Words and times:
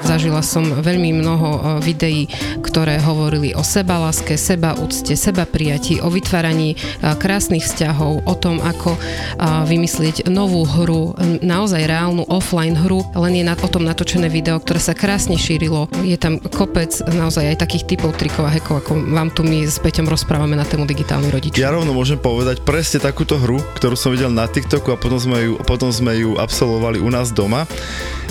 Zažila 0.00 0.40
som 0.40 0.64
veľmi 0.64 1.12
mnoho 1.20 1.48
e, 1.48 1.60
videí, 1.84 2.24
ktoré 2.64 2.96
hovorili 3.04 3.52
o 3.52 3.60
sebaláske, 3.60 4.40
sebaúcte, 4.40 5.12
seba 5.12 5.44
prijatí, 5.44 6.00
o 6.00 6.08
vytváraní 6.08 6.74
e, 6.74 6.76
krásnych 7.20 7.62
vzťahov, 7.68 8.24
o 8.24 8.34
tom, 8.34 8.64
ako 8.64 8.96
e, 8.96 8.98
vymyslieť 9.68 10.32
novú 10.32 10.64
hru, 10.64 11.12
naozaj 11.44 11.84
reálnu 11.84 12.24
offline 12.32 12.74
hru, 12.74 13.04
len 13.12 13.36
je 13.36 13.44
o 13.50 13.68
tom 13.68 13.84
natočené 13.84 14.32
video, 14.32 14.56
ktoré 14.56 14.80
sa 14.80 14.96
krásne 14.96 15.36
šírilo. 15.36 15.86
Je 16.00 16.16
tam 16.16 16.40
kopec 16.40 16.90
naozaj 17.12 17.52
aj 17.52 17.60
takých 17.60 17.94
typov 17.94 18.16
trikov 18.16 18.48
a 18.48 18.54
hekov, 18.56 18.80
ako 18.80 19.04
vám 19.04 19.28
tu 19.30 19.44
my 19.44 19.68
s 19.68 19.76
Peťom 19.76 20.08
rozprávame 20.08 20.56
na 20.56 20.64
tému 20.64 20.88
digitálny 20.88 21.28
rodič. 21.28 21.52
Ja 21.60 21.76
rovno 21.76 21.92
môžem 21.92 22.16
povedať 22.16 22.64
presne 22.64 23.04
takúto 23.04 23.36
hru, 23.36 23.60
ktorú 23.76 23.94
som 24.00 24.16
videl 24.16 24.32
na 24.32 24.48
TikToku 24.48 24.94
a 24.94 24.96
potom 24.96 25.20
sme 25.20 25.38
ju, 25.44 25.52
potom 25.60 25.92
sme 25.92 26.16
ju 26.24 26.40
absolvovali 26.40 27.02
u 27.02 27.10
nás 27.12 27.34
doma. 27.34 27.68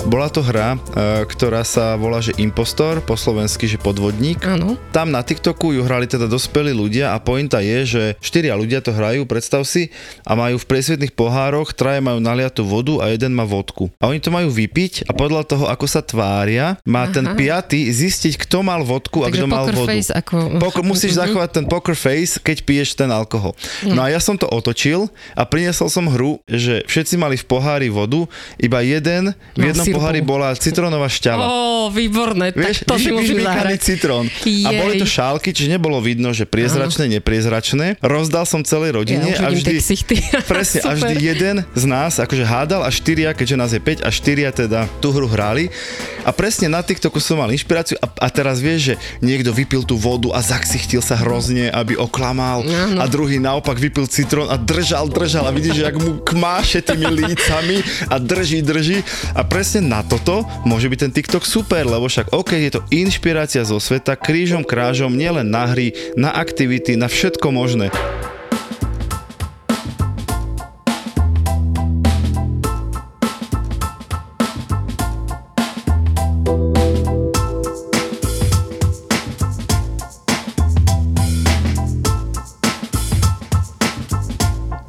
Bola 0.08 0.32
to 0.32 0.40
hra, 0.40 0.80
ktorá 1.28 1.59
ktorá 1.60 1.76
sa 1.76 2.00
volá, 2.00 2.24
že 2.24 2.32
Impostor, 2.40 3.04
po 3.04 3.20
slovensky, 3.20 3.68
že 3.68 3.76
podvodník. 3.76 4.40
Áno. 4.48 4.80
Tam 4.96 5.12
na 5.12 5.20
TikToku 5.20 5.76
ju 5.76 5.84
hrali 5.84 6.08
teda 6.08 6.24
dospelí 6.24 6.72
ľudia 6.72 7.12
a 7.12 7.20
pointa 7.20 7.60
je, 7.60 7.84
že 7.84 8.04
štyria 8.24 8.56
ľudia 8.56 8.80
to 8.80 8.96
hrajú, 8.96 9.28
predstav 9.28 9.68
si, 9.68 9.92
a 10.24 10.40
majú 10.40 10.56
v 10.56 10.64
presvetných 10.64 11.12
pohároch, 11.12 11.76
traje 11.76 12.00
majú 12.00 12.24
naliatú 12.24 12.64
vodu 12.64 13.04
a 13.04 13.12
jeden 13.12 13.36
má 13.36 13.44
vodku. 13.44 13.92
A 14.00 14.08
oni 14.08 14.24
to 14.24 14.32
majú 14.32 14.48
vypiť 14.48 15.04
a 15.04 15.12
podľa 15.12 15.52
toho, 15.52 15.68
ako 15.68 15.84
sa 15.84 16.00
tvária, 16.00 16.80
má 16.88 17.12
Aha. 17.12 17.12
ten 17.12 17.28
piaty 17.36 17.92
zistiť, 17.92 18.40
kto 18.40 18.64
mal 18.64 18.80
vodku 18.88 19.28
Takže 19.28 19.28
a 19.28 19.36
kto 19.36 19.46
mal 19.52 19.66
vodu. 19.68 19.92
Face 19.92 20.16
ako... 20.16 20.64
Pok- 20.64 20.88
musíš 20.88 21.20
zachovať 21.20 21.60
ten 21.60 21.66
poker 21.68 21.92
face, 21.92 22.40
keď 22.40 22.64
piješ 22.64 22.96
ten 22.96 23.12
alkohol. 23.12 23.52
No 23.84 24.00
a 24.00 24.08
ja 24.08 24.24
som 24.24 24.40
to 24.40 24.48
otočil 24.48 25.12
a 25.36 25.44
priniesol 25.44 25.92
som 25.92 26.08
hru, 26.08 26.40
že 26.48 26.88
všetci 26.88 27.20
mali 27.20 27.36
v 27.36 27.44
pohári 27.44 27.92
vodu, 27.92 28.24
iba 28.56 28.80
jeden, 28.80 29.36
v 29.60 29.76
jednom 29.76 29.84
pohári 29.92 30.24
bola 30.24 30.56
citrónová 30.56 31.12
šťava. 31.12 31.49
Ó, 31.50 31.90
výborné, 31.90 32.54
Vieš, 32.54 32.86
tak 32.86 32.94
to 32.94 32.96
si 33.02 33.10
môžeme 33.10 33.42
zahrať. 33.42 33.80
citrón. 33.82 34.26
Jej. 34.46 34.66
A 34.66 34.70
boli 34.78 35.02
to 35.02 35.10
šálky, 35.10 35.50
čiže 35.50 35.74
nebolo 35.74 35.98
vidno, 35.98 36.30
že 36.30 36.46
priezračné, 36.46 37.10
Áno. 37.10 37.14
nepriezračné. 37.18 37.98
Rozdal 38.06 38.46
som 38.46 38.62
celej 38.62 38.94
rodine 38.94 39.34
ja, 39.34 39.46
a 39.46 39.50
vždy, 39.50 39.82
presne, 40.52 40.80
a 40.86 40.94
vždy 40.94 41.16
jeden 41.18 41.56
z 41.74 41.84
nás 41.90 42.22
akože 42.22 42.46
hádal 42.46 42.86
a 42.86 42.90
štyria, 42.94 43.34
keďže 43.34 43.56
nás 43.58 43.72
je 43.74 43.82
5 43.82 44.06
a 44.06 44.10
štyria 44.14 44.54
teda 44.54 44.86
tú 45.02 45.10
hru 45.10 45.26
hrali. 45.26 45.74
A 46.22 46.30
presne 46.30 46.70
na 46.70 46.86
TikToku 46.86 47.18
som 47.18 47.42
mal 47.42 47.50
inšpiráciu 47.50 47.98
a, 47.98 48.06
a 48.06 48.28
teraz 48.30 48.62
vieš, 48.62 48.94
že 48.94 48.96
niekto 49.24 49.50
vypil 49.50 49.82
tú 49.82 49.98
vodu 49.98 50.30
a 50.36 50.44
zaksichtil 50.44 51.02
sa 51.02 51.18
hrozne, 51.18 51.74
aby 51.74 51.98
oklamal 51.98 52.62
Áno. 52.62 53.02
a 53.02 53.10
druhý 53.10 53.42
naopak 53.42 53.80
vypil 53.80 54.06
citrón 54.06 54.46
a 54.52 54.60
držal, 54.60 55.10
držal 55.10 55.50
a 55.50 55.52
vidíš, 55.56 55.82
že 55.82 55.88
ak 55.90 55.96
mu 55.98 56.12
kmáše 56.22 56.86
tými 56.86 57.08
lícami 57.10 57.82
a 58.12 58.22
drží, 58.22 58.62
drží 58.62 59.02
a 59.34 59.42
presne 59.42 59.82
na 59.82 60.06
toto 60.06 60.46
môže 60.68 60.86
byť 60.86 61.00
ten 61.00 61.12
TikTok 61.16 61.39
TikTok 61.40 61.56
super, 61.56 61.88
lebo 61.88 62.12
však 62.12 62.36
OK, 62.36 62.52
je 62.52 62.72
to 62.76 62.82
inšpirácia 62.92 63.64
zo 63.64 63.80
sveta, 63.80 64.20
krížom 64.20 64.68
krážom, 64.68 65.16
nielen 65.16 65.48
na 65.48 65.72
hry, 65.72 65.96
na 66.20 66.36
aktivity, 66.36 67.00
na 67.00 67.08
všetko 67.08 67.48
možné. 67.56 67.96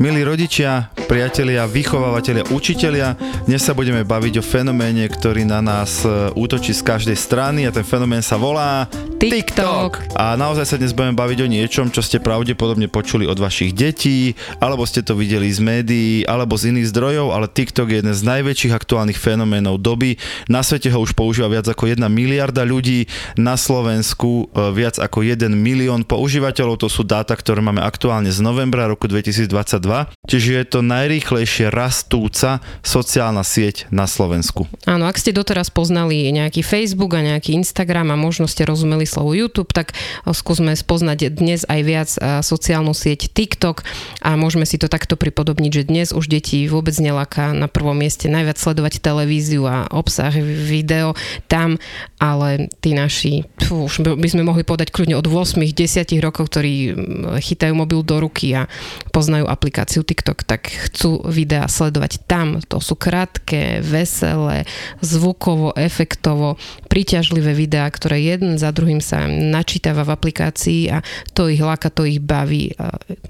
Milí 0.00 0.25
rodičia, 0.25 0.88
priatelia, 1.05 1.69
vychovávateľia, 1.69 2.49
učitelia, 2.56 3.21
dnes 3.44 3.61
sa 3.61 3.77
budeme 3.77 4.00
baviť 4.00 4.41
o 4.41 4.47
fenoméne, 4.47 5.05
ktorý 5.05 5.44
na 5.44 5.61
nás 5.61 6.09
e, 6.09 6.33
útočí 6.33 6.72
z 6.72 6.81
každej 6.81 7.12
strany 7.21 7.69
a 7.69 7.75
ten 7.75 7.84
fenomén 7.84 8.25
sa 8.25 8.41
volá 8.41 8.89
TikTok. 9.21 10.16
A 10.16 10.41
naozaj 10.41 10.65
sa 10.65 10.81
dnes 10.81 10.97
budeme 10.97 11.12
baviť 11.12 11.44
o 11.44 11.53
niečom, 11.53 11.93
čo 11.93 12.00
ste 12.00 12.16
pravdepodobne 12.16 12.89
počuli 12.89 13.28
od 13.28 13.37
vašich 13.37 13.77
detí, 13.77 14.33
alebo 14.56 14.89
ste 14.89 15.05
to 15.05 15.12
videli 15.12 15.53
z 15.53 15.60
médií, 15.60 16.25
alebo 16.25 16.56
z 16.56 16.72
iných 16.72 16.89
zdrojov, 16.97 17.37
ale 17.37 17.53
TikTok 17.53 17.93
je 17.93 18.00
jeden 18.00 18.16
z 18.16 18.25
najväčších 18.25 18.72
aktuálnych 18.72 19.21
fenoménov 19.21 19.84
doby. 19.84 20.16
Na 20.49 20.65
svete 20.65 20.89
ho 20.89 21.05
už 21.05 21.12
používa 21.12 21.53
viac 21.53 21.69
ako 21.69 21.93
1 21.93 22.00
miliarda 22.09 22.65
ľudí, 22.65 23.05
na 23.37 23.60
Slovensku 23.60 24.49
e, 24.49 24.72
viac 24.72 24.97
ako 24.97 25.28
1 25.28 25.53
milión 25.53 26.09
používateľov, 26.09 26.81
to 26.81 26.89
sú 26.89 27.05
dáta, 27.05 27.37
ktoré 27.37 27.60
máme 27.60 27.84
aktuálne 27.84 28.33
z 28.33 28.41
novembra 28.41 28.89
roku 28.89 29.05
2022 29.05 29.90
čiže 30.31 30.51
je 30.56 30.65
to 30.67 30.81
najrýchlejšie 30.87 31.69
rastúca 31.69 32.62
sociálna 32.87 33.43
sieť 33.43 33.91
na 33.91 34.06
Slovensku. 34.06 34.71
Áno, 34.87 35.11
ak 35.11 35.19
ste 35.19 35.34
doteraz 35.34 35.69
poznali 35.69 36.31
nejaký 36.31 36.62
Facebook 36.62 37.19
a 37.19 37.27
nejaký 37.27 37.59
Instagram 37.59 38.15
a 38.15 38.17
možno 38.17 38.47
ste 38.47 38.62
rozumeli 38.62 39.05
slovo 39.05 39.34
YouTube, 39.34 39.75
tak 39.75 39.93
skúsme 40.25 40.73
spoznať 40.78 41.34
dnes 41.34 41.67
aj 41.67 41.81
viac 41.83 42.09
sociálnu 42.47 42.95
sieť 42.95 43.33
TikTok 43.34 43.83
a 44.23 44.39
môžeme 44.39 44.65
si 44.65 44.78
to 44.78 44.87
takto 44.87 45.19
pripodobniť, 45.19 45.73
že 45.75 45.89
dnes 45.91 46.09
už 46.15 46.31
deti 46.31 46.71
vôbec 46.71 46.95
nelaká 46.97 47.51
na 47.51 47.67
prvom 47.67 47.99
mieste 47.99 48.31
najviac 48.31 48.57
sledovať 48.61 49.03
televíziu 49.03 49.67
a 49.67 49.91
obsah 49.91 50.31
video 50.41 51.19
tam, 51.51 51.81
ale 52.22 52.71
tí 52.78 52.95
naši, 52.95 53.49
fú, 53.67 53.91
už 53.91 54.05
by 54.05 54.28
sme 54.28 54.47
mohli 54.47 54.62
povedať 54.62 54.95
kľudne 54.95 55.19
od 55.19 55.27
8-10 55.27 56.21
rokov, 56.22 56.53
ktorí 56.53 56.95
chytajú 57.43 57.72
mobil 57.75 58.05
do 58.05 58.21
ruky 58.21 58.55
a 58.55 58.71
poznajú 59.11 59.49
aplikáciu 59.49 59.78
aplikáciu 59.81 60.05
TikTok, 60.05 60.45
tak 60.45 60.69
chcú 60.69 61.25
videá 61.25 61.65
sledovať 61.65 62.29
tam. 62.29 62.61
To 62.69 62.85
sú 62.85 63.01
krátke, 63.01 63.81
veselé, 63.81 64.69
zvukovo, 65.01 65.73
efektovo, 65.73 66.61
príťažlivé 66.93 67.57
videá, 67.57 67.89
ktoré 67.89 68.21
jeden 68.21 68.61
za 68.61 68.77
druhým 68.77 69.01
sa 69.01 69.25
načítava 69.25 70.05
v 70.05 70.13
aplikácii 70.21 70.93
a 70.93 71.01
to 71.33 71.49
ich 71.49 71.65
láka, 71.65 71.89
to 71.89 72.05
ich 72.05 72.21
baví. 72.21 72.77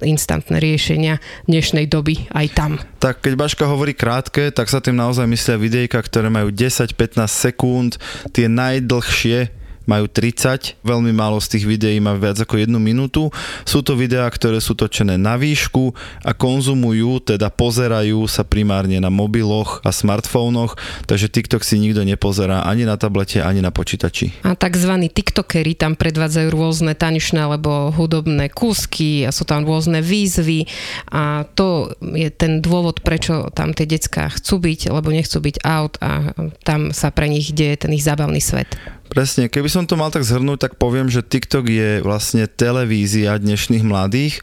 Instantné 0.03 0.59
riešenia 0.59 1.23
dnešnej 1.47 1.87
doby 1.87 2.27
aj 2.35 2.47
tam. 2.59 2.83
Tak 2.99 3.23
keď 3.23 3.39
Baška 3.39 3.71
hovorí 3.71 3.95
krátke, 3.95 4.51
tak 4.51 4.67
sa 4.67 4.83
tým 4.83 4.99
naozaj 4.99 5.31
myslia 5.31 5.55
videjka, 5.55 6.03
ktoré 6.03 6.35
majú 6.35 6.51
10-15 6.51 7.31
sekúnd, 7.31 7.95
tie 8.35 8.51
najdlhšie 8.51 9.60
majú 9.91 10.07
30, 10.07 10.79
veľmi 10.87 11.11
málo 11.11 11.43
z 11.43 11.59
tých 11.59 11.65
videí 11.67 11.99
má 11.99 12.15
viac 12.15 12.39
ako 12.39 12.63
jednu 12.63 12.79
minútu. 12.79 13.35
Sú 13.67 13.83
to 13.83 13.99
videá, 13.99 14.31
ktoré 14.31 14.63
sú 14.63 14.79
točené 14.79 15.19
na 15.19 15.35
výšku 15.35 15.91
a 16.23 16.31
konzumujú, 16.31 17.35
teda 17.35 17.51
pozerajú 17.51 18.23
sa 18.31 18.47
primárne 18.47 19.03
na 19.03 19.11
mobiloch 19.11 19.83
a 19.83 19.91
smartfónoch, 19.91 20.79
takže 21.11 21.27
TikTok 21.27 21.67
si 21.67 21.83
nikto 21.83 22.07
nepozerá 22.07 22.63
ani 22.63 22.87
na 22.87 22.95
tablete, 22.95 23.43
ani 23.43 23.59
na 23.59 23.75
počítači. 23.75 24.47
A 24.47 24.55
tzv. 24.55 24.93
TikTokery 25.11 25.75
tam 25.75 25.99
predvádzajú 25.99 26.49
rôzne 26.55 26.95
tanečné 26.95 27.43
alebo 27.43 27.91
hudobné 27.91 28.47
kúsky 28.53 29.27
a 29.27 29.35
sú 29.35 29.43
tam 29.43 29.67
rôzne 29.67 29.99
výzvy 30.05 30.71
a 31.11 31.43
to 31.59 31.91
je 32.15 32.31
ten 32.31 32.63
dôvod, 32.63 33.03
prečo 33.03 33.51
tam 33.51 33.75
tie 33.75 33.89
decká 33.89 34.31
chcú 34.31 34.63
byť, 34.63 34.95
lebo 34.95 35.11
nechcú 35.11 35.43
byť 35.43 35.57
out 35.67 35.99
a 35.99 36.31
tam 36.63 36.95
sa 36.95 37.11
pre 37.11 37.27
nich 37.27 37.51
deje 37.51 37.81
ten 37.81 37.91
ich 37.97 38.05
zábavný 38.05 38.39
svet. 38.39 39.00
Presne, 39.11 39.51
keby 39.51 39.67
som 39.67 39.91
to 39.91 39.99
mal 39.99 40.15
tak 40.15 40.23
zhrnúť, 40.23 40.71
tak 40.71 40.73
poviem, 40.79 41.11
že 41.11 41.27
TikTok 41.27 41.67
je 41.67 41.99
vlastne 41.99 42.47
televízia 42.47 43.43
dnešných 43.43 43.83
mladých 43.83 44.39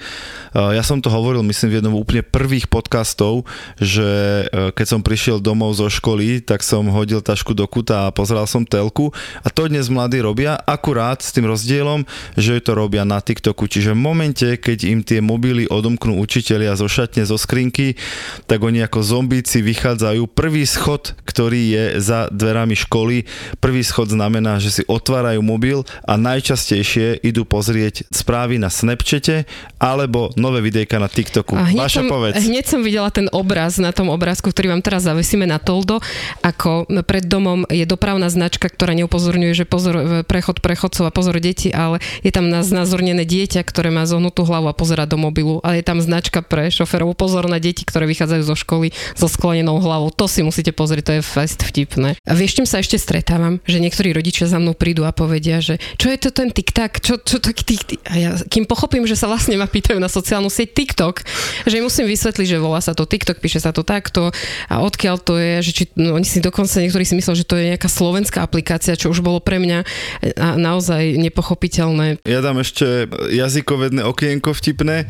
ja 0.58 0.82
som 0.82 0.98
to 0.98 1.14
hovoril, 1.14 1.46
myslím, 1.46 1.70
v 1.70 1.78
jednom 1.80 1.96
úplne 1.98 2.26
prvých 2.26 2.66
podcastov, 2.66 3.46
že 3.78 4.50
e, 4.50 4.74
keď 4.74 4.86
som 4.90 5.02
prišiel 5.06 5.38
domov 5.38 5.78
zo 5.78 5.86
školy, 5.86 6.42
tak 6.42 6.66
som 6.66 6.90
hodil 6.90 7.22
tašku 7.22 7.54
do 7.54 7.70
kuta 7.70 8.10
a 8.10 8.14
pozeral 8.16 8.50
som 8.50 8.66
telku 8.66 9.14
a 9.46 9.54
to 9.54 9.70
dnes 9.70 9.92
mladí 9.92 10.18
robia, 10.18 10.58
akurát 10.66 11.22
s 11.22 11.30
tým 11.30 11.46
rozdielom, 11.46 12.10
že 12.34 12.58
to 12.64 12.74
robia 12.74 13.06
na 13.06 13.22
TikToku. 13.22 13.70
Čiže 13.70 13.94
v 13.94 14.02
momente, 14.02 14.48
keď 14.58 14.78
im 14.90 15.00
tie 15.06 15.22
mobily 15.22 15.70
odomknú 15.70 16.18
učitelia 16.18 16.74
zo 16.74 16.90
šatne, 16.90 17.28
zo 17.28 17.38
skrinky, 17.38 17.94
tak 18.50 18.64
oni 18.66 18.82
ako 18.82 19.06
zombíci 19.06 19.62
vychádzajú. 19.62 20.26
Prvý 20.34 20.66
schod, 20.66 21.14
ktorý 21.28 21.62
je 21.70 21.84
za 22.02 22.34
dverami 22.34 22.74
školy, 22.74 23.30
prvý 23.62 23.86
schod 23.86 24.10
znamená, 24.10 24.57
znamená, 24.58 24.74
že 24.74 24.82
si 24.82 24.84
otvárajú 24.90 25.42
mobil 25.46 25.86
a 26.04 26.18
najčastejšie 26.18 27.22
idú 27.22 27.46
pozrieť 27.46 28.10
správy 28.10 28.58
na 28.58 28.74
Snapchate 28.74 29.46
alebo 29.78 30.34
nové 30.34 30.66
videjka 30.66 30.98
na 30.98 31.06
TikToku. 31.06 31.54
A 31.54 31.70
hneď, 31.70 31.86
Maša, 31.86 32.02
som, 32.02 32.10
povedz. 32.10 32.36
hneď 32.42 32.66
som 32.66 32.82
videla 32.82 33.10
ten 33.14 33.30
obraz 33.30 33.78
na 33.78 33.94
tom 33.94 34.10
obrázku, 34.10 34.50
ktorý 34.50 34.74
vám 34.74 34.82
teraz 34.82 35.06
zavesíme 35.06 35.46
na 35.46 35.62
Toldo, 35.62 36.02
ako 36.42 36.90
pred 37.06 37.24
domom 37.30 37.70
je 37.70 37.86
dopravná 37.86 38.28
značka, 38.34 38.68
ktorá 38.68 38.98
neupozorňuje, 38.98 39.54
že 39.54 39.66
pozor, 39.70 40.26
prechod 40.26 40.60
prechodcov 40.60 41.06
a 41.08 41.14
pozor 41.14 41.38
deti, 41.38 41.70
ale 41.70 42.02
je 42.26 42.34
tam 42.34 42.50
znázornené 42.50 43.24
dieťa, 43.24 43.62
ktoré 43.62 43.94
má 43.94 44.10
zohnutú 44.10 44.42
hlavu 44.44 44.72
a 44.72 44.76
pozera 44.76 45.06
do 45.06 45.22
mobilu, 45.22 45.62
ale 45.62 45.80
je 45.80 45.86
tam 45.86 46.02
značka 46.02 46.42
pre 46.42 46.74
šoferov, 46.74 47.14
pozor 47.14 47.46
na 47.46 47.62
deti, 47.62 47.86
ktoré 47.86 48.10
vychádzajú 48.10 48.44
zo 48.44 48.56
školy 48.58 48.90
so 49.14 49.30
sklenenou 49.30 49.78
hlavou. 49.78 50.10
To 50.10 50.26
si 50.26 50.42
musíte 50.42 50.74
pozrieť, 50.74 51.04
to 51.06 51.14
je 51.20 51.24
fest 51.24 51.60
vtipné. 51.62 52.18
A 52.26 52.32
vieš, 52.34 52.58
čím 52.58 52.68
sa 52.68 52.82
ešte 52.82 52.98
stretávam? 52.98 53.60
Že 53.68 53.84
niektorí 53.84 54.10
rodičia 54.16 54.47
za 54.48 54.58
mnou 54.58 54.74
prídu 54.74 55.04
a 55.04 55.12
povedia, 55.12 55.60
že 55.60 55.78
čo 56.00 56.08
je 56.08 56.18
to 56.18 56.30
ten 56.32 56.50
TikTok, 56.50 57.04
čo, 57.04 57.20
čo 57.20 57.38
taký 57.38 57.76
TikTok? 57.76 58.00
A 58.08 58.14
ja, 58.16 58.32
kým 58.48 58.64
pochopím, 58.64 59.04
že 59.04 59.20
sa 59.20 59.28
vlastne 59.28 59.60
ma 59.60 59.68
pýtajú 59.68 60.00
na 60.00 60.08
sociálnu 60.08 60.48
sieť 60.48 60.74
TikTok, 60.74 61.22
že 61.68 61.78
im 61.78 61.86
musím 61.86 62.08
vysvetliť, 62.08 62.48
že 62.48 62.64
volá 62.64 62.80
sa 62.80 62.96
to 62.96 63.04
TikTok, 63.04 63.44
píše 63.44 63.60
sa 63.60 63.76
to 63.76 63.84
takto 63.84 64.32
a 64.72 64.76
odkiaľ 64.82 65.16
to 65.20 65.36
je, 65.38 65.54
že 65.62 65.72
či, 65.72 65.84
no, 66.00 66.16
oni 66.16 66.26
si 66.26 66.40
dokonca 66.40 66.80
niektorí 66.80 67.04
si 67.04 67.20
mysleli, 67.20 67.44
že 67.44 67.50
to 67.50 67.60
je 67.60 67.70
nejaká 67.76 67.90
slovenská 67.92 68.40
aplikácia, 68.42 68.96
čo 68.96 69.12
už 69.12 69.20
bolo 69.22 69.44
pre 69.44 69.60
mňa 69.60 69.80
a 70.40 70.48
naozaj 70.56 71.20
nepochopiteľné. 71.20 72.24
Ja 72.24 72.40
dám 72.40 72.64
ešte 72.64 73.12
jazykovedné 73.32 74.08
okienko 74.08 74.56
vtipné. 74.56 75.10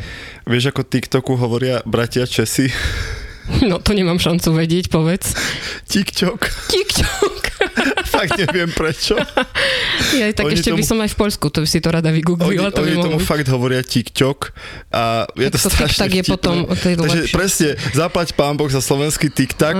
Vieš, 0.50 0.74
ako 0.74 0.81
TikToku 0.88 1.38
hovoria 1.38 1.86
bratia 1.86 2.25
Česi? 2.25 2.72
No 3.63 3.80
to 3.80 3.95
nemám 3.95 4.19
šancu 4.19 4.51
vedieť, 4.60 4.92
povedz. 4.92 5.31
TikTok. 5.88 6.51
TikTok. 6.68 7.40
Fakt 8.18 8.34
neviem 8.36 8.69
prečo. 8.69 9.14
Ja, 10.12 10.25
tak 10.31 10.46
Oni 10.46 10.56
ešte 10.56 10.69
by 10.69 10.80
tomu- 10.80 10.88
som 10.88 10.98
aj 10.98 11.10
v 11.10 11.18
Poľsku, 11.18 11.46
to 11.48 11.60
by 11.60 11.68
si 11.68 11.78
to 11.78 11.90
rada 11.90 12.08
Oni, 12.08 12.18
vygooglila. 12.18 12.69
to 12.69 12.81
by 12.81 12.90
oni 12.90 12.98
tomu 13.00 13.18
byť. 13.18 13.28
fakt 13.28 13.48
hovoria 13.48 13.81
TikTok 13.81 14.38
a 14.90 15.04
je 15.31 15.48
to 15.48 15.54
Tak 15.54 15.64
to 15.64 15.69
strašne 15.69 15.94
TikTok 16.00 16.10
je 16.10 16.24
vtipné. 16.24 16.34
potom 16.34 16.56
Takže 16.68 17.19
lepšie. 17.19 17.34
presne, 17.34 17.69
zaplať 17.92 18.28
pán 18.34 18.56
Boh 18.56 18.68
za 18.68 18.80
slovenský 18.80 19.28
TikTok 19.28 19.75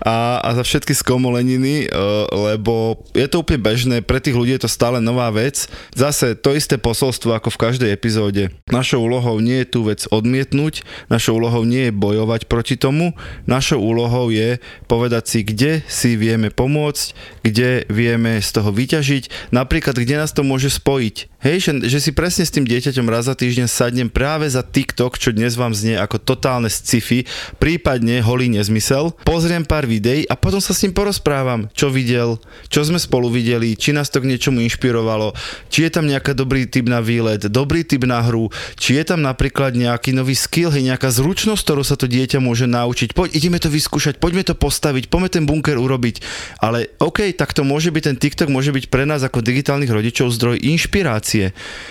a, 0.00 0.16
a 0.40 0.48
za 0.54 0.62
všetky 0.62 0.94
skomoleniny, 0.94 1.84
eh, 1.84 1.90
lebo 2.30 2.72
je 3.12 3.26
to 3.26 3.36
úplne 3.38 3.60
bežné, 3.60 3.96
pre 4.00 4.18
tých 4.18 4.32
ľudí 4.32 4.52
je 4.52 4.64
to 4.64 4.70
stále 4.70 4.96
nová 4.98 5.28
vec. 5.28 5.66
Zase 5.92 6.34
to 6.34 6.52
isté 6.52 6.76
posolstvo 6.76 7.32
ako 7.32 7.50
v 7.50 7.58
každej 7.60 7.90
epizóde. 7.90 8.42
Našou 8.66 9.02
úlohou 9.02 9.38
nie 9.38 9.60
je 9.60 9.68
tú 9.70 9.84
vec 9.84 10.06
odmietnúť, 10.06 10.80
našou 11.06 11.36
úlohou 11.36 11.64
nie 11.64 11.88
je 11.88 11.92
bojovať 11.92 12.46
proti 12.46 12.74
tomu, 12.74 13.12
našou 13.44 13.80
úlohou 13.80 14.28
je 14.28 14.56
povedať 14.86 15.24
si, 15.26 15.38
kde 15.42 15.82
si 15.84 16.14
vieme 16.14 16.48
pomôcť, 16.48 17.04
kde 17.42 17.73
vieme 17.90 18.38
z 18.38 18.48
toho 18.54 18.70
vyťažiť, 18.70 19.50
napríklad 19.50 19.98
kde 19.98 20.22
nás 20.22 20.30
to 20.30 20.46
môže 20.46 20.70
spojiť. 20.70 21.33
Hej, 21.44 21.60
že, 21.60 21.72
že 21.92 21.98
si 22.00 22.10
presne 22.16 22.48
s 22.48 22.56
tým 22.56 22.64
dieťaťom 22.64 23.04
raz 23.04 23.28
za 23.28 23.36
týždeň 23.36 23.68
sadnem 23.68 24.08
práve 24.08 24.48
za 24.48 24.64
TikTok, 24.64 25.20
čo 25.20 25.28
dnes 25.28 25.60
vám 25.60 25.76
znie 25.76 25.92
ako 25.92 26.16
totálne 26.16 26.72
sci-fi, 26.72 27.28
prípadne 27.60 28.24
holý 28.24 28.48
nezmysel, 28.48 29.12
pozriem 29.28 29.60
pár 29.60 29.84
videí 29.84 30.24
a 30.24 30.40
potom 30.40 30.56
sa 30.56 30.72
s 30.72 30.80
ním 30.88 30.96
porozprávam, 30.96 31.68
čo 31.76 31.92
videl, 31.92 32.40
čo 32.72 32.80
sme 32.88 32.96
spolu 32.96 33.28
videli, 33.28 33.76
či 33.76 33.92
nás 33.92 34.08
to 34.08 34.24
k 34.24 34.32
niečomu 34.32 34.64
inšpirovalo, 34.64 35.36
či 35.68 35.84
je 35.84 35.92
tam 35.92 36.08
nejaká 36.08 36.32
dobrý 36.32 36.64
typ 36.64 36.88
na 36.88 37.04
výlet, 37.04 37.44
dobrý 37.52 37.84
typ 37.84 38.08
na 38.08 38.24
hru, 38.24 38.48
či 38.80 38.96
je 38.96 39.04
tam 39.04 39.20
napríklad 39.20 39.76
nejaký 39.76 40.16
nový 40.16 40.32
skill, 40.32 40.72
hej, 40.72 40.80
nejaká 40.96 41.12
zručnosť, 41.12 41.60
ktorú 41.60 41.84
sa 41.84 42.00
to 42.00 42.08
dieťa 42.08 42.40
môže 42.40 42.64
naučiť. 42.64 43.12
Poď, 43.12 43.36
ideme 43.36 43.60
to 43.60 43.68
vyskúšať, 43.68 44.16
poďme 44.16 44.48
to 44.48 44.56
postaviť, 44.56 45.12
poďme 45.12 45.28
ten 45.28 45.44
bunker 45.44 45.76
urobiť. 45.76 46.24
Ale 46.64 46.88
OK, 47.04 47.36
tak 47.36 47.52
to 47.52 47.68
môže 47.68 47.92
byť, 47.92 48.02
ten 48.08 48.16
TikTok 48.16 48.48
môže 48.48 48.72
byť 48.72 48.88
pre 48.88 49.04
nás 49.04 49.20
ako 49.20 49.44
digitálnych 49.44 49.92
rodičov 49.92 50.32
zdroj 50.32 50.56
inšpirácie. 50.64 51.33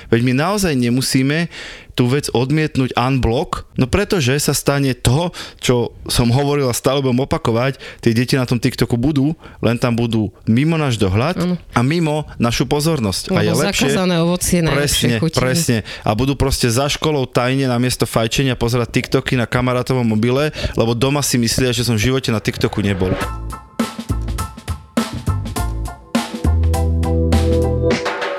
Veď 0.08 0.20
my 0.24 0.34
naozaj 0.36 0.74
nemusíme 0.78 1.52
tú 1.94 2.10
vec 2.10 2.26
odmietnúť 2.34 2.98
unblock, 2.98 3.70
no 3.78 3.86
pretože 3.86 4.34
sa 4.42 4.54
stane 4.58 4.98
to, 4.98 5.30
čo 5.62 5.94
som 6.10 6.34
hovoril 6.34 6.66
a 6.66 6.74
stále 6.74 7.06
budem 7.06 7.22
opakovať, 7.22 7.78
tie 8.02 8.18
deti 8.18 8.34
na 8.34 8.50
tom 8.50 8.58
TikToku 8.58 8.98
budú, 8.98 9.38
len 9.62 9.78
tam 9.78 9.94
budú 9.94 10.34
mimo 10.50 10.74
náš 10.74 10.98
dohľad 10.98 11.38
a 11.54 11.80
mimo 11.86 12.26
našu 12.42 12.66
pozornosť. 12.66 13.30
a 13.38 13.46
je 13.46 13.54
Lebo 13.54 13.62
lepšie, 13.62 13.94
zakázané 13.94 14.16
ovocie 14.26 14.60
Presne, 14.66 15.16
chutí. 15.22 15.38
presne. 15.38 15.78
A 16.02 16.18
budú 16.18 16.34
proste 16.34 16.66
za 16.66 16.90
školou 16.90 17.30
tajne 17.30 17.70
namiesto 17.70 18.10
fajčenia 18.10 18.58
pozerať 18.58 18.90
TikToky 18.90 19.38
na 19.38 19.46
kamarátovom 19.46 20.06
mobile, 20.06 20.50
lebo 20.74 20.98
doma 20.98 21.22
si 21.22 21.38
myslia, 21.38 21.70
že 21.70 21.86
som 21.86 21.94
v 21.94 22.10
živote 22.10 22.34
na 22.34 22.42
TikToku 22.42 22.82
nebol. 22.82 23.14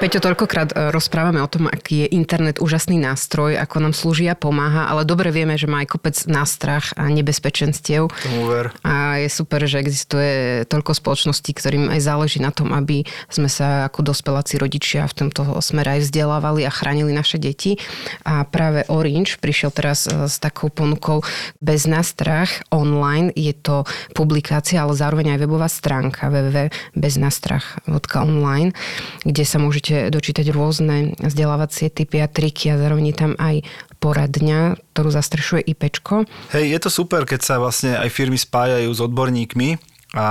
Peťo, 0.05 0.21
toľkokrát 0.21 0.77
e, 0.77 0.93
rozprávame 0.93 1.41
o 1.41 1.49
tom, 1.49 1.65
aký 1.65 2.05
je 2.05 2.12
internet 2.12 2.61
úžasný 2.61 3.01
nástroj, 3.01 3.56
ako 3.56 3.89
nám 3.89 3.97
slúži 3.97 4.29
a 4.29 4.37
pomáha, 4.37 4.93
ale 4.93 5.09
dobre 5.09 5.33
vieme, 5.33 5.56
že 5.56 5.65
má 5.65 5.81
aj 5.81 5.97
kopec 5.97 6.12
nástrach 6.29 6.93
a 6.93 7.09
nebezpečenstiev. 7.09 8.12
Tomu 8.12 8.45
ver. 8.45 8.69
A 8.85 9.25
je 9.25 9.33
super, 9.33 9.65
že 9.65 9.81
existuje 9.81 10.69
toľko 10.69 10.93
spoločností, 10.93 11.56
ktorým 11.56 11.89
aj 11.89 12.05
záleží 12.05 12.37
na 12.37 12.53
tom, 12.53 12.77
aby 12.77 13.09
sme 13.33 13.49
sa 13.49 13.89
ako 13.89 14.12
dospeláci 14.12 14.61
rodičia 14.61 15.09
v 15.09 15.25
tomto 15.25 15.56
smere 15.65 15.97
aj 15.97 16.05
vzdelávali 16.05 16.69
a 16.69 16.77
chránili 16.77 17.17
naše 17.17 17.41
deti. 17.41 17.81
A 18.29 18.45
práve 18.45 18.85
Orange 18.93 19.41
prišiel 19.41 19.73
teraz 19.73 20.05
e, 20.05 20.29
s 20.29 20.37
takou 20.37 20.69
ponukou 20.69 21.25
bez 21.65 21.89
nástrach 21.89 22.61
online. 22.69 23.33
Je 23.33 23.56
to 23.56 23.89
publikácia, 24.12 24.85
ale 24.85 24.93
zároveň 24.93 25.33
aj 25.33 25.49
webová 25.49 25.73
stránka 25.73 26.29
www.beznastrach.online, 26.29 28.77
kde 29.25 29.45
sa 29.49 29.56
môžete 29.56 29.94
dočítať 30.11 30.46
rôzne 30.55 31.19
vzdelávacie 31.20 31.91
typy 31.91 32.23
a 32.23 32.29
triky 32.29 32.73
a 32.73 32.81
zároveň 32.81 33.14
tam 33.14 33.32
aj 33.37 33.64
poradňa, 33.99 34.76
ktorú 34.93 35.08
zastrešuje 35.08 35.64
IPčko. 35.64 36.29
Hej, 36.52 36.64
je 36.76 36.79
to 36.81 36.91
super, 36.93 37.25
keď 37.25 37.41
sa 37.41 37.55
vlastne 37.56 37.96
aj 37.96 38.12
firmy 38.12 38.37
spájajú 38.37 38.91
s 38.93 39.00
odborníkmi 39.00 39.94
a 40.14 40.26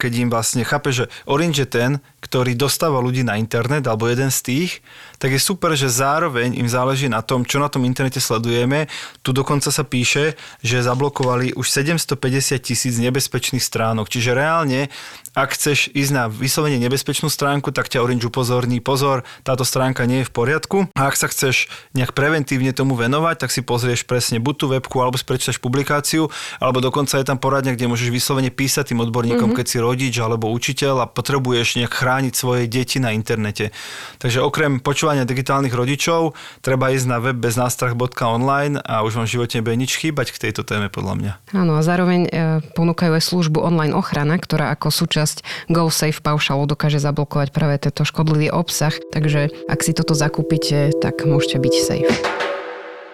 keď 0.00 0.12
im 0.16 0.28
vlastne 0.32 0.64
chápe, 0.64 0.88
že 0.96 1.12
Orange 1.28 1.60
je 1.60 1.68
ten, 1.68 1.90
ktorý 2.24 2.56
dostáva 2.56 3.04
ľudí 3.04 3.20
na 3.20 3.36
internet, 3.36 3.84
alebo 3.84 4.08
jeden 4.08 4.32
z 4.32 4.40
tých, 4.40 4.70
tak 5.16 5.32
je 5.32 5.40
super, 5.40 5.72
že 5.76 5.88
zároveň 5.88 6.56
im 6.56 6.68
záleží 6.68 7.08
na 7.08 7.24
tom, 7.24 7.44
čo 7.44 7.56
na 7.62 7.72
tom 7.72 7.84
internete 7.88 8.20
sledujeme. 8.20 8.88
Tu 9.24 9.32
dokonca 9.32 9.68
sa 9.72 9.84
píše, 9.84 10.36
že 10.60 10.84
zablokovali 10.84 11.56
už 11.56 11.66
750 11.68 12.60
tisíc 12.60 12.94
nebezpečných 13.00 13.62
stránok. 13.62 14.08
Čiže 14.08 14.36
reálne, 14.36 14.92
ak 15.36 15.52
chceš 15.52 15.92
ísť 15.92 16.12
na 16.16 16.24
vyslovene 16.32 16.80
nebezpečnú 16.80 17.28
stránku, 17.28 17.68
tak 17.68 17.92
ťa 17.92 18.00
Orange 18.00 18.28
upozorní, 18.28 18.80
pozor, 18.80 19.20
táto 19.44 19.68
stránka 19.68 20.08
nie 20.08 20.24
je 20.24 20.28
v 20.28 20.32
poriadku. 20.32 20.78
A 20.96 21.12
ak 21.12 21.16
sa 21.20 21.28
chceš 21.28 21.68
nejak 21.92 22.16
preventívne 22.16 22.72
tomu 22.72 22.96
venovať, 22.96 23.44
tak 23.44 23.52
si 23.52 23.60
pozrieš 23.60 24.08
presne 24.08 24.40
buď 24.40 24.54
tú 24.56 24.66
webku, 24.72 24.96
alebo 25.04 25.20
si 25.20 25.28
prečítaš 25.28 25.60
publikáciu, 25.60 26.32
alebo 26.56 26.80
dokonca 26.80 27.20
je 27.20 27.28
tam 27.28 27.36
poradňa, 27.36 27.76
kde 27.76 27.84
môžeš 27.84 28.08
vyslovene 28.08 28.48
písať 28.48 28.96
tým 28.96 29.04
odborníkom, 29.04 29.52
mm-hmm. 29.52 29.58
keď 29.60 29.66
si 29.68 29.76
rodič 29.76 30.14
alebo 30.16 30.48
učiteľ 30.48 31.04
a 31.04 31.10
potrebuješ 31.10 31.84
nejak 31.84 31.92
chrániť 31.92 32.32
svoje 32.32 32.64
deti 32.64 32.96
na 32.96 33.12
internete. 33.12 33.76
Takže 34.16 34.40
okrem 34.40 34.80
počúvania 34.80 35.05
digitálnych 35.14 35.70
rodičov, 35.70 36.34
treba 36.64 36.90
ísť 36.90 37.06
na 37.06 37.18
web 37.22 37.38
beznástrach.online 37.38 38.82
a 38.82 39.06
už 39.06 39.22
vám 39.22 39.26
v 39.30 39.34
živote 39.38 39.54
nebude 39.60 39.76
nič 39.78 39.94
chýbať 40.00 40.34
k 40.34 40.48
tejto 40.48 40.66
téme 40.66 40.90
podľa 40.90 41.14
mňa. 41.14 41.32
Áno, 41.54 41.78
a 41.78 41.82
zároveň 41.86 42.26
e, 42.26 42.30
ponúkajú 42.74 43.12
aj 43.14 43.22
službu 43.22 43.62
online 43.62 43.94
ochrana, 43.94 44.40
ktorá 44.40 44.72
ako 44.74 44.90
súčasť 44.90 45.68
GoSafe 45.70 46.18
paušalu 46.24 46.66
dokáže 46.66 46.98
zablokovať 46.98 47.52
práve 47.52 47.76
tento 47.78 48.02
škodlivý 48.02 48.50
obsah. 48.50 48.96
Takže 49.12 49.52
ak 49.68 49.78
si 49.84 49.92
toto 49.92 50.16
zakúpite, 50.16 50.96
tak 50.98 51.22
môžete 51.28 51.60
byť 51.60 51.74
safe. 51.76 52.45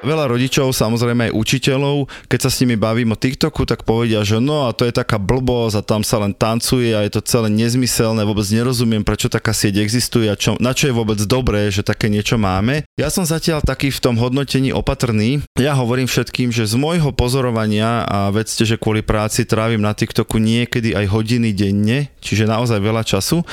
Veľa 0.02 0.34
rodičov, 0.34 0.74
samozrejme 0.74 1.30
aj 1.30 1.36
učiteľov, 1.38 2.10
keď 2.26 2.40
sa 2.42 2.50
s 2.50 2.58
nimi 2.66 2.74
bavím 2.74 3.14
o 3.14 3.16
TikToku, 3.16 3.62
tak 3.62 3.86
povedia, 3.86 4.26
že 4.26 4.42
no 4.42 4.66
a 4.66 4.74
to 4.74 4.82
je 4.82 4.90
taká 4.90 5.14
blbosť 5.14 5.78
a 5.78 5.86
tam 5.86 6.02
sa 6.02 6.18
len 6.18 6.34
tancuje 6.34 6.90
a 6.90 7.06
je 7.06 7.14
to 7.14 7.22
celé 7.22 7.46
nezmyselné, 7.46 8.26
vôbec 8.26 8.42
nerozumiem, 8.50 9.06
prečo 9.06 9.30
taká 9.30 9.54
sieť 9.54 9.78
existuje 9.78 10.26
a 10.26 10.34
čo, 10.34 10.58
na 10.58 10.74
čo 10.74 10.90
je 10.90 10.98
vôbec 10.98 11.22
dobré, 11.22 11.70
že 11.70 11.86
také 11.86 12.10
niečo 12.10 12.34
máme. 12.34 12.82
Ja 12.98 13.14
som 13.14 13.22
zatiaľ 13.22 13.62
taký 13.62 13.94
v 13.94 14.02
tom 14.02 14.18
hodnotení 14.18 14.74
opatrný. 14.74 15.46
Ja 15.54 15.78
hovorím 15.78 16.10
všetkým, 16.10 16.50
že 16.50 16.66
z 16.66 16.74
môjho 16.74 17.14
pozorovania 17.14 18.02
a 18.02 18.34
vedzte, 18.34 18.66
že 18.66 18.82
kvôli 18.82 19.06
práci 19.06 19.46
trávim 19.46 19.78
na 19.78 19.94
TikToku 19.94 20.42
niekedy 20.42 20.98
aj 20.98 21.06
hodiny 21.14 21.54
denne, 21.54 22.10
čiže 22.18 22.50
naozaj 22.50 22.82
veľa 22.82 23.06
času, 23.06 23.46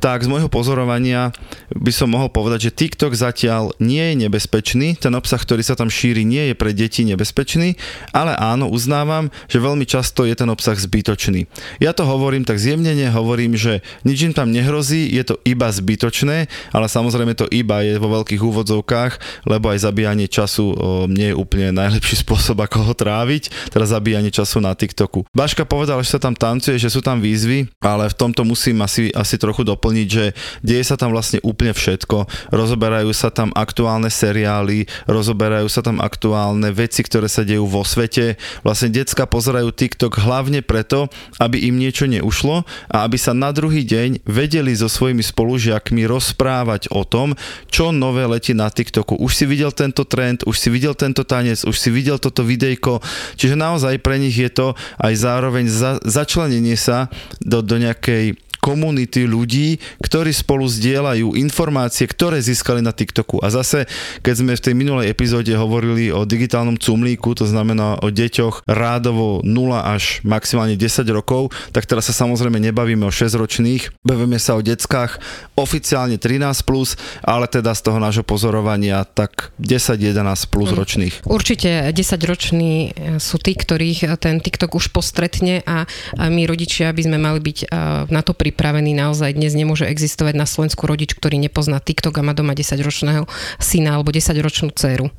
tak 0.00 0.24
z 0.24 0.32
môjho 0.32 0.48
pozorovania 0.48 1.28
by 1.76 1.92
som 1.92 2.08
mohol 2.08 2.32
povedať, 2.32 2.72
že 2.72 2.76
TikTok 2.76 3.12
zatiaľ 3.12 3.76
nie 3.84 4.00
je 4.00 4.14
nebezpečný, 4.24 4.96
ten 4.96 5.12
obsah, 5.12 5.36
ktorý 5.36 5.60
sa 5.60 5.73
sa 5.74 5.82
tam 5.82 5.90
šíri, 5.90 6.22
nie 6.22 6.50
je 6.50 6.54
pre 6.54 6.70
deti 6.70 7.02
nebezpečný, 7.02 7.74
ale 8.14 8.38
áno, 8.38 8.70
uznávam, 8.70 9.34
že 9.50 9.58
veľmi 9.58 9.82
často 9.82 10.22
je 10.22 10.38
ten 10.38 10.46
obsah 10.46 10.78
zbytočný. 10.78 11.50
Ja 11.82 11.90
to 11.90 12.06
hovorím 12.06 12.46
tak 12.46 12.62
zjemnene, 12.62 13.10
hovorím, 13.10 13.58
že 13.58 13.82
nič 14.06 14.30
im 14.30 14.34
tam 14.36 14.54
nehrozí, 14.54 15.10
je 15.10 15.26
to 15.26 15.42
iba 15.42 15.66
zbytočné, 15.66 16.46
ale 16.70 16.86
samozrejme 16.86 17.34
to 17.34 17.50
iba 17.50 17.82
je 17.82 17.98
vo 17.98 18.22
veľkých 18.22 18.38
úvodzovkách, 18.38 19.42
lebo 19.50 19.74
aj 19.74 19.82
zabíjanie 19.82 20.30
času 20.30 20.70
o, 20.70 20.74
nie 21.10 21.34
je 21.34 21.38
úplne 21.38 21.74
najlepší 21.74 22.20
spôsob, 22.22 22.62
ako 22.62 22.86
ho 22.86 22.94
tráviť, 22.94 23.74
teda 23.74 23.82
zabíjanie 23.90 24.30
času 24.30 24.62
na 24.62 24.70
TikToku. 24.70 25.26
Baška 25.34 25.66
povedal, 25.66 25.98
že 26.06 26.14
sa 26.14 26.20
tam 26.22 26.38
tancuje, 26.38 26.78
že 26.78 26.92
sú 26.92 27.02
tam 27.02 27.18
výzvy, 27.18 27.66
ale 27.82 28.06
v 28.06 28.14
tomto 28.14 28.46
musím 28.46 28.78
asi, 28.86 29.10
asi 29.10 29.34
trochu 29.40 29.66
doplniť, 29.66 30.06
že 30.06 30.24
deje 30.62 30.84
sa 30.86 30.94
tam 30.94 31.10
vlastne 31.10 31.42
úplne 31.42 31.74
všetko. 31.74 32.28
Rozoberajú 32.54 33.10
sa 33.10 33.32
tam 33.32 33.50
aktuálne 33.56 34.12
seriály, 34.12 34.86
rozoberajú 35.08 35.63
sa 35.68 35.84
tam 35.84 36.00
aktuálne 36.00 36.70
veci, 36.70 37.04
ktoré 37.04 37.28
sa 37.28 37.42
dejú 37.46 37.68
vo 37.68 37.82
svete. 37.82 38.36
Vlastne 38.62 38.92
decka 38.92 39.26
pozerajú 39.28 39.74
TikTok 39.74 40.22
hlavne 40.22 40.60
preto, 40.64 41.12
aby 41.40 41.68
im 41.68 41.80
niečo 41.80 42.08
neušlo 42.08 42.64
a 42.90 42.96
aby 43.04 43.16
sa 43.18 43.36
na 43.36 43.50
druhý 43.50 43.82
deň 43.84 44.24
vedeli 44.28 44.72
so 44.72 44.88
svojimi 44.88 45.22
spolužiakmi 45.24 46.06
rozprávať 46.06 46.92
o 46.92 47.02
tom, 47.02 47.38
čo 47.68 47.90
nové 47.90 48.24
letí 48.24 48.52
na 48.56 48.70
TikToku. 48.70 49.18
Už 49.20 49.32
si 49.32 49.44
videl 49.44 49.74
tento 49.74 50.06
trend, 50.06 50.46
už 50.46 50.56
si 50.56 50.68
videl 50.70 50.94
tento 50.94 51.26
tanec, 51.26 51.62
už 51.66 51.76
si 51.76 51.90
videl 51.92 52.16
toto 52.22 52.46
videjko. 52.46 53.02
Čiže 53.36 53.58
naozaj 53.58 54.00
pre 54.00 54.20
nich 54.20 54.36
je 54.36 54.50
to 54.50 54.78
aj 55.00 55.12
zároveň 55.16 55.66
za, 55.68 55.98
začlenenie 56.04 56.78
sa 56.78 57.08
do, 57.42 57.64
do 57.64 57.80
nejakej 57.80 58.38
komunity 58.64 59.28
ľudí, 59.28 59.76
ktorí 60.00 60.32
spolu 60.32 60.64
zdieľajú 60.64 61.36
informácie, 61.36 62.08
ktoré 62.08 62.40
získali 62.40 62.80
na 62.80 62.96
TikToku. 62.96 63.44
A 63.44 63.52
zase, 63.52 63.84
keď 64.24 64.34
sme 64.40 64.52
v 64.56 64.64
tej 64.64 64.72
minulej 64.74 65.12
epizóde 65.12 65.52
hovorili 65.52 66.08
o 66.08 66.24
digitálnom 66.24 66.80
cumlíku, 66.80 67.36
to 67.36 67.44
znamená 67.44 68.00
o 68.00 68.08
deťoch 68.08 68.64
rádovo 68.64 69.44
0 69.44 69.52
až 69.76 70.24
maximálne 70.24 70.80
10 70.80 71.04
rokov, 71.12 71.52
tak 71.76 71.84
teraz 71.84 72.08
sa 72.08 72.24
samozrejme 72.24 72.56
nebavíme 72.56 73.04
o 73.04 73.12
6-ročných, 73.12 74.00
bavíme 74.00 74.40
sa 74.40 74.56
o 74.56 74.64
deckách 74.64 75.20
oficiálne 75.60 76.16
13+, 76.16 76.64
plus, 76.64 76.96
ale 77.20 77.44
teda 77.44 77.76
z 77.76 77.80
toho 77.84 77.98
nášho 78.00 78.24
pozorovania 78.24 79.04
tak 79.04 79.52
10-11 79.60 80.48
plus 80.48 80.72
Mhm. 80.72 80.78
ročných. 80.80 81.14
Určite 81.28 81.92
10-roční 81.92 82.96
sú 83.20 83.36
tí, 83.36 83.52
ktorých 83.52 84.16
ten 84.16 84.40
TikTok 84.40 84.72
už 84.72 84.88
postretne 84.88 85.60
a 85.66 85.84
my 86.16 86.48
rodičia 86.48 86.94
by 86.94 87.02
sme 87.04 87.18
mali 87.20 87.42
byť 87.42 87.58
a, 87.68 88.08
na 88.08 88.22
to 88.24 88.32
pripravení. 88.32 88.53
Naozaj 88.94 89.36
dnes 89.36 89.52
nemôže 89.52 89.84
existovať 89.84 90.34
na 90.38 90.48
Slovensku 90.48 90.88
rodič, 90.88 91.12
ktorý 91.12 91.36
nepozná 91.36 91.82
TikTok 91.82 92.18
a 92.18 92.22
má 92.24 92.32
doma 92.32 92.56
10-ročného 92.56 93.28
syna 93.60 94.00
alebo 94.00 94.08
10-ročnú 94.08 94.72
dceru. 94.72 95.12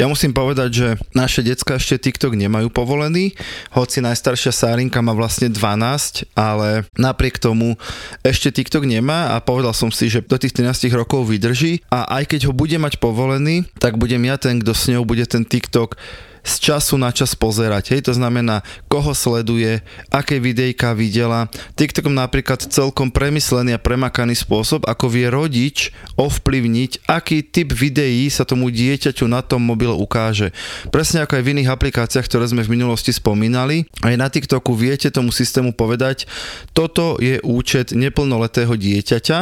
Ja 0.00 0.08
musím 0.08 0.32
povedať, 0.32 0.70
že 0.72 0.88
naše 1.12 1.44
decka 1.44 1.76
ešte 1.76 2.00
TikTok 2.00 2.38
nemajú 2.40 2.72
povolený, 2.72 3.36
hoci 3.76 4.00
najstaršia 4.00 4.54
Sárinka 4.54 5.04
má 5.04 5.12
vlastne 5.12 5.52
12, 5.52 6.32
ale 6.32 6.88
napriek 6.96 7.36
tomu 7.36 7.76
ešte 8.24 8.48
TikTok 8.48 8.88
nemá 8.88 9.36
a 9.36 9.44
povedal 9.44 9.76
som 9.76 9.92
si, 9.92 10.08
že 10.08 10.24
do 10.24 10.40
tých 10.40 10.56
13 10.56 10.88
rokov 10.96 11.28
vydrží 11.28 11.84
a 11.92 12.08
aj 12.16 12.32
keď 12.32 12.40
ho 12.48 12.56
bude 12.56 12.80
mať 12.80 12.96
povolený, 12.96 13.68
tak 13.76 14.00
budem 14.00 14.24
ja 14.24 14.40
ten, 14.40 14.64
kto 14.64 14.72
s 14.72 14.88
ňou 14.88 15.04
bude 15.04 15.28
ten 15.28 15.44
TikTok 15.44 16.00
z 16.44 16.54
času 16.70 16.96
na 16.96 17.10
čas 17.12 17.36
pozerať. 17.36 17.96
Hej, 17.96 18.10
to 18.10 18.12
znamená, 18.16 18.62
koho 18.86 19.12
sleduje, 19.12 19.82
aké 20.08 20.38
videjka 20.38 20.94
videla. 20.96 21.50
TikTokom 21.76 22.14
napríklad 22.14 22.62
celkom 22.68 23.10
premyslený 23.10 23.76
a 23.76 23.82
premakaný 23.82 24.38
spôsob, 24.38 24.86
ako 24.86 25.10
vie 25.10 25.26
rodič 25.28 25.92
ovplyvniť, 26.16 27.10
aký 27.10 27.42
typ 27.42 27.74
videí 27.74 28.30
sa 28.30 28.46
tomu 28.46 28.70
dieťaťu 28.70 29.26
na 29.26 29.42
tom 29.42 29.64
mobile 29.64 29.92
ukáže. 29.92 30.54
Presne 30.94 31.26
ako 31.26 31.40
aj 31.40 31.44
v 31.44 31.50
iných 31.58 31.72
aplikáciách, 31.72 32.26
ktoré 32.26 32.46
sme 32.46 32.62
v 32.64 32.72
minulosti 32.78 33.10
spomínali. 33.10 33.88
Aj 34.04 34.14
na 34.16 34.30
TikToku 34.30 34.72
viete 34.72 35.10
tomu 35.10 35.34
systému 35.34 35.74
povedať, 35.74 36.30
toto 36.72 37.18
je 37.18 37.42
účet 37.42 37.92
neplnoletého 37.92 38.72
dieťaťa 38.76 39.38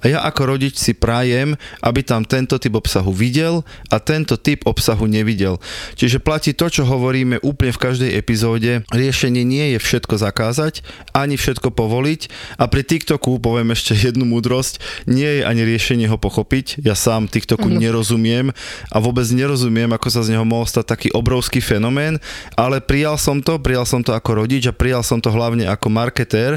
a 0.00 0.04
ja 0.08 0.18
ako 0.24 0.56
rodič 0.56 0.80
si 0.80 0.96
prajem, 0.96 1.54
aby 1.84 2.00
tam 2.00 2.24
tento 2.24 2.56
typ 2.56 2.72
obsahu 2.74 3.12
videl 3.12 3.62
a 3.92 4.00
tento 4.00 4.40
typ 4.40 4.64
obsahu 4.64 5.04
nevidel. 5.04 5.60
Čiže 5.94 6.22
platí 6.22 6.39
to, 6.56 6.66
čo 6.72 6.82
hovoríme 6.88 7.44
úplne 7.44 7.76
v 7.76 7.82
každej 7.84 8.10
epizóde. 8.16 8.88
Riešenie 8.88 9.44
nie 9.44 9.76
je 9.76 9.78
všetko 9.78 10.16
zakázať, 10.16 10.80
ani 11.12 11.36
všetko 11.36 11.68
povoliť 11.68 12.20
a 12.56 12.64
pri 12.64 12.82
TikToku 12.88 13.36
poviem 13.36 13.76
ešte 13.76 13.92
jednu 13.92 14.24
múdrosť, 14.24 14.80
nie 15.04 15.40
je 15.40 15.42
ani 15.44 15.60
riešenie 15.68 16.08
ho 16.08 16.16
pochopiť. 16.16 16.80
Ja 16.80 16.96
sám 16.96 17.28
TikToku 17.28 17.68
Mhm. 17.68 17.76
nerozumiem 17.76 18.46
a 18.88 18.96
vôbec 18.96 19.28
nerozumiem, 19.28 19.92
ako 19.92 20.08
sa 20.08 20.24
z 20.24 20.32
neho 20.32 20.48
mohol 20.48 20.64
stať 20.64 20.86
taký 20.88 21.08
obrovský 21.12 21.60
fenomén, 21.60 22.16
ale 22.56 22.80
prijal 22.80 23.20
som 23.20 23.44
to, 23.44 23.60
prijal 23.60 23.84
som 23.84 24.00
to 24.00 24.16
ako 24.16 24.40
rodič 24.40 24.64
a 24.64 24.72
prijal 24.72 25.04
som 25.04 25.20
to 25.20 25.28
hlavne 25.28 25.68
ako 25.68 25.92
marketér 25.92 26.56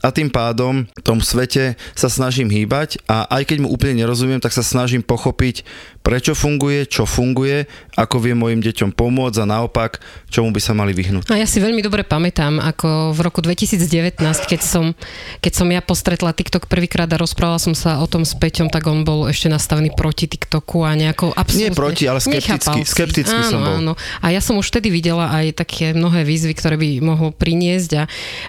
a 0.00 0.08
tým 0.08 0.32
pádom 0.32 0.88
v 0.88 1.02
tom 1.04 1.20
svete 1.20 1.76
sa 1.92 2.08
snažím 2.08 2.48
hýbať 2.48 3.02
a 3.10 3.28
aj 3.28 3.52
keď 3.52 3.58
mu 3.60 3.68
úplne 3.68 4.00
nerozumiem, 4.00 4.40
tak 4.40 4.54
sa 4.54 4.62
snažím 4.62 5.02
pochopiť, 5.04 5.66
prečo 6.08 6.32
funguje, 6.32 6.88
čo 6.88 7.04
funguje, 7.04 7.68
ako 8.00 8.16
vie 8.24 8.32
mojim 8.32 8.64
deťom 8.64 8.96
pomôcť 8.96 9.44
a 9.44 9.44
naopak, 9.44 10.00
čomu 10.32 10.56
by 10.56 10.60
sa 10.64 10.72
mali 10.72 10.96
vyhnúť. 10.96 11.28
A 11.28 11.36
ja 11.36 11.44
si 11.44 11.60
veľmi 11.60 11.84
dobre 11.84 12.00
pamätám, 12.00 12.56
ako 12.64 13.12
v 13.12 13.20
roku 13.20 13.44
2019, 13.44 14.16
keď 14.24 14.60
som, 14.64 14.96
keď 15.44 15.52
som 15.52 15.68
ja 15.68 15.84
postretla 15.84 16.32
TikTok 16.32 16.64
prvýkrát 16.64 17.12
a 17.12 17.20
rozprávala 17.20 17.60
som 17.60 17.76
sa 17.76 18.00
o 18.00 18.08
tom 18.08 18.24
s 18.24 18.32
Peťom, 18.32 18.72
tak 18.72 18.88
on 18.88 19.04
bol 19.04 19.28
ešte 19.28 19.52
nastavený 19.52 19.92
proti 19.92 20.24
TikToku 20.24 20.80
a 20.88 20.96
nejako 20.96 21.36
absolútne... 21.36 21.76
Nie 21.76 21.76
proti, 21.76 22.04
ale 22.08 22.24
skepticky, 22.24 22.88
skepticky 22.88 23.36
áno, 23.44 23.50
som 23.52 23.60
bol. 23.60 23.76
Áno. 23.76 23.92
A 24.24 24.32
ja 24.32 24.40
som 24.40 24.56
už 24.56 24.72
vtedy 24.72 24.88
videla 24.88 25.28
aj 25.28 25.60
také 25.60 25.92
mnohé 25.92 26.24
výzvy, 26.24 26.56
ktoré 26.56 26.80
by 26.80 27.04
mohol 27.04 27.36
priniesť 27.36 27.90
a 28.00 28.02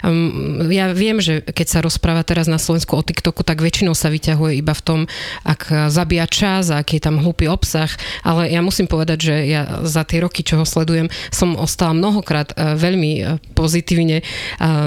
um, 0.07 0.71
ja 0.71 0.95
viem, 0.95 1.19
že 1.19 1.43
keď 1.43 1.67
sa 1.67 1.79
rozpráva 1.83 2.23
teraz 2.23 2.47
na 2.47 2.55
Slovensku 2.55 2.95
o 2.95 3.03
TikToku, 3.03 3.43
tak 3.43 3.59
väčšinou 3.59 3.91
sa 3.91 4.07
vyťahuje 4.07 4.55
iba 4.55 4.71
v 4.71 4.85
tom, 4.85 4.99
ak 5.43 5.91
zabíja 5.91 6.23
čas 6.23 6.71
aký 6.71 7.01
je 7.01 7.03
tam 7.03 7.19
hlúpy 7.19 7.48
obsah, 7.49 7.89
ale 8.23 8.49
ja 8.53 8.61
musím 8.61 8.85
povedať, 8.85 9.19
že 9.31 9.35
ja 9.49 9.81
za 9.83 10.05
tie 10.05 10.21
roky, 10.21 10.45
čo 10.45 10.61
ho 10.61 10.65
sledujem, 10.65 11.09
som 11.33 11.57
ostala 11.57 11.97
mnohokrát 11.97 12.53
eh, 12.53 12.77
veľmi 12.77 13.11
eh, 13.19 13.25
pozitívne 13.57 14.21
eh, 14.21 14.25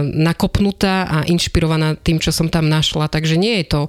nakopnutá 0.02 1.06
a 1.06 1.18
inšpirovaná 1.26 1.98
tým, 1.98 2.22
čo 2.22 2.30
som 2.30 2.48
tam 2.48 2.70
našla. 2.70 3.10
Takže 3.10 3.36
nie 3.36 3.60
je 3.62 3.66
to 3.66 3.80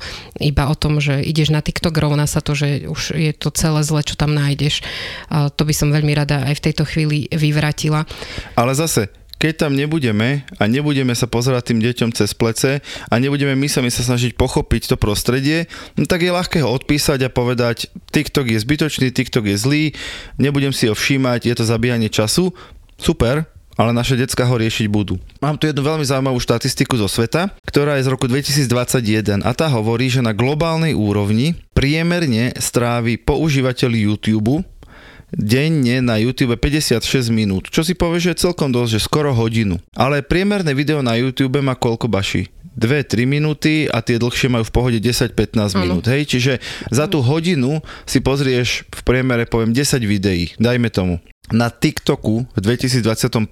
iba 0.41 0.67
o 0.67 0.75
tom, 0.75 0.97
že 0.97 1.21
ideš 1.21 1.53
na 1.53 1.61
TikTok, 1.61 1.95
rovná 1.95 2.25
sa 2.25 2.41
to, 2.41 2.57
že 2.57 2.89
už 2.89 3.15
je 3.15 3.31
to 3.31 3.53
celé 3.53 3.85
zle, 3.85 4.01
čo 4.03 4.17
tam 4.17 4.33
nájdeš. 4.33 4.81
To 5.29 5.61
by 5.63 5.73
som 5.73 5.93
veľmi 5.93 6.13
rada 6.17 6.43
aj 6.49 6.59
v 6.59 6.63
tejto 6.69 6.83
chvíli 6.87 7.29
vyvratila. 7.31 8.05
Ale 8.57 8.73
zase, 8.73 9.09
keď 9.43 9.67
tam 9.67 9.75
nebudeme 9.75 10.47
a 10.55 10.63
nebudeme 10.71 11.11
sa 11.11 11.27
pozerať 11.27 11.75
tým 11.75 11.83
deťom 11.83 12.15
cez 12.15 12.31
plece 12.31 12.79
a 13.11 13.13
nebudeme 13.19 13.59
my 13.59 13.67
sami 13.67 13.91
sa 13.91 13.99
snažiť 13.99 14.39
pochopiť 14.39 14.87
to 14.87 14.95
prostredie, 14.95 15.67
no 15.99 16.07
tak 16.07 16.23
je 16.23 16.31
ľahké 16.31 16.63
ho 16.63 16.71
odpísať 16.71 17.27
a 17.27 17.29
povedať, 17.29 17.91
TikTok 18.15 18.47
je 18.47 18.63
zbytočný, 18.63 19.11
TikTok 19.11 19.51
je 19.51 19.59
zlý, 19.59 19.83
nebudem 20.39 20.71
si 20.71 20.87
ho 20.87 20.95
všímať, 20.95 21.51
je 21.51 21.55
to 21.59 21.67
zabíjanie 21.67 22.07
času. 22.07 22.55
Super, 22.95 23.43
ale 23.75 23.91
naše 23.91 24.15
decka 24.15 24.47
ho 24.47 24.55
riešiť 24.55 24.87
budú. 24.87 25.19
Mám 25.43 25.59
tu 25.59 25.67
jednu 25.67 25.83
veľmi 25.83 26.05
zaujímavú 26.07 26.39
štatistiku 26.39 26.95
zo 26.95 27.11
sveta, 27.11 27.51
ktorá 27.67 27.99
je 27.99 28.07
z 28.07 28.11
roku 28.15 28.31
2021 28.31 29.43
a 29.43 29.51
tá 29.51 29.67
hovorí, 29.67 30.07
že 30.07 30.23
na 30.23 30.31
globálnej 30.31 30.95
úrovni 30.95 31.57
priemerne 31.75 32.55
strávi 32.55 33.19
používateľ 33.19 33.91
YouTube 33.91 34.63
denne 35.33 35.99
na 35.99 36.21
YouTube 36.21 36.55
56 36.55 37.33
minút, 37.33 37.69
čo 37.73 37.81
si 37.81 37.97
povie, 37.97 38.21
že 38.21 38.37
je 38.37 38.43
celkom 38.49 38.69
dosť, 38.69 38.91
že 38.97 39.05
skoro 39.05 39.33
hodinu. 39.33 39.81
Ale 39.97 40.21
priemerné 40.21 40.77
video 40.77 41.01
na 41.01 41.17
YouTube 41.17 41.59
má 41.59 41.73
koľko 41.73 42.07
baší? 42.07 42.49
2-3 42.73 43.29
minúty 43.29 43.85
a 43.85 44.01
tie 44.01 44.17
dlhšie 44.17 44.49
majú 44.49 44.65
v 44.65 44.73
pohode 44.73 44.97
10-15 44.97 45.77
minút, 45.77 46.09
hej? 46.09 46.25
Čiže 46.25 46.57
za 46.89 47.05
tú 47.05 47.21
hodinu 47.21 47.85
si 48.09 48.17
pozrieš 48.17 48.89
v 48.89 49.01
priemere, 49.05 49.45
poviem, 49.45 49.77
10 49.77 50.01
videí, 50.01 50.57
dajme 50.57 50.89
tomu. 50.89 51.21
Na 51.51 51.67
TikToku 51.67 52.47
v 52.55 52.59
2021, 52.63 53.51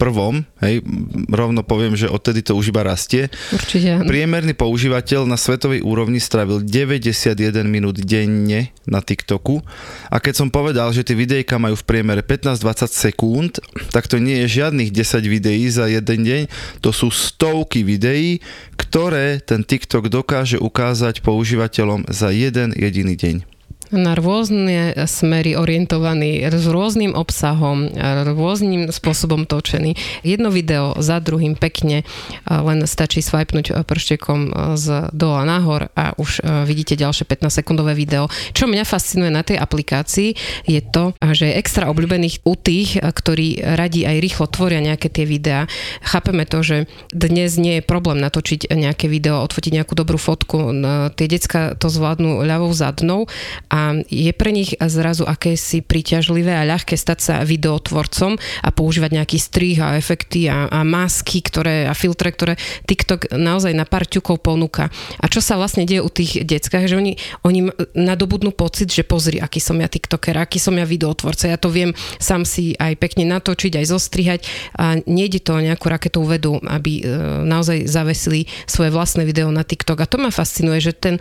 hej, 0.63 0.79
rovno 1.27 1.59
poviem, 1.59 1.99
že 1.99 2.07
odtedy 2.07 2.39
to 2.39 2.55
už 2.55 2.71
iba 2.71 2.87
rastie, 2.87 3.27
Určite. 3.51 3.99
áno. 3.99 4.07
Priemerný 4.07 4.55
používateľ 4.55 5.27
na 5.27 5.35
svetovej 5.35 5.83
úrovni 5.83 6.23
strávil 6.23 6.63
91 6.63 7.35
minút 7.67 7.99
denne 7.99 8.71
na 8.87 9.03
TikToku 9.03 9.59
a 10.07 10.23
keď 10.23 10.33
som 10.39 10.47
povedal, 10.47 10.87
že 10.95 11.03
tie 11.03 11.19
videjka 11.19 11.59
majú 11.59 11.75
v 11.75 11.83
priemere 11.83 12.23
15-20 12.23 12.87
sekúnd, 12.87 13.59
tak 13.91 14.07
to 14.07 14.23
nie 14.23 14.47
je 14.47 14.63
žiadnych 14.63 14.95
10 14.95 15.27
videí 15.27 15.67
za 15.67 15.91
jeden 15.91 16.23
deň, 16.23 16.41
to 16.79 16.95
sú 16.95 17.11
stovky 17.11 17.83
videí, 17.83 18.39
ktoré 18.79 19.43
ten 19.43 19.67
TikTok 19.67 20.07
dokáže 20.07 20.55
ukázať 20.55 21.19
používateľom 21.19 22.07
za 22.07 22.31
jeden 22.31 22.71
jediný 22.71 23.19
deň. 23.19 23.50
Na 23.91 24.15
rôzne 24.15 24.95
smery 25.05 25.59
orientovaný, 25.59 26.47
s 26.47 26.67
rôznym 26.67 27.11
obsahom, 27.11 27.91
rôznym 28.31 28.87
spôsobom 28.89 29.43
točený. 29.43 29.99
Jedno 30.23 30.47
video 30.47 30.95
za 30.97 31.19
druhým 31.19 31.59
pekne, 31.59 32.07
len 32.47 32.79
stačí 32.87 33.19
swipenúť 33.19 33.83
prštekom 33.83 34.73
z 34.79 35.11
dola 35.11 35.43
nahor 35.43 35.91
a 35.91 36.15
už 36.15 36.39
vidíte 36.63 36.95
ďalšie 36.95 37.27
15-sekundové 37.27 37.91
video. 37.93 38.31
Čo 38.55 38.71
mňa 38.71 38.87
fascinuje 38.87 39.27
na 39.27 39.43
tej 39.43 39.59
aplikácii 39.59 40.29
je 40.63 40.81
to, 40.81 41.11
že 41.19 41.51
je 41.51 41.59
extra 41.59 41.91
obľúbených 41.91 42.47
u 42.47 42.55
tých, 42.55 42.95
ktorí 42.95 43.59
radi 43.59 44.07
aj 44.07 44.17
rýchlo 44.23 44.45
tvoria 44.47 44.79
nejaké 44.79 45.11
tie 45.11 45.27
videá. 45.27 45.67
Chápeme 45.99 46.47
to, 46.47 46.63
že 46.63 46.77
dnes 47.11 47.59
nie 47.59 47.79
je 47.79 47.83
problém 47.83 48.23
natočiť 48.23 48.71
nejaké 48.71 49.11
video, 49.11 49.43
odfotiť 49.43 49.83
nejakú 49.83 49.93
dobrú 49.99 50.15
fotku. 50.15 50.71
Tie 51.19 51.27
decka 51.27 51.75
to 51.75 51.91
zvládnu 51.91 52.47
ľavou 52.47 52.71
zadnou 52.71 53.27
a 53.67 53.80
je 54.07 54.31
pre 54.35 54.51
nich 54.51 54.75
zrazu 54.77 55.25
akési 55.27 55.81
príťažlivé 55.81 56.53
a 56.55 56.67
ľahké 56.67 56.95
stať 56.95 57.19
sa 57.19 57.35
videotvorcom 57.47 58.37
a 58.37 58.69
používať 58.69 59.11
nejaký 59.17 59.37
strih 59.37 59.77
a 59.81 59.97
efekty 59.97 60.47
a, 60.47 60.67
a 60.67 60.81
masky 60.85 61.41
ktoré, 61.43 61.87
a 61.87 61.93
filtre, 61.93 62.31
ktoré 62.31 62.53
TikTok 62.85 63.33
naozaj 63.33 63.71
na 63.71 63.85
pár 63.87 64.07
ťukov 64.07 64.43
ponúka. 64.43 64.91
A 65.19 65.25
čo 65.27 65.39
sa 65.39 65.57
vlastne 65.57 65.87
deje 65.87 66.01
u 66.03 66.09
tých 66.11 66.43
deckách, 66.43 66.85
že 66.87 66.95
oni, 66.97 67.13
oni 67.45 67.71
nadobudnú 67.95 68.51
pocit, 68.53 68.91
že 68.91 69.07
pozri, 69.07 69.41
aký 69.41 69.59
som 69.59 69.77
ja 69.79 69.87
TikToker, 69.87 70.37
aký 70.37 70.57
som 70.61 70.75
ja 70.77 70.85
videotvorca, 70.85 71.49
ja 71.49 71.57
to 71.57 71.71
viem 71.71 71.95
sám 72.19 72.43
si 72.45 72.75
aj 72.77 72.97
pekne 72.97 73.27
natočiť, 73.27 73.79
aj 73.79 73.85
zostrihať 73.89 74.41
a 74.77 74.99
nejde 75.05 75.41
to 75.41 75.57
o 75.57 75.63
nejakú 75.63 75.87
raketovú 75.87 76.37
vedu, 76.37 76.59
aby 76.67 77.01
e, 77.01 77.03
naozaj 77.45 77.89
zavesili 77.89 78.45
svoje 78.69 78.93
vlastné 78.93 79.25
video 79.25 79.49
na 79.49 79.65
TikTok. 79.65 80.03
A 80.03 80.09
to 80.09 80.21
ma 80.21 80.29
fascinuje, 80.29 80.79
že 80.83 80.93
ten 80.93 81.15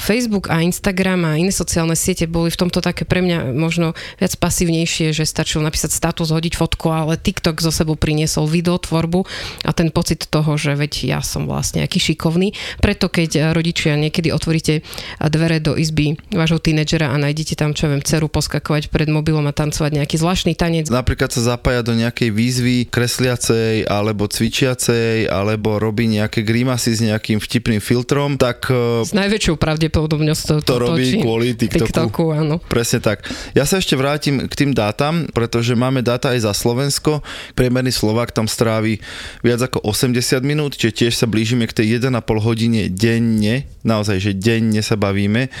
Facebook 0.00 0.48
a 0.48 0.64
Instagram 0.64 1.24
a 1.28 1.36
iné 1.36 1.52
sociálne 1.52 1.75
sociálne 1.76 1.92
siete 1.92 2.24
boli 2.24 2.48
v 2.48 2.56
tomto 2.56 2.80
také 2.80 3.04
pre 3.04 3.20
mňa 3.20 3.52
možno 3.52 3.92
viac 4.16 4.32
pasívnejšie, 4.40 5.12
že 5.12 5.28
stačilo 5.28 5.60
napísať 5.60 5.92
status, 5.92 6.32
hodiť 6.32 6.56
fotku, 6.56 6.88
ale 6.88 7.20
TikTok 7.20 7.60
zo 7.60 7.68
sebou 7.68 8.00
priniesol 8.00 8.48
videotvorbu 8.48 9.28
a 9.60 9.76
ten 9.76 9.92
pocit 9.92 10.24
toho, 10.24 10.56
že 10.56 10.72
veď 10.72 11.04
ja 11.04 11.20
som 11.20 11.44
vlastne 11.44 11.84
aký 11.84 12.00
šikovný. 12.00 12.56
Preto 12.80 13.12
keď 13.12 13.52
rodičia 13.52 13.92
niekedy 13.92 14.32
otvoríte 14.32 14.80
dvere 15.20 15.60
do 15.60 15.76
izby 15.76 16.16
vášho 16.32 16.64
tínedžera 16.64 17.12
a 17.12 17.20
nájdete 17.20 17.60
tam, 17.60 17.76
čo 17.76 17.92
viem, 17.92 18.00
ceru 18.00 18.32
poskakovať 18.32 18.88
pred 18.88 19.12
mobilom 19.12 19.44
a 19.44 19.52
tancovať 19.52 20.00
nejaký 20.00 20.16
zvláštny 20.16 20.56
tanec. 20.56 20.88
Napríklad 20.88 21.28
sa 21.28 21.44
zapája 21.44 21.84
do 21.84 21.92
nejakej 21.92 22.32
výzvy 22.32 22.88
kresliacej 22.88 23.84
alebo 23.84 24.24
cvičiacej 24.24 25.28
alebo 25.28 25.76
robí 25.76 26.08
nejaké 26.08 26.40
grimasy 26.40 26.96
s 26.96 27.04
nejakým 27.04 27.36
vtipným 27.36 27.84
filtrom, 27.84 28.40
tak... 28.40 28.72
S 29.04 29.12
najväčšou 29.12 29.60
pravdepodobnosťou 29.60 30.64
to, 30.64 30.72
to 30.72 30.80
robí 30.80 31.20
kvôli 31.20 31.52
TikToku. 31.68 31.90
TikToku, 31.90 32.24
áno. 32.32 32.56
Presne 32.66 32.98
tak. 33.02 33.26
Ja 33.52 33.66
sa 33.68 33.78
ešte 33.78 33.98
vrátim 33.98 34.46
k 34.46 34.54
tým 34.54 34.72
dátam, 34.72 35.26
pretože 35.30 35.74
máme 35.74 36.00
dáta 36.00 36.32
aj 36.32 36.46
za 36.46 36.52
Slovensko. 36.54 37.20
Priemerný 37.58 37.92
Slovák 37.92 38.30
tam 38.30 38.46
strávi 38.46 39.02
viac 39.42 39.60
ako 39.62 39.82
80 39.84 40.42
minút, 40.42 40.78
čiže 40.78 41.06
tiež 41.06 41.14
sa 41.18 41.26
blížime 41.26 41.68
k 41.68 41.82
tej 41.82 42.00
1,5 42.00 42.12
hodine 42.40 42.88
denne. 42.90 43.66
Naozaj, 43.86 44.18
že 44.18 44.32
denne 44.34 44.82
sa 44.82 44.98
bavíme. 44.98 45.52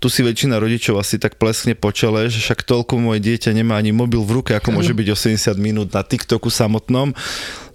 Tu 0.00 0.08
si 0.08 0.20
väčšina 0.24 0.56
rodičov 0.56 0.96
asi 0.96 1.20
tak 1.20 1.36
pleskne 1.36 1.76
po 1.76 1.92
čele, 1.92 2.28
že 2.32 2.40
však 2.40 2.64
toľko 2.64 2.96
moje 3.00 3.20
dieťa 3.20 3.52
nemá 3.52 3.76
ani 3.76 3.92
mobil 3.92 4.24
v 4.24 4.40
ruke, 4.40 4.52
ako 4.56 4.72
môže 4.72 4.96
byť 4.96 5.08
80 5.12 5.60
minút 5.60 5.88
na 5.92 6.00
TikToku 6.00 6.48
samotnom. 6.48 7.12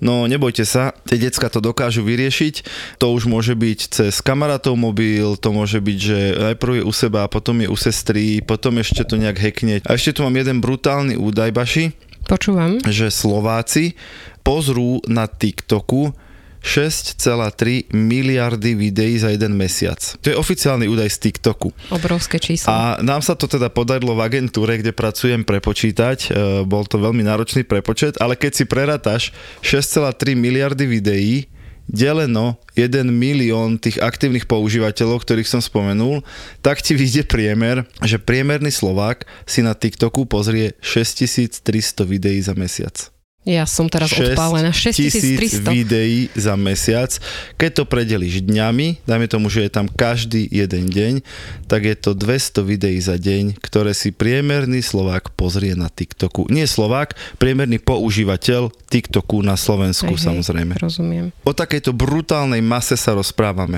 No 0.04 0.28
nebojte 0.28 0.68
sa, 0.68 0.92
tie 1.08 1.20
decka 1.20 1.48
to 1.48 1.64
dokážu 1.64 2.04
vyriešiť. 2.04 2.66
To 3.00 3.16
už 3.16 3.30
môže 3.32 3.56
byť 3.56 3.80
cez 3.92 4.14
kamarátov 4.20 4.76
mobil, 4.76 5.38
to 5.40 5.50
môže 5.56 5.80
byť, 5.80 6.00
že 6.00 6.20
najprv 6.52 6.82
je 6.82 6.84
u 6.84 6.94
seba, 6.94 7.28
potom 7.32 7.64
je 7.64 7.68
u 7.72 7.78
sestry, 7.78 8.44
potom 8.44 8.80
ešte 8.80 9.08
to 9.08 9.16
nejak 9.16 9.40
hackne. 9.40 9.80
A 9.86 9.96
ešte 9.96 10.20
tu 10.20 10.28
mám 10.28 10.36
jeden 10.36 10.60
brutálny 10.60 11.16
údaj, 11.16 11.52
Baši. 11.56 11.96
Počúvam. 12.26 12.82
Že 12.82 13.14
Slováci 13.14 13.94
pozrú 14.42 15.02
na 15.06 15.30
TikToku 15.30 16.25
6,3 16.66 17.94
miliardy 17.94 18.74
videí 18.74 19.22
za 19.22 19.30
jeden 19.30 19.54
mesiac. 19.54 20.02
To 20.26 20.34
je 20.34 20.36
oficiálny 20.36 20.90
údaj 20.90 21.14
z 21.14 21.18
TikToku. 21.30 21.70
Obrovské 21.94 22.42
číslo. 22.42 22.74
A 22.74 22.98
nám 23.06 23.22
sa 23.22 23.38
to 23.38 23.46
teda 23.46 23.70
podarilo 23.70 24.18
v 24.18 24.26
agentúre, 24.26 24.82
kde 24.82 24.90
pracujem 24.90 25.46
prepočítať. 25.46 26.18
E, 26.26 26.28
bol 26.66 26.90
to 26.90 26.98
veľmi 26.98 27.22
náročný 27.22 27.62
prepočet, 27.62 28.18
ale 28.18 28.34
keď 28.34 28.52
si 28.58 28.66
prerátaš 28.66 29.30
6,3 29.62 30.34
miliardy 30.34 30.90
videí, 30.90 31.46
deleno 31.86 32.58
1 32.74 33.06
milión 33.06 33.78
tých 33.78 34.02
aktívnych 34.02 34.50
používateľov, 34.50 35.22
ktorých 35.22 35.46
som 35.46 35.62
spomenul, 35.62 36.26
tak 36.66 36.82
ti 36.82 36.98
vyjde 36.98 37.30
priemer, 37.30 37.86
že 38.02 38.18
priemerný 38.18 38.74
Slovák 38.74 39.30
si 39.46 39.62
na 39.62 39.78
TikToku 39.78 40.26
pozrie 40.26 40.74
6300 40.82 41.62
videí 42.10 42.42
za 42.42 42.58
mesiac. 42.58 43.15
Ja 43.46 43.70
som 43.70 43.86
teraz 43.86 44.10
6 44.10 44.34
odpálená. 44.34 44.74
tisíc 44.74 45.38
6300. 45.38 45.70
videí 45.70 46.34
za 46.34 46.58
mesiac. 46.58 47.14
Keď 47.62 47.72
to 47.78 47.84
predelíš 47.86 48.42
dňami, 48.42 49.06
dajme 49.06 49.30
tomu, 49.30 49.54
že 49.54 49.70
je 49.70 49.72
tam 49.72 49.86
každý 49.86 50.50
jeden 50.50 50.90
deň, 50.90 51.22
tak 51.70 51.86
je 51.86 51.94
to 51.94 52.18
200 52.18 52.66
videí 52.66 52.98
za 52.98 53.22
deň, 53.22 53.62
ktoré 53.62 53.94
si 53.94 54.10
priemerný 54.10 54.82
Slovák 54.82 55.38
pozrie 55.38 55.78
na 55.78 55.94
TikToku. 55.94 56.50
Nie 56.50 56.66
Slovák, 56.66 57.14
priemerný 57.38 57.78
používateľ 57.78 58.74
TikToku 58.90 59.46
na 59.46 59.54
Slovensku 59.54 60.18
hej, 60.18 60.26
samozrejme. 60.26 60.82
Rozumiem. 60.82 61.30
O 61.46 61.54
takejto 61.54 61.94
brutálnej 61.94 62.66
mase 62.66 62.98
sa 62.98 63.14
rozprávame. 63.14 63.78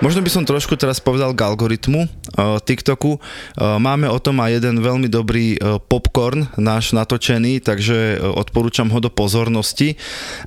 Možno 0.00 0.24
by 0.24 0.32
som 0.32 0.48
trošku 0.48 0.80
teraz 0.80 0.96
povedal 0.96 1.36
k 1.36 1.44
algoritmu 1.44 2.00
uh, 2.08 2.56
TikToku. 2.56 3.20
Uh, 3.20 3.76
máme 3.76 4.08
o 4.08 4.16
tom 4.16 4.40
aj 4.40 4.56
jeden 4.56 4.80
veľmi 4.80 5.12
dobrý 5.12 5.60
uh, 5.60 5.76
popcorn, 5.76 6.48
náš 6.56 6.96
natočený, 6.96 7.60
takže 7.60 8.16
uh, 8.16 8.32
odporúčam 8.32 8.88
ho 8.88 8.96
do 8.96 9.12
pozornosti. 9.12 10.00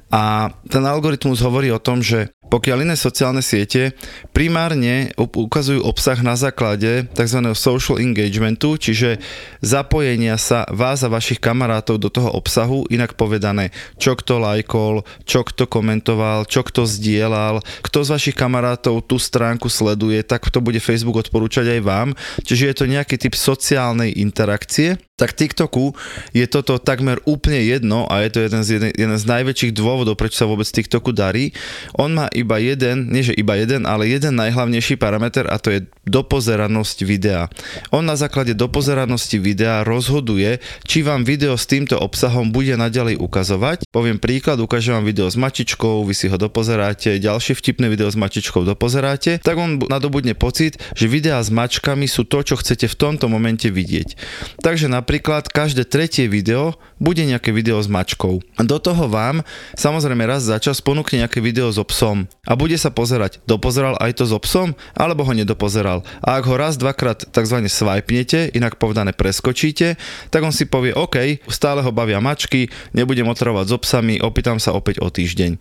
A 0.10 0.50
ten 0.66 0.82
algoritmus 0.82 1.46
hovorí 1.46 1.70
o 1.70 1.78
tom, 1.78 2.02
že 2.02 2.34
pokiaľ 2.52 2.86
iné 2.86 2.96
sociálne 3.00 3.42
siete 3.42 3.98
primárne 4.32 5.12
ukazujú 5.18 5.82
obsah 5.84 6.20
na 6.22 6.38
základe 6.38 7.08
tzv. 7.14 7.40
social 7.58 7.98
engagementu, 8.00 8.78
čiže 8.78 9.18
zapojenia 9.64 10.38
sa 10.38 10.68
vás 10.70 11.02
a 11.02 11.10
vašich 11.10 11.42
kamarátov 11.42 11.98
do 11.98 12.10
toho 12.14 12.30
obsahu, 12.34 12.86
inak 12.94 13.18
povedané, 13.18 13.74
čo 13.98 14.14
kto 14.14 14.38
lajkol, 14.38 15.02
čo 15.24 15.42
kto 15.42 15.66
komentoval, 15.66 16.46
čo 16.46 16.62
kto 16.62 16.86
zdieľal, 16.86 17.64
kto 17.82 17.98
z 18.06 18.10
vašich 18.14 18.38
kamarátov 18.38 19.06
tú 19.06 19.18
stránku 19.18 19.72
sleduje, 19.72 20.22
tak 20.22 20.50
to 20.52 20.62
bude 20.62 20.78
Facebook 20.84 21.20
odporúčať 21.20 21.80
aj 21.80 21.82
vám. 21.82 22.10
Čiže 22.46 22.64
je 22.70 22.76
to 22.76 22.86
nejaký 22.90 23.16
typ 23.18 23.34
sociálnej 23.34 24.14
interakcie 24.20 25.00
tak 25.14 25.38
TikToku 25.38 25.94
je 26.34 26.42
toto 26.50 26.82
takmer 26.82 27.22
úplne 27.30 27.62
jedno 27.62 28.10
a 28.10 28.26
je 28.26 28.30
to 28.34 28.40
jeden 28.50 28.62
z, 28.66 28.70
jeden, 28.76 28.92
jeden 28.98 29.18
z 29.22 29.30
najväčších 29.30 29.72
dôvodov, 29.78 30.18
prečo 30.18 30.42
sa 30.42 30.50
vôbec 30.50 30.66
TikToku 30.66 31.14
darí. 31.14 31.54
On 32.02 32.10
má 32.10 32.33
iba 32.34 32.58
jeden, 32.58 33.14
nie 33.14 33.22
že 33.22 33.38
iba 33.38 33.54
jeden, 33.54 33.86
ale 33.86 34.10
jeden 34.10 34.34
najhlavnejší 34.34 34.98
parameter 34.98 35.46
a 35.46 35.62
to 35.62 35.70
je 35.70 35.86
dopozeranosť 36.10 36.98
videa. 37.06 37.54
On 37.94 38.02
na 38.02 38.18
základe 38.18 38.58
dopozeranosti 38.58 39.38
videa 39.38 39.86
rozhoduje, 39.86 40.58
či 40.90 41.06
vám 41.06 41.22
video 41.22 41.54
s 41.54 41.70
týmto 41.70 41.96
obsahom 42.02 42.50
bude 42.50 42.74
naďalej 42.74 43.22
ukazovať. 43.22 43.86
Poviem 43.94 44.18
príklad, 44.18 44.58
ukážem 44.58 44.98
vám 44.98 45.06
video 45.06 45.30
s 45.30 45.38
mačičkou, 45.38 46.02
vy 46.02 46.18
si 46.18 46.26
ho 46.26 46.38
dopozeráte, 46.42 47.22
ďalšie 47.22 47.54
vtipné 47.54 47.94
video 47.94 48.10
s 48.10 48.18
mačičkou 48.18 48.66
dopozeráte, 48.66 49.38
tak 49.46 49.56
on 49.62 49.78
nadobudne 49.78 50.34
pocit, 50.34 50.82
že 50.98 51.06
videá 51.06 51.38
s 51.38 51.54
mačkami 51.54 52.10
sú 52.10 52.26
to, 52.26 52.42
čo 52.42 52.58
chcete 52.58 52.90
v 52.90 52.98
tomto 52.98 53.30
momente 53.30 53.70
vidieť. 53.70 54.18
Takže 54.66 54.90
na 54.90 55.04
napríklad 55.04 55.52
každé 55.52 55.84
tretie 55.84 56.32
video 56.32 56.80
bude 56.96 57.28
nejaké 57.28 57.52
video 57.52 57.76
s 57.84 57.92
mačkou. 57.92 58.40
Do 58.56 58.78
toho 58.80 59.12
vám 59.12 59.44
samozrejme 59.76 60.24
raz 60.24 60.48
za 60.48 60.64
čas 60.64 60.80
ponúkne 60.80 61.28
nejaké 61.28 61.44
video 61.44 61.68
so 61.76 61.84
psom 61.84 62.23
a 62.44 62.54
bude 62.54 62.76
sa 62.78 62.94
pozerať, 62.94 63.42
dopozeral 63.50 63.98
aj 63.98 64.20
to 64.20 64.26
so 64.28 64.40
psom, 64.44 64.76
alebo 64.94 65.24
ho 65.24 65.34
nedopozeral. 65.34 66.06
A 66.22 66.40
ak 66.40 66.44
ho 66.50 66.56
raz, 66.60 66.76
dvakrát 66.78 67.24
tzv. 67.30 67.58
swipenete, 67.68 68.52
inak 68.54 68.78
povedané 68.78 69.16
preskočíte, 69.16 69.96
tak 70.30 70.42
on 70.44 70.54
si 70.54 70.70
povie, 70.70 70.94
OK, 70.94 71.44
stále 71.50 71.82
ho 71.82 71.92
bavia 71.96 72.22
mačky, 72.22 72.70
nebudem 72.94 73.28
otravovať 73.28 73.66
so 73.70 73.78
psami, 73.82 74.22
opýtam 74.22 74.62
sa 74.62 74.76
opäť 74.76 75.02
o 75.02 75.08
týždeň. 75.10 75.58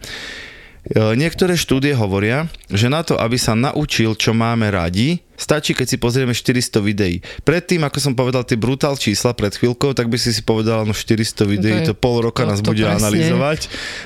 E, 0.93 1.17
niektoré 1.17 1.57
štúdie 1.57 1.97
hovoria, 1.97 2.53
že 2.69 2.93
na 2.93 3.01
to, 3.01 3.17
aby 3.17 3.41
sa 3.41 3.57
naučil, 3.57 4.13
čo 4.13 4.37
máme 4.37 4.69
radi, 4.69 5.25
stačí, 5.41 5.73
keď 5.73 5.87
si 5.89 5.97
pozrieme 5.97 6.37
400 6.37 6.85
videí. 6.85 7.25
Predtým, 7.49 7.81
ako 7.83 7.99
som 7.99 8.13
povedal 8.13 8.45
tie 8.45 8.61
brutál 8.61 9.01
čísla 9.01 9.33
pred 9.33 9.57
chvíľkou, 9.57 9.97
tak 9.97 10.13
by 10.13 10.21
si 10.21 10.37
si 10.37 10.45
povedal, 10.45 10.85
no 10.85 10.93
400 10.93 11.49
videí, 11.49 11.81
to, 11.81 11.89
je, 11.89 11.91
to 11.91 11.97
pol 11.97 12.21
roka 12.21 12.45
to, 12.45 12.53
nás 12.53 12.61
to 12.61 12.77
bude 12.77 12.85
presne. 12.85 13.01
analyzovať. 13.01 13.61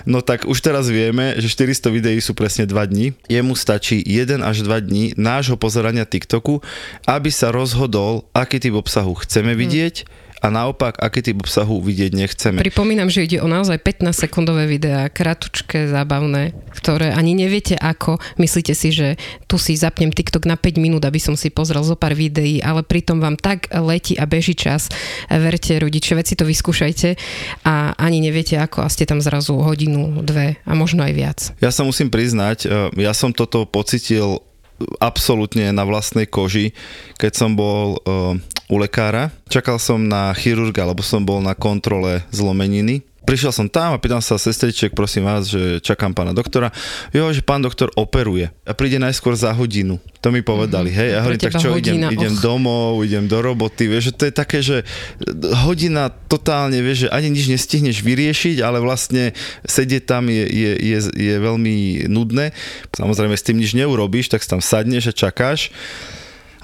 No 0.07 0.23
tak 0.23 0.47
už 0.47 0.59
teraz 0.63 0.87
vieme, 0.87 1.35
že 1.43 1.51
400 1.51 1.91
videí 1.91 2.19
sú 2.23 2.39
presne 2.39 2.71
2 2.71 2.73
dní. 2.87 3.19
Jemu 3.27 3.59
stačí 3.59 3.99
1 4.07 4.47
až 4.47 4.63
2 4.63 4.87
dní 4.87 5.05
nášho 5.19 5.59
pozerania 5.59 6.07
TikToku, 6.07 6.63
aby 7.11 7.29
sa 7.35 7.51
rozhodol, 7.51 8.31
aký 8.31 8.63
typ 8.63 8.79
obsahu 8.79 9.19
chceme 9.27 9.59
vidieť, 9.59 10.07
a 10.41 10.53
naopak, 10.53 11.01
aký 11.01 11.25
typ 11.25 11.41
obsahu 11.41 11.81
vidieť 11.81 12.13
nechceme. 12.13 12.59
Pripomínam, 12.61 13.09
že 13.09 13.25
ide 13.25 13.39
o 13.41 13.49
naozaj 13.49 13.81
15-sekundové 13.81 14.69
videá, 14.69 15.09
kratučké, 15.09 15.89
zábavné, 15.89 16.53
ktoré 16.77 17.13
ani 17.13 17.33
neviete 17.33 17.75
ako. 17.77 18.21
Myslíte 18.37 18.77
si, 18.77 18.93
že 18.93 19.17
tu 19.49 19.57
si 19.57 19.75
zapnem 19.75 20.13
TikTok 20.13 20.45
na 20.45 20.61
5 20.61 20.77
minút, 20.77 21.03
aby 21.09 21.17
som 21.17 21.35
si 21.35 21.49
pozrel 21.49 21.81
zo 21.81 21.97
pár 21.97 22.13
videí, 22.13 22.61
ale 22.61 22.85
pritom 22.85 23.19
vám 23.19 23.41
tak 23.41 23.73
letí 23.73 24.15
a 24.21 24.29
beží 24.29 24.53
čas. 24.53 24.93
Verte, 25.33 25.81
rodiče, 25.81 26.13
veci 26.17 26.37
to 26.37 26.45
vyskúšajte 26.45 27.17
a 27.65 27.97
ani 27.97 28.21
neviete 28.21 28.61
ako 28.61 28.85
a 28.85 28.93
ste 28.93 29.09
tam 29.09 29.25
zrazu 29.25 29.57
hodinu, 29.57 30.21
dve 30.21 30.61
a 30.63 30.73
možno 30.77 31.03
aj 31.03 31.13
viac. 31.17 31.39
Ja 31.65 31.73
sa 31.73 31.83
musím 31.83 32.13
priznať, 32.13 32.69
e, 32.69 33.01
ja 33.01 33.17
som 33.17 33.33
toto 33.33 33.65
pocitil 33.65 34.45
absolútne 35.01 35.73
na 35.73 35.85
vlastnej 35.89 36.29
koži, 36.29 36.77
keď 37.17 37.33
som 37.33 37.51
bol 37.57 37.99
uh, 38.05 38.37
u 38.69 38.77
lekára. 38.77 39.33
Čakal 39.49 39.81
som 39.81 40.05
na 40.05 40.35
chirurga, 40.37 40.85
lebo 40.85 41.01
som 41.01 41.25
bol 41.25 41.41
na 41.41 41.57
kontrole 41.57 42.27
zlomeniny 42.33 43.05
prišiel 43.27 43.51
som 43.51 43.67
tam 43.67 43.93
a 43.93 43.99
pýtam 43.99 44.23
sa 44.23 44.39
sestriček, 44.39 44.95
prosím 44.95 45.27
vás, 45.27 45.51
že 45.51 45.83
čakám 45.83 46.15
pána 46.15 46.31
doktora. 46.31 46.71
Jo, 47.11 47.35
že 47.35 47.43
pán 47.43 47.59
doktor 47.59 47.91
operuje 47.99 48.55
a 48.63 48.73
príde 48.73 49.03
najskôr 49.03 49.35
za 49.35 49.51
hodinu. 49.51 49.99
To 50.23 50.31
mi 50.31 50.47
povedali, 50.47 50.95
mm-hmm. 50.95 51.03
hej. 51.03 51.09
Ja 51.11 51.21
hovorím, 51.27 51.43
tak 51.43 51.55
čo, 51.59 51.75
hodina, 51.75 52.09
idem, 52.15 52.31
idem 52.31 52.35
domov, 52.39 53.03
idem 53.03 53.27
do 53.27 53.43
roboty, 53.43 53.91
vieš, 53.91 54.11
že 54.11 54.13
to 54.15 54.23
je 54.31 54.33
také, 54.33 54.59
že 54.63 54.87
hodina 55.67 56.09
totálne, 56.31 56.79
vieš, 56.79 57.07
že 57.07 57.09
ani 57.11 57.35
nič 57.35 57.51
nestihneš 57.51 58.07
vyriešiť, 58.07 58.63
ale 58.63 58.79
vlastne 58.79 59.35
sedieť 59.67 60.07
tam 60.07 60.31
je, 60.31 60.47
je, 60.47 60.71
je, 60.79 60.99
je 61.11 61.35
veľmi 61.43 62.07
nudné. 62.07 62.55
Samozrejme, 62.95 63.35
s 63.35 63.43
tým 63.43 63.59
nič 63.59 63.75
neurobíš, 63.75 64.31
tak 64.31 64.47
tam 64.47 64.63
sadneš 64.63 65.11
a 65.11 65.13
čakáš. 65.13 65.75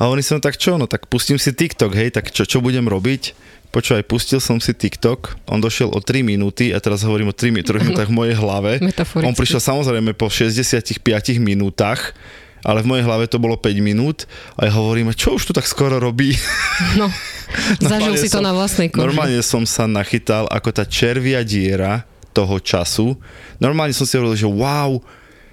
A 0.01 0.09
oni 0.09 0.25
som 0.25 0.43
tak 0.43 0.59
čo, 0.59 0.81
no 0.81 0.91
tak 0.91 1.07
pustím 1.07 1.39
si 1.39 1.55
TikTok, 1.55 1.95
hej, 1.95 2.11
tak 2.15 2.35
čo, 2.35 2.43
čo 2.43 2.59
budem 2.59 2.89
robiť? 2.89 3.52
Počúvaj, 3.73 4.05
pustil 4.05 4.37
som 4.37 4.61
si 4.61 4.77
TikTok, 4.77 5.49
on 5.49 5.57
došiel 5.57 5.89
o 5.89 5.97
3 5.97 6.21
minúty 6.21 6.77
a 6.77 6.79
teraz 6.79 7.09
hovorím 7.09 7.33
o 7.33 7.35
3 7.35 7.57
minútach 7.57 8.05
v 8.05 8.13
mojej 8.13 8.37
hlave. 8.37 8.77
On 9.25 9.33
prišiel 9.33 9.65
samozrejme 9.65 10.13
po 10.13 10.29
65 10.29 10.93
minútach, 11.41 12.13
ale 12.61 12.85
v 12.85 12.93
mojej 12.93 13.05
hlave 13.09 13.33
to 13.33 13.41
bolo 13.41 13.57
5 13.57 13.73
minút 13.81 14.29
a 14.61 14.69
ja 14.69 14.77
hovorím, 14.77 15.17
čo 15.17 15.41
už 15.41 15.49
tu 15.49 15.53
tak 15.57 15.65
skoro 15.65 15.97
robí? 15.97 16.37
No, 17.01 17.09
zažil 17.81 18.21
si 18.21 18.29
to 18.29 18.41
som, 18.41 18.45
na 18.45 18.53
vlastnej 18.53 18.93
koži. 18.93 19.09
Normálne 19.09 19.41
som 19.41 19.65
sa 19.65 19.89
nachytal 19.89 20.45
ako 20.53 20.69
tá 20.69 20.85
červia 20.85 21.41
diera 21.41 22.05
toho 22.37 22.61
času. 22.61 23.17
Normálne 23.57 23.97
som 23.97 24.05
si 24.05 24.21
hovoril, 24.21 24.37
že 24.37 24.49
wow, 24.49 25.01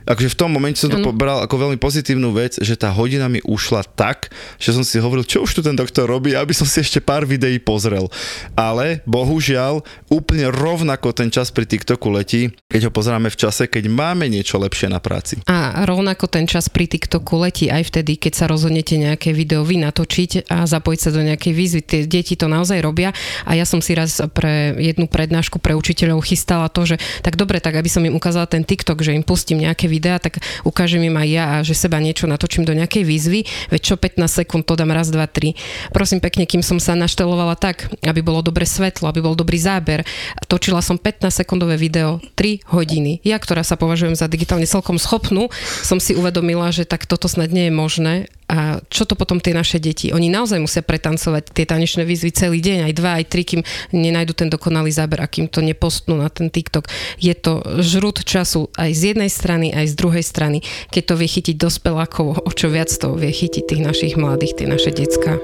akože 0.10 0.34
v 0.34 0.40
tom 0.40 0.50
momente 0.50 0.82
som 0.82 0.90
to 0.90 0.98
ano. 0.98 1.14
pobral 1.14 1.46
ako 1.46 1.70
veľmi 1.70 1.78
pozitívnu 1.78 2.34
vec, 2.34 2.58
že 2.58 2.74
tá 2.74 2.90
hodina 2.90 3.30
mi 3.30 3.38
ušla 3.46 3.86
tak, 3.94 4.34
že 4.58 4.74
som 4.74 4.82
si 4.82 4.98
hovoril, 4.98 5.22
čo 5.22 5.46
už 5.46 5.54
tu 5.54 5.62
ten 5.62 5.78
doktor 5.78 6.10
robí, 6.10 6.34
aby 6.34 6.50
som 6.50 6.66
si 6.66 6.82
ešte 6.82 6.98
pár 6.98 7.30
videí 7.30 7.62
pozrel. 7.62 8.10
Ale 8.58 9.06
bohužiaľ 9.06 9.86
úplne 10.10 10.50
rovnako 10.50 11.14
ten 11.14 11.30
čas 11.30 11.54
pri 11.54 11.70
TikToku 11.70 12.10
letí, 12.10 12.50
keď 12.66 12.90
ho 12.90 12.92
pozeráme 12.92 13.30
v 13.30 13.38
čase, 13.38 13.70
keď 13.70 13.86
máme 13.86 14.26
niečo 14.26 14.58
lepšie 14.58 14.90
na 14.90 14.98
práci. 14.98 15.38
A 15.46 15.86
rovnako 15.86 16.26
ten 16.26 16.50
čas 16.50 16.74
pri 16.74 16.90
TikToku 16.90 17.38
letí 17.38 17.70
aj 17.70 17.94
vtedy, 17.94 18.18
keď 18.18 18.34
sa 18.34 18.46
rozhodnete 18.50 18.98
nejaké 18.98 19.30
video 19.30 19.62
vy 19.62 19.78
natočiť 19.86 20.50
a 20.50 20.66
zapojiť 20.66 21.00
sa 21.00 21.14
do 21.14 21.22
nejakej 21.22 21.54
výzvy. 21.54 21.82
Tie 21.86 22.02
deti 22.10 22.34
to 22.34 22.50
naozaj 22.50 22.82
robia 22.82 23.14
a 23.46 23.54
ja 23.54 23.68
som 23.70 23.78
si 23.78 23.94
raz 23.94 24.18
pre 24.34 24.74
jednu 24.82 25.06
prednášku 25.06 25.62
pre 25.62 25.78
učiteľov 25.78 26.26
chystala 26.26 26.66
to, 26.72 26.90
že 26.90 26.96
tak 27.22 27.38
dobre, 27.38 27.62
tak 27.62 27.78
aby 27.78 27.90
som 27.92 28.02
im 28.02 28.18
ukázala 28.18 28.50
ten 28.50 28.66
TikTok, 28.66 29.06
že 29.06 29.14
im 29.14 29.22
pustím 29.22 29.62
nejaké 29.62 29.86
video 29.86 29.99
videa, 30.00 30.16
tak 30.24 30.40
ukážem 30.64 31.04
im 31.04 31.20
aj 31.20 31.28
ja, 31.28 31.48
že 31.60 31.76
seba 31.76 32.00
niečo 32.00 32.24
natočím 32.24 32.64
do 32.64 32.72
nejakej 32.72 33.04
výzvy, 33.04 33.44
veď 33.68 33.82
čo 33.84 33.96
15 34.00 34.24
sekúnd 34.24 34.64
to 34.64 34.80
dám 34.80 34.96
raz, 34.96 35.12
dva, 35.12 35.28
tri. 35.28 35.60
Prosím 35.92 36.24
pekne, 36.24 36.48
kým 36.48 36.64
som 36.64 36.80
sa 36.80 36.96
naštelovala 36.96 37.60
tak, 37.60 37.92
aby 38.08 38.24
bolo 38.24 38.40
dobre 38.40 38.64
svetlo, 38.64 39.12
aby 39.12 39.20
bol 39.20 39.36
dobrý 39.36 39.60
záber. 39.60 40.08
Točila 40.48 40.80
som 40.80 40.96
15 40.96 41.28
sekundové 41.28 41.76
video 41.76 42.24
3 42.40 42.72
hodiny. 42.72 43.20
Ja, 43.28 43.36
ktorá 43.36 43.68
sa 43.68 43.76
považujem 43.76 44.16
za 44.16 44.32
digitálne 44.32 44.64
celkom 44.64 44.96
schopnú, 44.96 45.52
som 45.84 46.00
si 46.00 46.16
uvedomila, 46.16 46.72
že 46.72 46.88
tak 46.88 47.04
toto 47.04 47.28
snad 47.28 47.52
nie 47.52 47.68
je 47.68 47.74
možné 47.76 48.14
a 48.50 48.82
čo 48.90 49.06
to 49.06 49.14
potom 49.14 49.38
tie 49.38 49.54
naše 49.54 49.78
deti? 49.78 50.10
Oni 50.10 50.26
naozaj 50.26 50.58
musia 50.58 50.82
pretancovať 50.82 51.54
tie 51.54 51.70
tanečné 51.70 52.02
výzvy 52.02 52.34
celý 52.34 52.58
deň, 52.66 52.90
aj 52.90 52.94
dva, 52.98 53.22
aj 53.22 53.26
tri, 53.30 53.46
kým 53.46 53.62
nenajdu 53.94 54.34
ten 54.34 54.50
dokonalý 54.50 54.90
záber 54.90 55.22
a 55.22 55.30
kým 55.30 55.46
to 55.46 55.62
nepostnú 55.62 56.18
na 56.18 56.34
ten 56.34 56.50
TikTok. 56.50 56.90
Je 57.22 57.38
to 57.38 57.62
žrut 57.86 58.26
času 58.26 58.74
aj 58.74 58.90
z 58.90 59.02
jednej 59.14 59.30
strany, 59.30 59.70
aj 59.70 59.94
z 59.94 59.96
druhej 59.96 60.26
strany. 60.26 60.66
Keď 60.90 61.04
to 61.06 61.14
vie 61.14 61.30
chytiť 61.30 61.56
dospelákov, 61.62 62.42
o 62.42 62.52
čo 62.52 62.74
viac 62.74 62.90
to 62.90 63.14
vie 63.14 63.30
chytiť 63.30 63.70
tých 63.70 63.86
našich 63.86 64.14
mladých, 64.18 64.58
tie 64.58 64.66
naše 64.66 64.90
decka. 64.90 65.38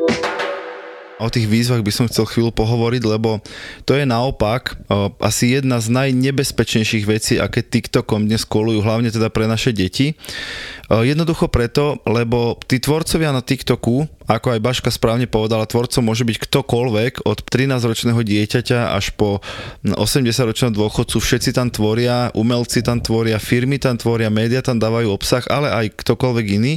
O 1.16 1.32
tých 1.32 1.48
výzvach 1.48 1.80
by 1.80 1.92
som 1.96 2.10
chcel 2.12 2.28
chvíľu 2.28 2.52
pohovoriť, 2.52 3.04
lebo 3.08 3.40
to 3.88 3.96
je 3.96 4.04
naopak 4.04 4.76
o, 4.92 5.16
asi 5.24 5.56
jedna 5.56 5.80
z 5.80 5.88
najnebezpečnejších 5.96 7.06
vecí, 7.08 7.34
aké 7.40 7.64
TikTokom 7.64 8.28
dnes 8.28 8.44
kolujú, 8.44 8.84
hlavne 8.84 9.08
teda 9.08 9.32
pre 9.32 9.48
naše 9.48 9.72
deti. 9.72 10.20
O, 10.92 11.08
jednoducho 11.08 11.48
preto, 11.48 12.04
lebo 12.04 12.60
tí 12.68 12.84
tvorcovia 12.84 13.32
na 13.32 13.40
TikToku 13.40 14.15
ako 14.26 14.58
aj 14.58 14.60
Baška 14.62 14.90
správne 14.90 15.30
povedala, 15.30 15.70
tvorcom 15.70 16.02
môže 16.02 16.26
byť 16.26 16.38
ktokoľvek, 16.42 17.14
od 17.26 17.40
13-ročného 17.46 18.22
dieťaťa 18.22 18.98
až 18.98 19.14
po 19.14 19.42
80-ročného 19.86 20.74
dôchodcu, 20.74 21.18
všetci 21.22 21.54
tam 21.54 21.70
tvoria, 21.70 22.34
umelci 22.34 22.82
tam 22.82 22.98
tvoria, 23.02 23.38
firmy 23.38 23.78
tam 23.78 23.98
tvoria, 23.98 24.34
média 24.34 24.66
tam 24.66 24.82
dávajú 24.82 25.14
obsah, 25.14 25.46
ale 25.50 25.70
aj 25.70 26.02
ktokoľvek 26.02 26.46
iný. 26.58 26.74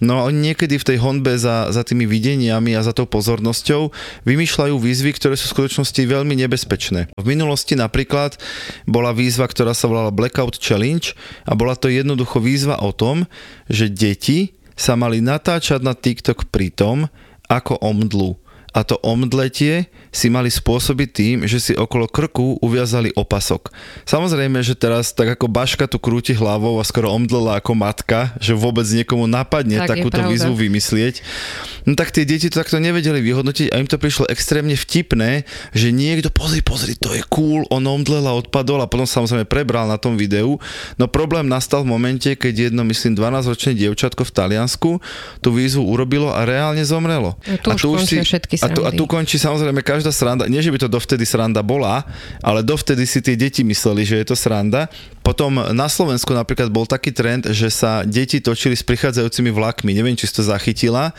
No 0.00 0.20
a 0.20 0.32
oni 0.32 0.52
niekedy 0.52 0.80
v 0.80 0.88
tej 0.88 0.98
honbe 1.04 1.36
za, 1.36 1.68
za 1.68 1.84
tými 1.84 2.08
videniami 2.08 2.72
a 2.72 2.84
za 2.84 2.96
tou 2.96 3.04
pozornosťou 3.04 3.92
vymýšľajú 4.24 4.74
výzvy, 4.76 5.10
ktoré 5.16 5.36
sú 5.36 5.52
v 5.52 5.54
skutočnosti 5.60 6.00
veľmi 6.00 6.32
nebezpečné. 6.40 7.12
V 7.16 7.24
minulosti 7.28 7.76
napríklad 7.76 8.40
bola 8.88 9.12
výzva, 9.12 9.44
ktorá 9.44 9.76
sa 9.76 9.88
volala 9.88 10.14
Blackout 10.14 10.56
Challenge 10.56 11.12
a 11.44 11.52
bola 11.52 11.76
to 11.76 11.92
jednoducho 11.92 12.40
výzva 12.40 12.80
o 12.80 12.96
tom, 12.96 13.28
že 13.68 13.92
deti 13.92 14.59
sa 14.80 14.96
mali 14.96 15.20
natáčať 15.20 15.84
na 15.84 15.92
TikTok 15.92 16.48
pri 16.48 16.72
tom, 16.72 17.04
ako 17.52 17.76
omdlu. 17.84 18.40
A 18.72 18.80
to 18.80 18.96
omdletie 19.04 19.92
si 20.10 20.26
mali 20.26 20.50
spôsobiť 20.50 21.08
tým, 21.14 21.36
že 21.46 21.62
si 21.62 21.72
okolo 21.74 22.10
krku 22.10 22.58
uviazali 22.58 23.14
opasok. 23.14 23.70
Samozrejme, 24.06 24.58
že 24.66 24.74
teraz 24.74 25.14
tak 25.14 25.38
ako 25.38 25.46
Baška 25.46 25.86
tu 25.86 26.02
krúti 26.02 26.34
hlavou 26.34 26.82
a 26.82 26.84
skoro 26.84 27.14
omdlela 27.14 27.62
ako 27.62 27.78
matka, 27.78 28.34
že 28.42 28.58
vôbec 28.58 28.86
niekomu 28.90 29.30
napadne 29.30 29.86
tak 29.86 30.00
takúto 30.00 30.22
výzvu 30.26 30.54
vymyslieť. 30.56 31.22
No 31.86 31.94
tak 31.94 32.10
tie 32.10 32.26
deti 32.26 32.50
to 32.50 32.58
takto 32.58 32.82
nevedeli 32.82 33.22
vyhodnotiť 33.22 33.70
a 33.70 33.78
im 33.78 33.88
to 33.88 33.96
prišlo 33.96 34.26
extrémne 34.28 34.74
vtipné, 34.74 35.46
že 35.72 35.88
niekto, 35.94 36.28
pozri, 36.32 36.60
pozri, 36.60 36.98
to 36.98 37.14
je 37.14 37.22
cool, 37.30 37.62
on 37.70 37.86
omdlela, 37.86 38.34
odpadol 38.34 38.82
a 38.82 38.90
potom 38.90 39.06
samozrejme 39.06 39.46
prebral 39.46 39.86
na 39.86 39.96
tom 39.96 40.18
videu. 40.18 40.58
No 40.96 41.06
problém 41.06 41.46
nastal 41.46 41.86
v 41.86 41.92
momente, 41.94 42.32
keď 42.34 42.70
jedno, 42.70 42.82
myslím, 42.88 43.14
12-ročné 43.14 43.78
dievčatko 43.78 44.26
v 44.26 44.32
Taliansku 44.34 44.90
tú 45.38 45.48
výzvu 45.54 45.86
urobilo 45.86 46.32
a 46.34 46.42
reálne 46.42 46.82
zomrelo. 46.82 47.36
No, 47.46 47.56
tu 47.60 47.68
a 47.70 47.74
tu 47.76 47.86
už 47.94 48.08
si, 48.08 48.16
všetky 48.18 48.58
a 48.64 48.66
tu, 48.72 48.80
a 48.88 48.90
tu 48.90 49.04
končí 49.04 49.36
samozrejme 49.36 49.84
každá 49.84 49.99
každá 50.00 50.16
sranda, 50.16 50.48
nie 50.48 50.64
že 50.64 50.72
by 50.72 50.80
to 50.80 50.88
dovtedy 50.88 51.28
sranda 51.28 51.60
bola, 51.60 52.08
ale 52.40 52.64
dovtedy 52.64 53.04
si 53.04 53.20
tie 53.20 53.36
deti 53.36 53.60
mysleli, 53.60 54.08
že 54.08 54.24
je 54.24 54.32
to 54.32 54.36
sranda. 54.36 54.88
Potom 55.30 55.62
na 55.62 55.86
Slovensku 55.86 56.34
napríklad 56.34 56.74
bol 56.74 56.90
taký 56.90 57.14
trend, 57.14 57.46
že 57.54 57.70
sa 57.70 58.02
deti 58.02 58.42
točili 58.42 58.74
s 58.74 58.82
prichádzajúcimi 58.82 59.54
vlakmi, 59.54 59.94
neviem, 59.94 60.18
či 60.18 60.26
si 60.26 60.34
to 60.34 60.42
zachytila. 60.42 61.14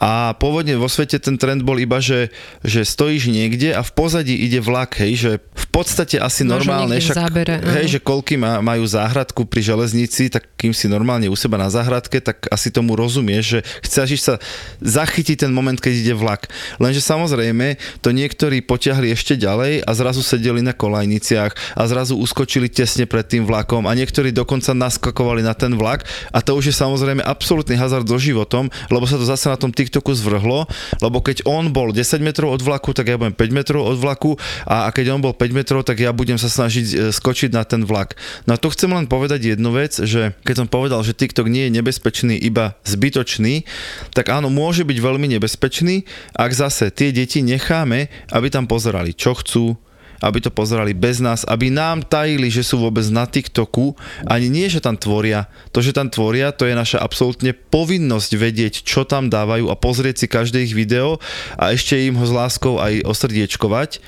A 0.00 0.32
pôvodne 0.40 0.80
vo 0.80 0.88
svete 0.88 1.20
ten 1.20 1.36
trend 1.36 1.60
bol 1.60 1.76
iba, 1.76 2.00
že, 2.00 2.32
že 2.64 2.88
stojíš 2.88 3.28
niekde 3.28 3.76
a 3.76 3.84
v 3.84 3.92
pozadí 3.92 4.32
ide 4.32 4.64
vlak, 4.64 4.96
hej, 5.04 5.12
že 5.12 5.30
v 5.44 5.66
podstate 5.68 6.16
asi 6.16 6.40
Môžu 6.48 6.72
normálne, 6.72 6.96
však, 7.04 7.12
zábere, 7.20 7.60
hej, 7.60 7.86
že 7.92 7.98
koľky 8.00 8.40
má, 8.40 8.64
majú 8.64 8.80
záhradku 8.88 9.44
pri 9.44 9.60
železnici, 9.60 10.32
tak 10.32 10.48
kým 10.56 10.72
si 10.72 10.88
normálne 10.88 11.28
u 11.28 11.36
seba 11.36 11.60
na 11.60 11.68
záhradke, 11.68 12.16
tak 12.16 12.48
asi 12.48 12.72
tomu 12.72 12.96
rozumieš, 12.96 13.44
že 13.44 13.60
chceš 13.84 14.08
sa 14.24 14.34
zachytiť 14.80 15.44
ten 15.44 15.52
moment, 15.52 15.76
keď 15.76 16.00
ide 16.00 16.14
vlak. 16.16 16.48
Lenže 16.80 17.04
samozrejme, 17.04 17.76
to 18.00 18.08
niektorí 18.08 18.64
potiahli 18.64 19.12
ešte 19.12 19.36
ďalej 19.36 19.84
a 19.84 19.90
zrazu 19.92 20.24
sedeli 20.24 20.64
na 20.64 20.72
kolajniciach 20.72 21.76
a 21.76 21.82
zrazu 21.84 22.16
uskočili 22.16 22.72
tesne 22.72 23.04
pred 23.04 23.28
tým 23.28 23.49
vlakom 23.50 23.90
a 23.90 23.92
niektorí 23.98 24.30
dokonca 24.30 24.70
naskakovali 24.70 25.42
na 25.42 25.58
ten 25.58 25.74
vlak 25.74 26.06
a 26.30 26.38
to 26.38 26.54
už 26.54 26.70
je 26.70 26.74
samozrejme 26.78 27.18
absolútny 27.26 27.74
hazard 27.74 28.06
so 28.06 28.14
životom, 28.14 28.70
lebo 28.94 29.02
sa 29.10 29.18
to 29.18 29.26
zase 29.26 29.50
na 29.50 29.58
tom 29.58 29.74
TikToku 29.74 30.14
zvrhlo, 30.14 30.70
lebo 31.02 31.18
keď 31.18 31.42
on 31.50 31.74
bol 31.74 31.90
10 31.90 32.22
metrov 32.22 32.54
od 32.54 32.62
vlaku, 32.62 32.94
tak 32.94 33.10
ja 33.10 33.18
budem 33.18 33.34
5 33.34 33.50
metrov 33.50 33.82
od 33.82 33.98
vlaku 33.98 34.38
a 34.70 34.86
keď 34.94 35.18
on 35.18 35.20
bol 35.20 35.34
5 35.34 35.50
metrov, 35.50 35.82
tak 35.82 35.98
ja 35.98 36.14
budem 36.14 36.38
sa 36.38 36.46
snažiť 36.46 36.86
e, 36.86 36.94
skočiť 37.10 37.50
na 37.50 37.66
ten 37.66 37.82
vlak. 37.82 38.14
No 38.46 38.54
a 38.54 38.60
tu 38.62 38.70
chcem 38.70 38.88
len 38.88 39.10
povedať 39.10 39.58
jednu 39.58 39.74
vec, 39.74 39.98
že 39.98 40.38
keď 40.46 40.54
som 40.62 40.68
povedal, 40.70 41.02
že 41.02 41.18
TikTok 41.18 41.50
nie 41.50 41.66
je 41.66 41.74
nebezpečný, 41.82 42.38
iba 42.38 42.78
zbytočný, 42.86 43.66
tak 44.14 44.30
áno, 44.30 44.46
môže 44.46 44.86
byť 44.86 44.98
veľmi 45.02 45.26
nebezpečný, 45.34 46.06
ak 46.38 46.54
zase 46.54 46.94
tie 46.94 47.10
deti 47.10 47.42
necháme 47.42 48.06
aby 48.30 48.46
tam 48.52 48.68
pozerali, 48.70 49.16
čo 49.16 49.34
chcú, 49.34 49.74
aby 50.20 50.38
to 50.40 50.52
pozerali 50.52 50.92
bez 50.92 51.18
nás, 51.18 51.42
aby 51.48 51.72
nám 51.72 52.04
tajili, 52.04 52.52
že 52.52 52.64
sú 52.64 52.80
vôbec 52.80 53.04
na 53.08 53.24
TikToku, 53.24 53.96
ani 54.28 54.52
nie, 54.52 54.68
že 54.68 54.84
tam 54.84 54.96
tvoria. 54.96 55.48
To, 55.72 55.80
že 55.80 55.96
tam 55.96 56.12
tvoria, 56.12 56.52
to 56.52 56.68
je 56.68 56.76
naša 56.76 57.00
absolútne 57.00 57.56
povinnosť 57.56 58.30
vedieť, 58.36 58.74
čo 58.84 59.08
tam 59.08 59.32
dávajú 59.32 59.72
a 59.72 59.76
pozrieť 59.76 60.24
si 60.24 60.26
každé 60.28 60.68
ich 60.68 60.76
video 60.76 61.18
a 61.56 61.72
ešte 61.72 61.96
im 61.96 62.20
ho 62.20 62.24
s 62.24 62.32
láskou 62.32 62.76
aj 62.78 63.02
osrdiečkovať, 63.08 64.00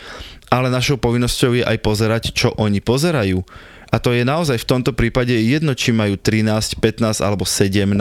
ale 0.52 0.68
našou 0.68 1.00
povinnosťou 1.00 1.58
je 1.58 1.64
aj 1.64 1.78
pozerať, 1.80 2.22
čo 2.36 2.52
oni 2.60 2.84
pozerajú. 2.84 3.40
A 3.92 4.00
to 4.00 4.16
je 4.16 4.24
naozaj 4.24 4.56
v 4.56 4.68
tomto 4.72 4.96
prípade 4.96 5.36
jedno, 5.36 5.76
či 5.76 5.92
majú 5.92 6.16
13, 6.16 6.80
15 6.80 7.20
alebo 7.20 7.44
17. 7.44 7.92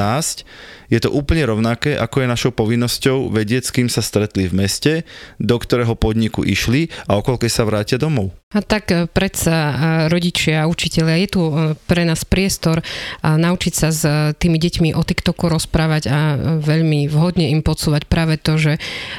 Je 0.88 0.99
to 1.04 1.12
úplne 1.12 1.43
rovnaké, 1.43 1.99
ako 1.99 2.23
je 2.23 2.32
našou 2.32 2.51
povinnosťou 2.56 3.27
vedieť, 3.27 3.67
s 3.67 3.75
kým 3.75 3.91
sa 3.91 3.99
stretli 3.99 4.47
v 4.47 4.56
meste, 4.56 4.93
do 5.36 5.60
ktorého 5.60 5.99
podniku 5.99 6.47
išli 6.47 6.88
a 7.12 7.19
okolke 7.19 7.51
sa 7.51 7.67
vrátia 7.67 7.99
domov. 7.99 8.40
A 8.51 8.59
tak 8.59 8.91
e, 8.91 9.07
predsa 9.07 9.55
e, 9.55 9.73
rodičia 10.11 10.63
a 10.63 10.69
učiteľia, 10.69 11.23
je 11.23 11.29
tu 11.31 11.41
e, 11.47 11.53
pre 11.87 12.03
nás 12.03 12.27
priestor 12.27 12.83
naučiť 13.23 13.73
sa 13.73 13.89
s 13.89 14.03
tými 14.35 14.59
deťmi 14.59 14.89
o 14.91 15.01
TikToku 15.01 15.47
rozprávať 15.47 16.03
a 16.11 16.19
veľmi 16.59 17.07
vhodne 17.07 17.47
im 17.47 17.63
podsúvať 17.63 18.11
práve 18.11 18.35
to, 18.35 18.59
že 18.59 18.73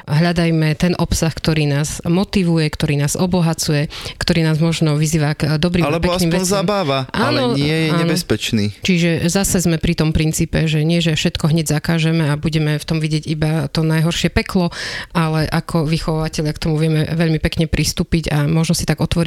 hľadajme 0.04 0.76
ten 0.76 0.92
obsah, 1.00 1.32
ktorý 1.32 1.64
nás 1.64 2.04
motivuje, 2.04 2.68
ktorý 2.68 3.00
nás 3.00 3.16
obohacuje, 3.16 3.88
ktorý 4.20 4.44
nás 4.44 4.60
možno 4.60 5.00
vyzýva 5.00 5.32
k 5.32 5.56
dobrým 5.56 5.86
Alebo 5.86 6.12
pekným 6.12 6.28
aspoň 6.28 6.42
veciam. 6.44 6.56
zabáva, 6.60 7.08
ale 7.14 7.40
Áno, 7.40 7.56
nie 7.56 7.72
je 7.72 7.90
áno. 7.90 7.98
nebezpečný. 8.04 8.64
Čiže 8.84 9.32
zase 9.32 9.64
sme 9.64 9.80
pri 9.80 9.96
tom 9.96 10.12
princípe, 10.12 10.68
že 10.68 10.84
nie, 10.84 11.00
že 11.00 11.16
všetko 11.16 11.52
hneď 11.56 11.72
zakážeme 11.80 12.28
a 12.28 12.36
budeme 12.36 12.76
v 12.76 12.84
tom 12.84 12.98
vidieť 13.00 13.24
iba 13.24 13.66
to 13.72 13.80
najhoršie 13.80 14.28
peklo, 14.28 14.68
ale 15.16 15.48
ako 15.48 15.88
vychovateľia 15.88 16.52
k 16.52 16.62
tomu 16.62 16.76
vieme 16.76 17.08
veľmi 17.08 17.40
pekne 17.40 17.64
pristúpiť 17.70 18.28
a 18.28 18.44
možno 18.44 18.76
si 18.76 18.84
tak 18.84 19.00
otvoriť 19.00 19.21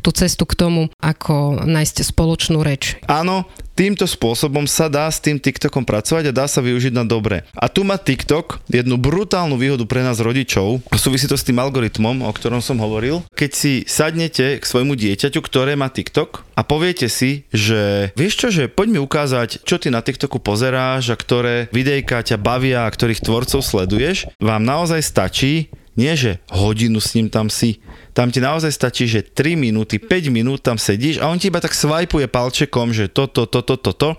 tú 0.00 0.10
cestu 0.14 0.46
k 0.46 0.54
tomu, 0.54 0.86
ako 1.02 1.66
nájsť 1.66 1.96
spoločnú 2.14 2.62
reč. 2.62 2.96
Áno, 3.10 3.48
týmto 3.80 4.04
spôsobom 4.04 4.68
sa 4.68 4.92
dá 4.92 5.08
s 5.08 5.24
tým 5.24 5.40
TikTokom 5.40 5.88
pracovať 5.88 6.28
a 6.28 6.36
dá 6.36 6.44
sa 6.44 6.60
využiť 6.60 6.92
na 6.92 7.08
dobre. 7.08 7.48
A 7.56 7.72
tu 7.72 7.80
má 7.80 7.96
TikTok 7.96 8.60
jednu 8.68 9.00
brutálnu 9.00 9.56
výhodu 9.56 9.88
pre 9.88 10.04
nás 10.04 10.20
rodičov. 10.20 10.84
Súvisí 10.92 11.24
to 11.24 11.40
s 11.40 11.48
tým 11.48 11.56
algoritmom, 11.56 12.28
o 12.28 12.32
ktorom 12.36 12.60
som 12.60 12.76
hovoril. 12.76 13.24
Keď 13.32 13.50
si 13.56 13.72
sadnete 13.88 14.60
k 14.60 14.64
svojmu 14.64 14.92
dieťaťu, 15.00 15.40
ktoré 15.40 15.80
má 15.80 15.88
TikTok 15.88 16.44
a 16.52 16.60
poviete 16.60 17.08
si, 17.08 17.48
že 17.56 18.12
vieš 18.20 18.44
čo, 18.44 18.48
že 18.52 18.68
poď 18.68 18.86
mi 18.92 19.00
ukázať, 19.00 19.64
čo 19.64 19.80
ty 19.80 19.88
na 19.88 20.04
TikToku 20.04 20.44
pozeráš 20.44 21.08
a 21.08 21.16
ktoré 21.16 21.72
videjka 21.72 22.20
ťa 22.20 22.36
bavia 22.36 22.84
a 22.84 22.92
ktorých 22.92 23.24
tvorcov 23.24 23.64
sleduješ, 23.64 24.28
vám 24.36 24.60
naozaj 24.60 25.00
stačí 25.00 25.72
nie, 26.00 26.16
že 26.16 26.40
hodinu 26.48 26.96
s 26.96 27.12
ním 27.12 27.28
tam 27.28 27.52
si. 27.52 27.84
Tam 28.16 28.32
ti 28.32 28.40
naozaj 28.40 28.72
stačí, 28.72 29.04
že 29.04 29.20
3 29.20 29.60
minúty, 29.60 30.00
5 30.00 30.32
minút 30.32 30.64
tam 30.64 30.80
sedíš 30.80 31.20
a 31.20 31.28
on 31.28 31.36
ti 31.36 31.52
iba 31.52 31.60
tak 31.60 31.76
svajpuje 31.76 32.24
palčekom, 32.26 32.96
že 32.96 33.12
toto, 33.12 33.44
toto, 33.44 33.76
toto. 33.76 34.16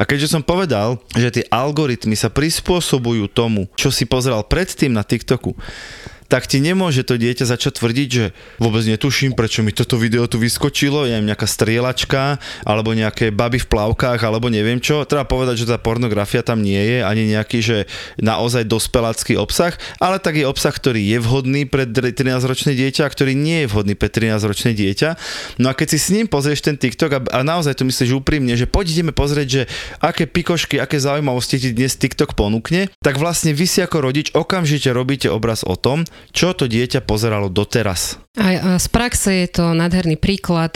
A 0.00 0.02
keďže 0.08 0.32
som 0.32 0.42
povedal, 0.42 0.96
že 1.12 1.28
tie 1.28 1.44
algoritmy 1.52 2.16
sa 2.16 2.32
prispôsobujú 2.32 3.28
tomu, 3.28 3.68
čo 3.76 3.92
si 3.92 4.08
pozeral 4.08 4.48
predtým 4.48 4.96
na 4.96 5.04
TikToku, 5.04 5.52
tak 6.28 6.44
ti 6.44 6.60
nemôže 6.60 7.08
to 7.08 7.16
dieťa 7.16 7.48
začať 7.48 7.80
tvrdiť, 7.80 8.08
že 8.08 8.24
vôbec 8.60 8.84
netuším, 8.84 9.32
prečo 9.32 9.64
mi 9.64 9.72
toto 9.72 9.96
video 9.96 10.28
tu 10.28 10.36
vyskočilo, 10.36 11.08
neviem, 11.08 11.24
nejaká 11.24 11.48
strieľačka, 11.48 12.36
alebo 12.68 12.92
nejaké 12.92 13.32
baby 13.32 13.56
v 13.64 13.68
plavkách, 13.72 14.20
alebo 14.20 14.52
neviem 14.52 14.76
čo. 14.76 15.08
Treba 15.08 15.24
povedať, 15.24 15.64
že 15.64 15.72
tá 15.72 15.80
pornografia 15.80 16.44
tam 16.44 16.60
nie 16.60 16.78
je, 16.78 16.98
ani 17.00 17.32
nejaký, 17.32 17.58
že 17.64 17.78
naozaj 18.20 18.68
dospelácky 18.68 19.40
obsah, 19.40 19.72
ale 19.96 20.20
tak 20.20 20.36
je 20.36 20.44
obsah, 20.44 20.70
ktorý 20.70 21.00
je 21.00 21.18
vhodný 21.24 21.64
pre 21.64 21.88
13-ročné 21.88 22.76
dieťa 22.76 23.08
a 23.08 23.12
ktorý 23.12 23.32
nie 23.32 23.64
je 23.64 23.72
vhodný 23.72 23.96
pre 23.96 24.12
13-ročné 24.12 24.76
dieťa. 24.76 25.16
No 25.56 25.72
a 25.72 25.76
keď 25.76 25.96
si 25.96 25.98
s 25.98 26.12
ním 26.12 26.28
pozrieš 26.28 26.60
ten 26.60 26.76
TikTok 26.76 27.10
a, 27.16 27.20
a 27.32 27.40
naozaj 27.40 27.80
to 27.80 27.88
myslíš 27.88 28.20
úprimne, 28.20 28.52
že 28.52 28.68
poď 28.68 29.00
ideme 29.00 29.16
pozrieť, 29.16 29.48
že 29.48 29.62
aké 30.04 30.28
pikošky, 30.28 30.76
aké 30.76 31.00
zaujímavosti 31.00 31.56
ti 31.56 31.72
dnes 31.72 31.96
TikTok 31.96 32.36
ponúkne, 32.36 32.92
tak 33.00 33.16
vlastne 33.16 33.56
vy 33.56 33.64
si 33.64 33.80
ako 33.80 34.04
rodič 34.04 34.28
okamžite 34.36 34.92
robíte 34.92 35.32
obraz 35.32 35.64
o 35.64 35.72
tom, 35.72 36.04
čo 36.32 36.54
to 36.54 36.70
dieťa 36.70 37.02
pozeralo 37.02 37.50
doteraz. 37.50 38.27
A 38.38 38.78
z 38.78 38.86
praxe 38.94 39.30
je 39.34 39.48
to 39.50 39.74
nádherný 39.74 40.14
príklad, 40.14 40.70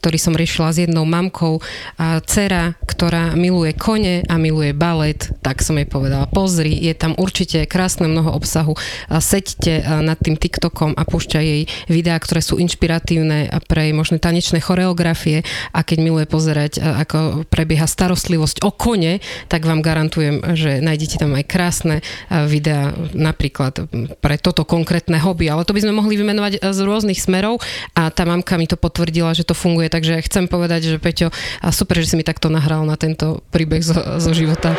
ktorý 0.00 0.16
som 0.16 0.32
riešila 0.32 0.72
s 0.72 0.80
jednou 0.80 1.04
mamkou. 1.04 1.60
A 2.00 2.24
dcera, 2.24 2.72
ktorá 2.88 3.36
miluje 3.36 3.76
kone 3.76 4.24
a 4.24 4.40
miluje 4.40 4.72
balet, 4.72 5.20
tak 5.44 5.60
som 5.60 5.76
jej 5.76 5.84
povedala, 5.84 6.24
pozri, 6.24 6.72
je 6.72 6.96
tam 6.96 7.12
určite 7.20 7.68
krásne 7.68 8.08
mnoho 8.08 8.32
obsahu. 8.32 8.72
Seďte 9.12 9.84
nad 10.00 10.16
tým 10.24 10.40
TikTokom 10.40 10.96
a 10.96 11.04
púšťa 11.04 11.40
jej 11.44 11.68
videá, 11.92 12.16
ktoré 12.16 12.40
sú 12.40 12.56
inšpiratívne 12.56 13.52
pre 13.68 13.92
jej 13.92 13.94
možné 13.94 14.16
tanečné 14.16 14.64
choreografie 14.64 15.44
a 15.76 15.84
keď 15.84 15.98
miluje 16.00 16.24
pozerať, 16.24 16.80
ako 16.80 17.44
prebieha 17.52 17.84
starostlivosť 17.84 18.64
o 18.64 18.72
kone, 18.72 19.20
tak 19.52 19.68
vám 19.68 19.84
garantujem, 19.84 20.56
že 20.56 20.80
nájdete 20.80 21.20
tam 21.20 21.36
aj 21.36 21.44
krásne 21.44 22.00
videá 22.48 22.96
napríklad 23.12 23.84
pre 24.24 24.40
toto 24.40 24.64
konkrétne 24.64 25.20
hobby, 25.20 25.52
ale 25.52 25.68
to 25.68 25.76
by 25.76 25.84
sme 25.84 25.92
mohli 25.92 26.16
vymenovať 26.16 26.62
a, 26.62 26.72
z 26.72 26.80
rôznych 26.86 27.01
smerov 27.10 27.58
a 27.98 28.06
tá 28.14 28.22
mamka 28.22 28.54
mi 28.54 28.70
to 28.70 28.78
potvrdila, 28.78 29.34
že 29.34 29.42
to 29.42 29.58
funguje, 29.58 29.90
takže 29.90 30.22
chcem 30.22 30.46
povedať, 30.46 30.94
že 30.94 31.02
Peťo, 31.02 31.34
a 31.34 31.68
super, 31.74 31.98
že 31.98 32.14
si 32.14 32.16
mi 32.16 32.22
takto 32.22 32.46
nahral 32.46 32.86
na 32.86 32.94
tento 32.94 33.42
príbeh 33.50 33.82
zo, 33.82 33.98
zo 34.22 34.30
života. 34.30 34.78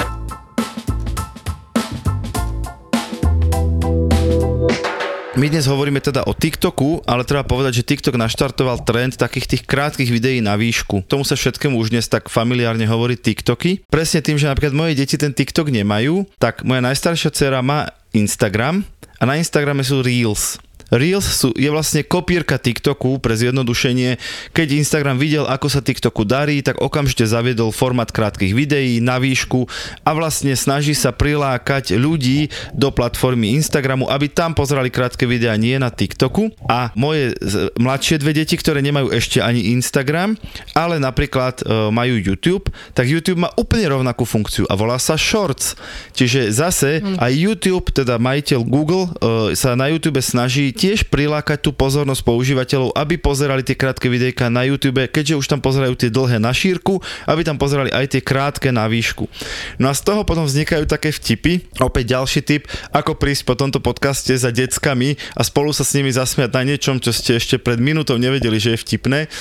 My 5.33 5.49
dnes 5.49 5.65
hovoríme 5.65 5.97
teda 5.97 6.29
o 6.29 6.38
TikToku, 6.38 7.09
ale 7.09 7.25
treba 7.25 7.41
povedať, 7.41 7.81
že 7.81 7.88
TikTok 7.89 8.21
naštartoval 8.21 8.86
trend 8.86 9.17
takých 9.17 9.49
tých 9.49 9.63
krátkých 9.65 10.13
videí 10.13 10.39
na 10.45 10.53
výšku. 10.53 11.09
Tomu 11.09 11.25
sa 11.25 11.33
všetkému 11.33 11.73
už 11.73 11.89
dnes 11.89 12.05
tak 12.05 12.29
familiárne 12.29 12.86
hovorí 12.86 13.17
TikToky. 13.17 13.89
Presne 13.89 14.21
tým, 14.21 14.38
že 14.38 14.45
napríklad 14.45 14.77
moje 14.77 14.93
deti 14.93 15.17
ten 15.17 15.33
TikTok 15.33 15.73
nemajú, 15.73 16.29
tak 16.38 16.62
moja 16.62 16.86
najstaršia 16.86 17.33
dcera 17.33 17.65
má 17.65 17.89
Instagram 18.13 18.86
a 19.17 19.23
na 19.25 19.41
Instagrame 19.41 19.81
sú 19.81 20.05
Reels. 20.05 20.62
Reels 20.93 21.25
sú, 21.25 21.49
je 21.58 21.65
vlastne 21.73 22.06
kopírka 22.06 22.62
TikToku 22.62 23.17
pre 23.17 23.34
zjednodušenie. 23.34 24.21
Keď 24.53 24.67
Instagram 24.77 25.17
videl, 25.17 25.49
ako 25.49 25.65
sa 25.65 25.82
TikToku 25.82 26.21
darí, 26.21 26.62
tak 26.62 26.77
okamžite 26.77 27.25
zaviedol 27.25 27.73
formát 27.73 28.13
krátkych 28.13 28.53
videí 28.53 29.01
na 29.01 29.17
výšku 29.17 29.65
a 30.06 30.10
vlastne 30.13 30.53
snaží 30.53 30.93
sa 30.93 31.10
prilákať 31.10 31.97
ľudí 31.97 32.53
do 32.77 32.93
platformy 32.93 33.58
Instagramu, 33.58 34.06
aby 34.06 34.29
tam 34.29 34.53
pozerali 34.53 34.93
krátke 34.93 35.25
videá, 35.25 35.58
nie 35.58 35.75
na 35.82 35.89
TikToku. 35.89 36.53
A 36.69 36.93
moje 36.93 37.34
mladšie 37.82 38.21
dve 38.21 38.38
deti, 38.38 38.53
ktoré 38.53 38.86
nemajú 38.86 39.10
ešte 39.10 39.41
ani 39.41 39.73
Instagram, 39.73 40.38
ale 40.77 41.01
napríklad 41.01 41.65
e, 41.65 41.89
majú 41.89 42.13
YouTube, 42.21 42.69
tak 42.93 43.10
YouTube 43.10 43.41
má 43.41 43.49
úplne 43.58 43.89
rovnakú 43.89 44.29
funkciu 44.29 44.69
a 44.69 44.77
volá 44.77 45.01
sa 45.01 45.17
Shorts. 45.17 45.73
Čiže 46.13 46.53
zase 46.53 47.01
aj 47.17 47.32
YouTube, 47.34 47.89
teda 47.89 48.21
majiteľ 48.21 48.60
Google, 48.62 49.10
e, 49.10 49.58
sa 49.58 49.73
na 49.73 49.89
YouTube 49.89 50.21
snaží 50.21 50.69
tiež 50.83 51.07
prilákať 51.07 51.63
tú 51.63 51.71
pozornosť 51.71 52.27
používateľov, 52.27 52.91
aby 52.91 53.15
pozerali 53.15 53.63
tie 53.63 53.79
krátke 53.79 54.11
videjka 54.11 54.51
na 54.51 54.67
YouTube, 54.67 55.07
keďže 55.07 55.39
už 55.39 55.47
tam 55.47 55.63
pozerajú 55.63 55.95
tie 55.95 56.11
dlhé 56.11 56.43
na 56.43 56.51
šírku, 56.51 56.99
aby 57.23 57.47
tam 57.47 57.55
pozerali 57.55 57.87
aj 57.87 58.11
tie 58.11 58.19
krátke 58.19 58.67
na 58.67 58.83
výšku. 58.91 59.31
No 59.79 59.87
a 59.87 59.95
z 59.95 60.03
toho 60.03 60.27
potom 60.27 60.43
vznikajú 60.43 60.83
také 60.83 61.15
vtipy. 61.15 61.63
Opäť 61.79 62.19
ďalší 62.19 62.43
tip, 62.43 62.67
ako 62.91 63.15
prísť 63.15 63.47
po 63.47 63.55
tomto 63.55 63.79
podcaste 63.79 64.35
za 64.35 64.51
deckami 64.51 65.15
a 65.39 65.41
spolu 65.47 65.71
sa 65.71 65.87
s 65.87 65.95
nimi 65.95 66.11
zasmiať 66.11 66.51
na 66.51 66.67
niečom, 66.67 66.99
čo 66.99 67.15
ste 67.15 67.39
ešte 67.39 67.55
pred 67.55 67.79
minútou 67.79 68.19
nevedeli, 68.19 68.59
že 68.59 68.75
je 68.75 68.83
vtipné. 68.83 69.31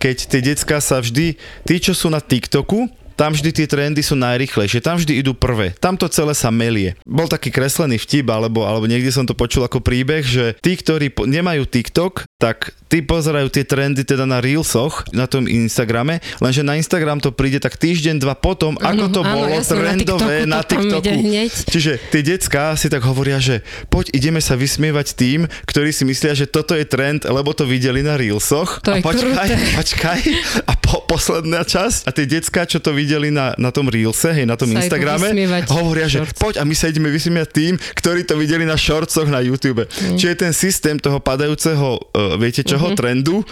Keď 0.00 0.16
tie 0.32 0.40
decka 0.40 0.80
sa 0.80 1.04
vždy, 1.04 1.36
tí, 1.68 1.76
čo 1.76 1.92
sú 1.92 2.08
na 2.08 2.24
TikToku, 2.24 3.05
tam 3.16 3.32
vždy 3.32 3.50
tie 3.50 3.66
trendy 3.66 4.04
sú 4.04 4.14
najrychlejšie, 4.14 4.84
tam 4.84 5.00
vždy 5.00 5.24
idú 5.24 5.32
prvé, 5.32 5.72
tam 5.80 5.96
to 5.96 6.06
celé 6.12 6.36
sa 6.36 6.52
melie. 6.52 6.94
Bol 7.08 7.26
taký 7.26 7.48
kreslený 7.48 7.96
vtip, 7.96 8.28
alebo, 8.28 8.68
alebo 8.68 8.84
niekde 8.84 9.08
som 9.08 9.24
to 9.24 9.32
počul 9.32 9.64
ako 9.64 9.80
príbeh, 9.80 10.22
že 10.22 10.54
tí, 10.60 10.76
ktorí 10.76 11.08
po, 11.16 11.24
nemajú 11.24 11.64
TikTok, 11.64 12.28
tak 12.36 12.76
tí 12.92 13.00
pozerajú 13.00 13.48
tie 13.48 13.64
trendy 13.64 14.04
teda 14.04 14.28
na 14.28 14.44
Reelsoch, 14.44 15.08
na 15.16 15.24
tom 15.24 15.48
Instagrame, 15.48 16.20
lenže 16.44 16.60
na 16.60 16.76
Instagram 16.76 17.18
to 17.24 17.32
príde 17.32 17.58
tak 17.58 17.80
týždeň, 17.80 18.20
dva 18.20 18.36
potom, 18.36 18.76
ako 18.76 18.84
Áno, 18.86 19.04
to 19.08 19.24
áno, 19.24 19.32
bolo 19.32 19.46
jasné, 19.48 19.64
na 19.64 19.80
trendové 19.80 20.36
TikToku 20.36 20.52
na 20.52 20.60
TikToku. 20.60 21.00
ide 21.00 21.12
hneď. 21.24 21.50
Čiže 21.72 21.92
tie 22.12 22.22
decka 22.22 22.76
si 22.76 22.86
tak 22.92 23.02
hovoria, 23.08 23.40
že 23.40 23.64
poď 23.88 24.12
ideme 24.12 24.44
sa 24.44 24.54
vysmievať 24.54 25.16
tým, 25.16 25.48
ktorí 25.64 25.90
si 25.90 26.04
myslia, 26.04 26.36
že 26.36 26.44
toto 26.44 26.76
je 26.76 26.84
trend, 26.84 27.24
lebo 27.24 27.56
to 27.56 27.64
videli 27.64 28.04
na 28.04 28.20
Reelsoch. 28.20 28.84
To 28.84 28.92
a 28.92 29.00
je 29.00 29.02
počkaj, 29.02 29.48
kruté. 29.48 29.74
počkaj. 29.80 30.20
A 30.68 30.72
po, 30.76 31.02
posledná 31.08 31.64
časť. 31.64 32.04
A 32.04 32.10
tie 32.12 32.28
decka, 32.28 32.68
čo 32.68 32.78
to 32.78 32.92
videli 32.92 33.05
na, 33.30 33.54
na 33.54 33.70
tom 33.70 33.86
Reelse, 33.86 34.30
hej, 34.32 34.44
na 34.44 34.54
tom 34.54 34.68
Sa 34.68 34.78
Instagrame, 34.78 35.30
hovoria, 35.68 36.06
že 36.06 36.20
shorts. 36.20 36.36
poď 36.36 36.54
a 36.58 36.64
my 36.64 36.74
sa 36.74 36.86
ideme 36.86 37.08
vysmievať 37.08 37.50
tým, 37.50 37.74
ktorí 37.94 38.22
to 38.22 38.34
videli 38.34 38.62
na 38.62 38.74
shortsoch 38.74 39.26
na 39.26 39.38
YouTube. 39.38 39.82
Mm. 39.82 40.16
Čiže 40.16 40.34
ten 40.36 40.52
systém 40.52 40.96
toho 40.96 41.18
padajúceho, 41.18 41.88
uh, 41.96 42.34
viete 42.36 42.62
čoho, 42.62 42.88
Mhm. 42.88 42.96
trendu, 42.96 43.36
uh, 43.40 43.46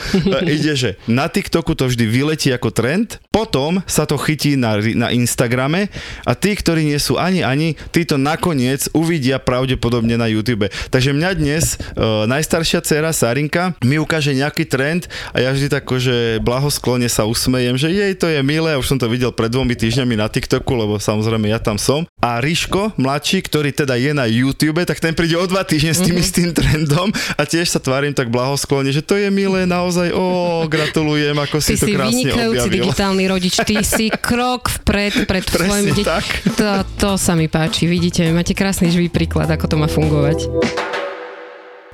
ide, 0.44 0.72
že 0.72 0.90
na 1.04 1.26
TikToku 1.26 1.72
to 1.72 1.86
vždy 1.86 2.04
vyletí 2.04 2.48
ako 2.50 2.70
trend 2.70 3.18
Potom 3.34 3.82
sa 3.82 4.06
to 4.06 4.14
chytí 4.14 4.54
na, 4.54 4.78
na 4.94 5.10
Instagrame 5.10 5.90
a 6.22 6.38
tí, 6.38 6.54
ktorí 6.54 6.86
nie 6.86 7.02
sú 7.02 7.18
ani 7.18 7.42
ani, 7.42 7.74
tí 7.90 8.06
to 8.06 8.14
nakoniec 8.14 8.86
uvidia 8.94 9.42
pravdepodobne 9.42 10.14
na 10.14 10.30
YouTube. 10.30 10.70
Takže 10.94 11.10
mňa 11.10 11.30
dnes 11.34 11.74
uh, 11.98 12.30
najstaršia 12.30 12.78
dcera 12.78 13.10
Sarinka 13.10 13.74
mi 13.82 13.98
ukáže 13.98 14.30
nejaký 14.30 14.70
trend 14.70 15.10
a 15.34 15.42
ja 15.42 15.50
vždy 15.50 15.66
tak, 15.66 15.82
že 15.98 16.38
blahosklone 16.46 17.10
sa 17.10 17.26
usmejem, 17.26 17.74
že 17.74 17.90
jej 17.90 18.14
to 18.14 18.30
je 18.30 18.38
milé, 18.46 18.78
už 18.78 18.86
som 18.86 18.98
to 19.02 19.10
videl 19.10 19.34
pred 19.34 19.50
dvomi 19.50 19.74
týždňami 19.74 20.14
na 20.14 20.30
TikToku, 20.30 20.70
lebo 20.70 21.02
samozrejme 21.02 21.50
ja 21.50 21.58
tam 21.58 21.74
som. 21.74 22.06
A 22.22 22.38
Ríško, 22.38 22.94
mladší, 22.94 23.42
ktorý 23.50 23.74
teda 23.74 23.98
je 23.98 24.14
na 24.14 24.30
YouTube, 24.30 24.86
tak 24.86 25.02
ten 25.02 25.10
príde 25.10 25.34
o 25.34 25.42
dva 25.50 25.66
týždne 25.66 25.90
s 25.90 26.06
tým 26.06 26.14
mm-hmm. 26.14 26.22
istým 26.22 26.50
trendom 26.54 27.10
a 27.34 27.42
tiež 27.42 27.66
sa 27.66 27.82
tvárim 27.82 28.14
tak 28.14 28.30
blahosklone, 28.30 28.94
že 28.94 29.02
to 29.02 29.18
je 29.18 29.26
milé, 29.34 29.66
naozaj, 29.66 30.14
o, 30.14 30.62
gratulujem, 30.70 31.34
ako 31.34 31.58
si 31.58 31.74
Ty 31.74 31.82
to 31.82 31.86
si 31.90 31.92
krásne 31.98 32.10
vynikajúci 32.14 32.68
objavil. 32.70 32.84
digitálny 32.86 33.23
rodič, 33.26 33.54
ty 33.64 33.80
si 33.82 34.08
krok 34.10 34.70
vpred 34.82 35.24
pred 35.28 35.44
Presne 35.44 35.92
deťmi. 35.92 36.02
tak. 36.04 36.24
To, 36.56 36.68
to 36.96 37.08
sa 37.16 37.34
mi 37.34 37.46
páči, 37.46 37.86
vidíte, 37.86 38.26
máte 38.30 38.52
krásny 38.52 38.90
živý 38.90 39.08
príklad, 39.08 39.50
ako 39.50 39.64
to 39.66 39.76
má 39.76 39.88
fungovať. 39.88 40.48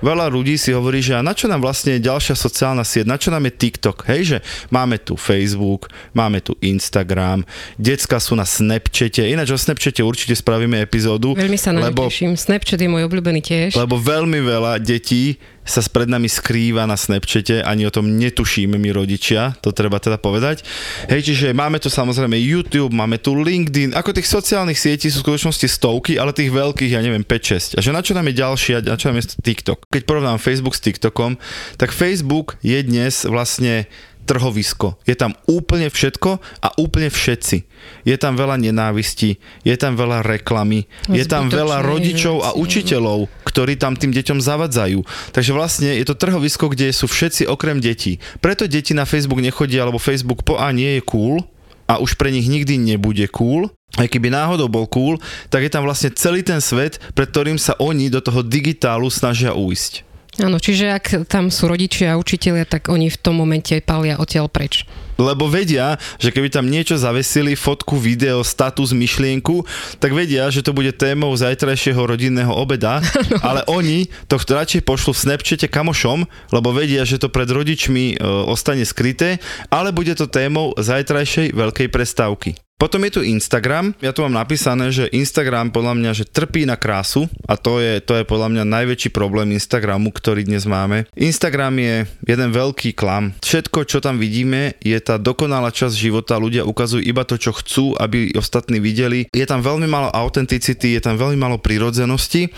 Veľa 0.01 0.33
ľudí 0.33 0.57
si 0.57 0.73
hovorí, 0.73 1.05
že 1.05 1.12
a 1.12 1.21
na 1.21 1.37
čo 1.37 1.45
nám 1.45 1.61
vlastne 1.61 2.01
je 2.01 2.09
ďalšia 2.09 2.33
sociálna 2.33 2.81
sieť, 2.88 3.05
na 3.05 3.21
čo 3.21 3.29
nám 3.29 3.45
je 3.45 3.53
TikTok, 3.53 4.09
hej, 4.09 4.21
že 4.25 4.38
máme 4.73 4.97
tu 4.97 5.12
Facebook, 5.12 5.93
máme 6.16 6.40
tu 6.40 6.57
Instagram, 6.64 7.45
decka 7.77 8.16
sú 8.16 8.33
na 8.33 8.49
Snapchate, 8.49 9.29
ináč 9.29 9.53
o 9.53 9.61
Snapchate 9.61 10.01
určite 10.01 10.33
spravíme 10.33 10.81
epizódu, 10.81 11.37
Veľmi 11.37 11.61
sa 11.61 11.77
na 11.77 11.93
lebo... 11.93 12.09
teším. 12.09 12.33
Snapchat 12.33 12.81
je 12.81 12.88
môj 12.88 13.05
obľúbený 13.12 13.45
tiež. 13.45 13.77
lebo 13.77 14.01
veľmi 14.01 14.40
veľa 14.40 14.81
detí 14.81 15.37
sa 15.61 15.85
spred 15.85 16.09
nami 16.09 16.27
skrýva 16.27 16.88
na 16.88 16.96
Snapchate, 16.96 17.62
ani 17.62 17.85
o 17.87 17.92
tom 17.92 18.16
netušíme 18.16 18.81
my 18.81 18.90
rodičia, 18.90 19.55
to 19.61 19.70
treba 19.70 20.01
teda 20.01 20.16
povedať. 20.16 20.64
Hej, 21.07 21.31
čiže 21.31 21.46
máme 21.53 21.79
tu 21.79 21.92
samozrejme 21.92 22.35
YouTube, 22.40 22.96
máme 22.96 23.20
tu 23.20 23.37
LinkedIn, 23.37 23.92
ako 23.94 24.16
tých 24.16 24.27
sociálnych 24.27 24.81
sietí 24.81 25.12
sú 25.12 25.20
v 25.23 25.37
skutočnosti 25.37 25.68
stovky, 25.68 26.16
ale 26.16 26.35
tých 26.35 26.51
veľkých, 26.51 26.96
ja 26.96 27.05
neviem, 27.05 27.23
5-6. 27.23 27.77
A 27.77 27.81
že 27.85 27.94
na 27.94 28.01
čo 28.01 28.16
nám 28.16 28.27
je 28.33 28.40
ďalšia, 28.40 28.77
na 28.88 28.96
čo 28.96 29.12
nám 29.12 29.20
je 29.20 29.37
TikTok? 29.37 29.87
Keď 29.92 30.03
porovnám 30.09 30.42
Facebook 30.42 30.75
s 30.75 30.83
TikTokom, 30.83 31.37
tak 31.77 31.92
Facebook 31.94 32.57
je 32.64 32.81
dnes 32.81 33.29
vlastne 33.29 33.87
trhovisko. 34.31 34.95
Je 35.03 35.19
tam 35.19 35.35
úplne 35.51 35.90
všetko 35.90 36.38
a 36.62 36.69
úplne 36.79 37.11
všetci. 37.11 37.66
Je 38.07 38.14
tam 38.14 38.38
veľa 38.38 38.62
nenávisti, 38.62 39.43
je 39.66 39.75
tam 39.75 39.99
veľa 39.99 40.23
reklamy, 40.23 40.87
je 41.11 41.27
tam 41.27 41.51
veľa 41.51 41.83
rodičov 41.83 42.47
a 42.47 42.55
učiteľov, 42.55 43.27
ktorí 43.43 43.75
tam 43.75 43.99
tým 43.99 44.14
deťom 44.14 44.38
zavadzajú. 44.38 45.03
Takže 45.35 45.51
vlastne 45.51 45.90
je 45.99 46.07
to 46.07 46.14
trhovisko, 46.14 46.71
kde 46.71 46.95
sú 46.95 47.11
všetci 47.11 47.51
okrem 47.51 47.83
detí. 47.83 48.23
Preto 48.38 48.71
deti 48.71 48.95
na 48.95 49.03
Facebook 49.03 49.43
nechodia, 49.43 49.83
lebo 49.83 49.99
Facebook 49.99 50.47
po 50.47 50.62
A 50.62 50.71
nie 50.71 51.01
je 51.01 51.03
cool 51.11 51.43
a 51.90 51.99
už 51.99 52.14
pre 52.14 52.31
nich 52.31 52.47
nikdy 52.47 52.79
nebude 52.79 53.27
cool. 53.35 53.66
Aj 53.99 54.07
keby 54.07 54.31
náhodou 54.31 54.71
bol 54.71 54.87
cool, 54.87 55.19
tak 55.51 55.66
je 55.66 55.73
tam 55.75 55.83
vlastne 55.83 56.14
celý 56.14 56.47
ten 56.47 56.62
svet, 56.62 57.03
pred 57.19 57.27
ktorým 57.27 57.59
sa 57.59 57.75
oni 57.83 58.07
do 58.07 58.23
toho 58.23 58.47
digitálu 58.47 59.11
snažia 59.11 59.51
uísť. 59.51 60.07
Áno, 60.38 60.62
čiže 60.62 60.95
ak 60.95 61.27
tam 61.27 61.51
sú 61.51 61.66
rodičia 61.66 62.14
a 62.14 62.21
učitelia, 62.21 62.62
tak 62.62 62.87
oni 62.87 63.11
v 63.11 63.19
tom 63.19 63.35
momente 63.35 63.75
palia 63.83 64.14
odtiaľ 64.14 64.47
preč. 64.47 64.87
Lebo 65.19 65.51
vedia, 65.51 65.99
že 66.16 66.31
keby 66.31 66.49
tam 66.49 66.71
niečo 66.71 66.97
zavesili, 66.97 67.59
fotku, 67.59 67.99
video, 67.99 68.40
status, 68.47 68.95
myšlienku, 68.95 69.66
tak 69.99 70.14
vedia, 70.16 70.49
že 70.49 70.64
to 70.64 70.73
bude 70.73 70.95
témou 70.97 71.35
zajtrajšieho 71.35 71.99
rodinného 71.99 72.55
obeda, 72.55 73.03
ale 73.49 73.66
oni 73.66 74.07
to 74.31 74.38
radšej 74.38 74.87
pošlu 74.87 75.12
v 75.12 75.23
Snapchate 75.29 75.69
kamošom, 75.69 76.25
lebo 76.55 76.69
vedia, 76.73 77.03
že 77.03 77.21
to 77.21 77.29
pred 77.29 77.51
rodičmi 77.51 78.16
e, 78.16 78.25
ostane 78.49 78.87
skryté, 78.87 79.43
ale 79.69 79.93
bude 79.93 80.14
to 80.16 80.31
témou 80.31 80.73
zajtrajšej 80.79 81.53
veľkej 81.53 81.88
prestávky. 81.93 82.57
Potom 82.81 83.05
je 83.05 83.12
tu 83.12 83.21
Instagram. 83.21 83.93
Ja 84.01 84.16
tu 84.16 84.25
mám 84.25 84.40
napísané, 84.40 84.88
že 84.88 85.12
Instagram 85.12 85.69
podľa 85.69 86.01
mňa, 86.01 86.11
že 86.16 86.25
trpí 86.25 86.64
na 86.64 86.81
krásu 86.81 87.29
a 87.45 87.61
to 87.61 87.77
je, 87.77 88.01
to 88.01 88.16
je 88.16 88.25
podľa 88.25 88.49
mňa 88.49 88.64
najväčší 88.64 89.12
problém 89.12 89.53
Instagramu, 89.53 90.09
ktorý 90.09 90.49
dnes 90.49 90.64
máme. 90.64 91.05
Instagram 91.12 91.77
je 91.77 92.09
jeden 92.25 92.49
veľký 92.49 92.97
klam. 92.97 93.37
Všetko, 93.45 93.85
čo 93.85 94.01
tam 94.01 94.16
vidíme, 94.16 94.81
je 94.81 94.97
tá 94.97 95.21
dokonalá 95.21 95.69
časť 95.69 95.93
života. 95.93 96.40
Ľudia 96.40 96.64
ukazujú 96.64 97.05
iba 97.05 97.21
to, 97.29 97.37
čo 97.37 97.53
chcú, 97.53 97.93
aby 98.01 98.33
ostatní 98.40 98.81
videli. 98.81 99.29
Je 99.29 99.45
tam 99.45 99.61
veľmi 99.61 99.85
málo 99.85 100.09
autenticity, 100.16 100.97
je 100.97 101.05
tam 101.05 101.21
veľmi 101.21 101.37
málo 101.37 101.61
prírodzenosti 101.61 102.49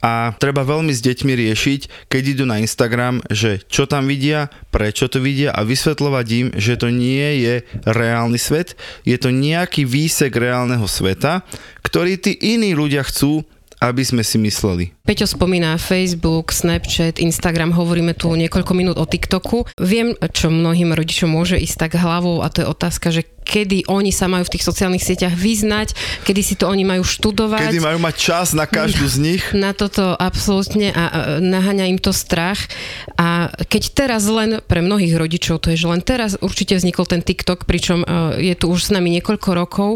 a 0.00 0.32
treba 0.40 0.64
veľmi 0.64 0.96
s 0.96 1.04
deťmi 1.04 1.32
riešiť, 1.44 2.08
keď 2.08 2.22
idú 2.24 2.44
na 2.48 2.56
Instagram, 2.62 3.20
že 3.28 3.60
čo 3.68 3.84
tam 3.84 4.08
vidia, 4.08 4.48
prečo 4.72 5.12
to 5.12 5.20
vidia 5.20 5.52
a 5.52 5.60
vysvetľovať 5.60 6.26
im, 6.40 6.46
že 6.56 6.80
to 6.80 6.88
nie 6.88 7.44
je 7.44 7.54
reálny 7.84 8.40
svet, 8.40 8.78
je 9.04 9.18
to 9.20 9.28
nejaký 9.58 9.82
výsek 9.82 10.30
reálneho 10.30 10.86
sveta, 10.86 11.42
ktorý 11.82 12.14
tí 12.14 12.38
iní 12.38 12.78
ľudia 12.78 13.02
chcú, 13.02 13.42
aby 13.78 14.02
sme 14.02 14.26
si 14.26 14.42
mysleli. 14.42 14.90
Peťo 15.06 15.26
spomína 15.26 15.78
Facebook, 15.78 16.50
Snapchat, 16.50 17.22
Instagram, 17.22 17.70
hovoríme 17.70 18.10
tu 18.14 18.34
niekoľko 18.34 18.72
minút 18.74 18.96
o 18.98 19.06
TikToku. 19.06 19.70
Viem, 19.78 20.18
čo 20.34 20.50
mnohým 20.50 20.90
rodičom 20.90 21.30
môže 21.30 21.54
ísť 21.54 21.86
tak 21.86 21.92
hlavou 21.94 22.42
a 22.42 22.50
to 22.50 22.66
je 22.66 22.66
otázka, 22.66 23.14
že 23.14 23.22
kedy 23.48 23.88
oni 23.88 24.12
sa 24.12 24.28
majú 24.28 24.44
v 24.44 24.52
tých 24.52 24.68
sociálnych 24.68 25.00
sieťach 25.00 25.32
vyznať, 25.32 25.96
kedy 26.28 26.40
si 26.44 26.54
to 26.60 26.68
oni 26.68 26.84
majú 26.84 27.00
študovať. 27.00 27.72
Kedy 27.72 27.80
majú 27.80 27.98
mať 28.04 28.14
čas 28.20 28.52
na 28.52 28.68
každú 28.68 29.08
z 29.08 29.16
nich? 29.16 29.42
Na 29.56 29.72
toto 29.72 30.12
absolútne 30.12 30.92
a 30.92 31.38
naháňa 31.40 31.88
im 31.88 31.96
to 31.96 32.12
strach. 32.12 32.68
A 33.16 33.48
keď 33.64 33.82
teraz 33.96 34.28
len 34.28 34.60
pre 34.68 34.84
mnohých 34.84 35.16
rodičov, 35.16 35.64
to 35.64 35.72
je, 35.72 35.80
že 35.80 35.88
len 35.88 36.04
teraz 36.04 36.36
určite 36.36 36.76
vznikol 36.76 37.08
ten 37.08 37.24
TikTok, 37.24 37.64
pričom 37.64 38.04
e, 38.04 38.06
je 38.52 38.54
tu 38.58 38.68
už 38.68 38.88
s 38.88 38.90
nami 38.92 39.08
niekoľko 39.18 39.50
rokov 39.56 39.90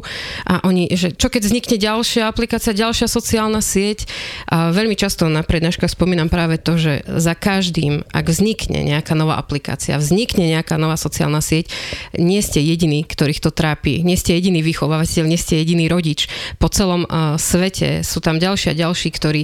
a 0.48 0.64
oni, 0.64 0.88
že 0.94 1.12
čo 1.12 1.28
keď 1.28 1.50
vznikne 1.50 1.76
ďalšia 1.76 2.30
aplikácia, 2.30 2.72
ďalšia 2.72 3.10
sociálna 3.10 3.60
sieť. 3.60 4.08
A 4.48 4.70
veľmi 4.70 4.96
často 4.96 5.26
na 5.26 5.42
prednáškach 5.42 5.92
spomínam 5.92 6.30
práve 6.30 6.56
to, 6.62 6.78
že 6.78 7.02
za 7.04 7.34
každým, 7.36 8.06
ak 8.14 8.24
vznikne 8.30 8.86
nejaká 8.86 9.18
nová 9.18 9.36
aplikácia, 9.36 9.98
vznikne 9.98 10.48
nejaká 10.48 10.78
nová 10.78 10.94
sociálna 10.94 11.42
sieť, 11.42 11.68
nie 12.14 12.38
ste 12.38 12.62
jediní, 12.62 13.02
ktorých 13.02 13.41
to 13.42 13.50
trápi. 13.50 14.06
Nie 14.06 14.14
ste 14.14 14.38
jediný 14.38 14.62
vychovávateľ, 14.62 15.26
nie 15.26 15.34
ste 15.34 15.58
jediný 15.58 15.90
rodič. 15.90 16.30
Po 16.62 16.70
celom 16.70 17.02
svete 17.34 18.06
sú 18.06 18.22
tam 18.22 18.38
ďalší 18.38 18.70
a 18.70 18.78
ďalší, 18.78 19.08
ktorí 19.10 19.42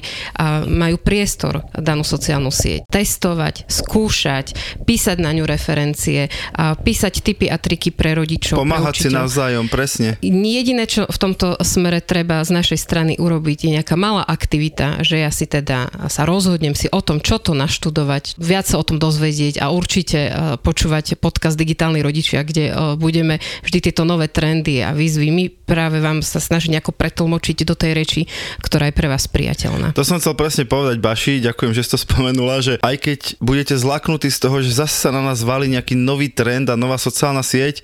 majú 0.70 0.96
priestor 1.02 1.66
danú 1.74 2.06
sociálnu 2.06 2.54
sieť. 2.54 2.86
Testovať, 2.86 3.66
skúšať, 3.66 4.54
písať 4.86 5.18
na 5.18 5.34
ňu 5.34 5.42
referencie, 5.42 6.30
písať 6.56 7.26
tipy 7.26 7.50
a 7.50 7.58
triky 7.58 7.90
pre 7.90 8.14
rodičov. 8.14 8.62
Pomáhať 8.62 8.94
si 8.94 9.10
pre 9.10 9.10
učiteľov. 9.10 9.22
navzájom, 9.26 9.66
presne. 9.66 10.08
Jediné, 10.22 10.86
čo 10.86 11.10
v 11.10 11.18
tomto 11.18 11.58
smere 11.66 11.98
treba 11.98 12.46
z 12.46 12.54
našej 12.54 12.78
strany 12.78 13.12
urobiť, 13.18 13.58
je 13.66 13.70
nejaká 13.80 13.98
malá 13.98 14.22
aktivita, 14.22 15.02
že 15.02 15.18
ja 15.24 15.34
si 15.34 15.50
teda 15.50 15.90
sa 16.06 16.22
rozhodnem 16.22 16.78
si 16.78 16.86
o 16.92 17.00
tom, 17.02 17.18
čo 17.18 17.42
to 17.42 17.56
naštudovať, 17.56 18.38
viac 18.38 18.68
sa 18.68 18.78
o 18.78 18.84
tom 18.84 19.00
dozvedieť 19.00 19.58
a 19.58 19.72
určite 19.74 20.18
počúvať 20.62 21.18
podcast 21.18 21.56
Digitálni 21.58 22.04
rodičia, 22.04 22.44
kde 22.44 22.94
budeme 23.00 23.40
vždy 23.64 23.78
tieto 23.88 24.04
nové 24.04 24.28
trendy 24.28 24.84
a 24.84 24.92
výzvy. 24.92 25.32
My 25.32 25.48
práve 25.48 26.04
vám 26.04 26.20
sa 26.20 26.36
snažíme 26.36 26.76
nejako 26.76 26.92
pretlmočiť 26.92 27.64
do 27.64 27.72
tej 27.72 27.96
reči, 27.96 28.20
ktorá 28.60 28.92
je 28.92 28.94
pre 29.00 29.08
vás 29.08 29.24
priateľná. 29.24 29.96
To 29.96 30.04
som 30.04 30.20
chcel 30.20 30.36
presne 30.36 30.68
povedať, 30.68 31.00
Baši, 31.00 31.40
ďakujem, 31.40 31.72
že 31.72 31.88
si 31.88 31.96
to 31.96 31.98
spomenula, 32.04 32.60
že 32.60 32.76
aj 32.84 32.96
keď 33.00 33.20
budete 33.40 33.72
zlaknutí 33.80 34.28
z 34.28 34.38
toho, 34.44 34.60
že 34.60 34.76
zase 34.76 34.92
sa 34.92 35.08
na 35.08 35.24
nás 35.24 35.40
valí 35.40 35.72
nejaký 35.72 35.96
nový 35.96 36.28
trend 36.28 36.68
a 36.68 36.76
nová 36.76 37.00
sociálna 37.00 37.40
sieť, 37.40 37.80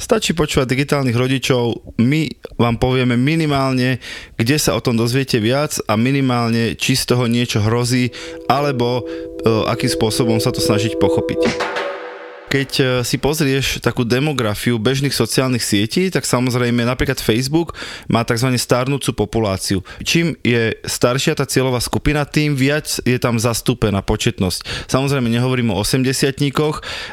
stačí 0.00 0.32
počúvať 0.32 0.64
digitálnych 0.64 1.14
rodičov, 1.14 1.94
my 2.00 2.26
vám 2.56 2.80
povieme 2.80 3.14
minimálne, 3.14 4.00
kde 4.40 4.56
sa 4.56 4.72
o 4.72 4.80
tom 4.80 4.96
dozviete 4.96 5.38
viac 5.38 5.76
a 5.84 5.94
minimálne, 5.94 6.72
či 6.74 6.96
z 6.96 7.14
toho 7.14 7.28
niečo 7.28 7.60
hrozí, 7.60 8.10
alebo 8.48 9.04
e, 9.04 9.68
akým 9.68 9.92
spôsobom 9.92 10.40
sa 10.40 10.50
to 10.50 10.58
snažiť 10.58 10.96
pochopiť 10.98 11.83
keď 12.54 12.70
e, 12.78 12.82
si 13.02 13.18
pozrieš 13.18 13.82
takú 13.82 14.06
demografiu 14.06 14.78
bežných 14.78 15.10
sociálnych 15.10 15.66
sietí, 15.66 16.06
tak 16.06 16.22
samozrejme 16.22 16.86
napríklad 16.86 17.18
Facebook 17.18 17.74
má 18.06 18.22
tzv. 18.22 18.54
starnúcu 18.54 19.10
populáciu. 19.10 19.82
Čím 20.06 20.38
je 20.46 20.78
staršia 20.86 21.34
tá 21.34 21.50
cieľová 21.50 21.82
skupina, 21.82 22.22
tým 22.22 22.54
viac 22.54 23.02
je 23.02 23.18
tam 23.18 23.42
zastúpená 23.42 24.06
početnosť. 24.06 24.86
Samozrejme 24.86 25.26
nehovorím 25.34 25.74
o 25.74 25.82
80 25.82 26.06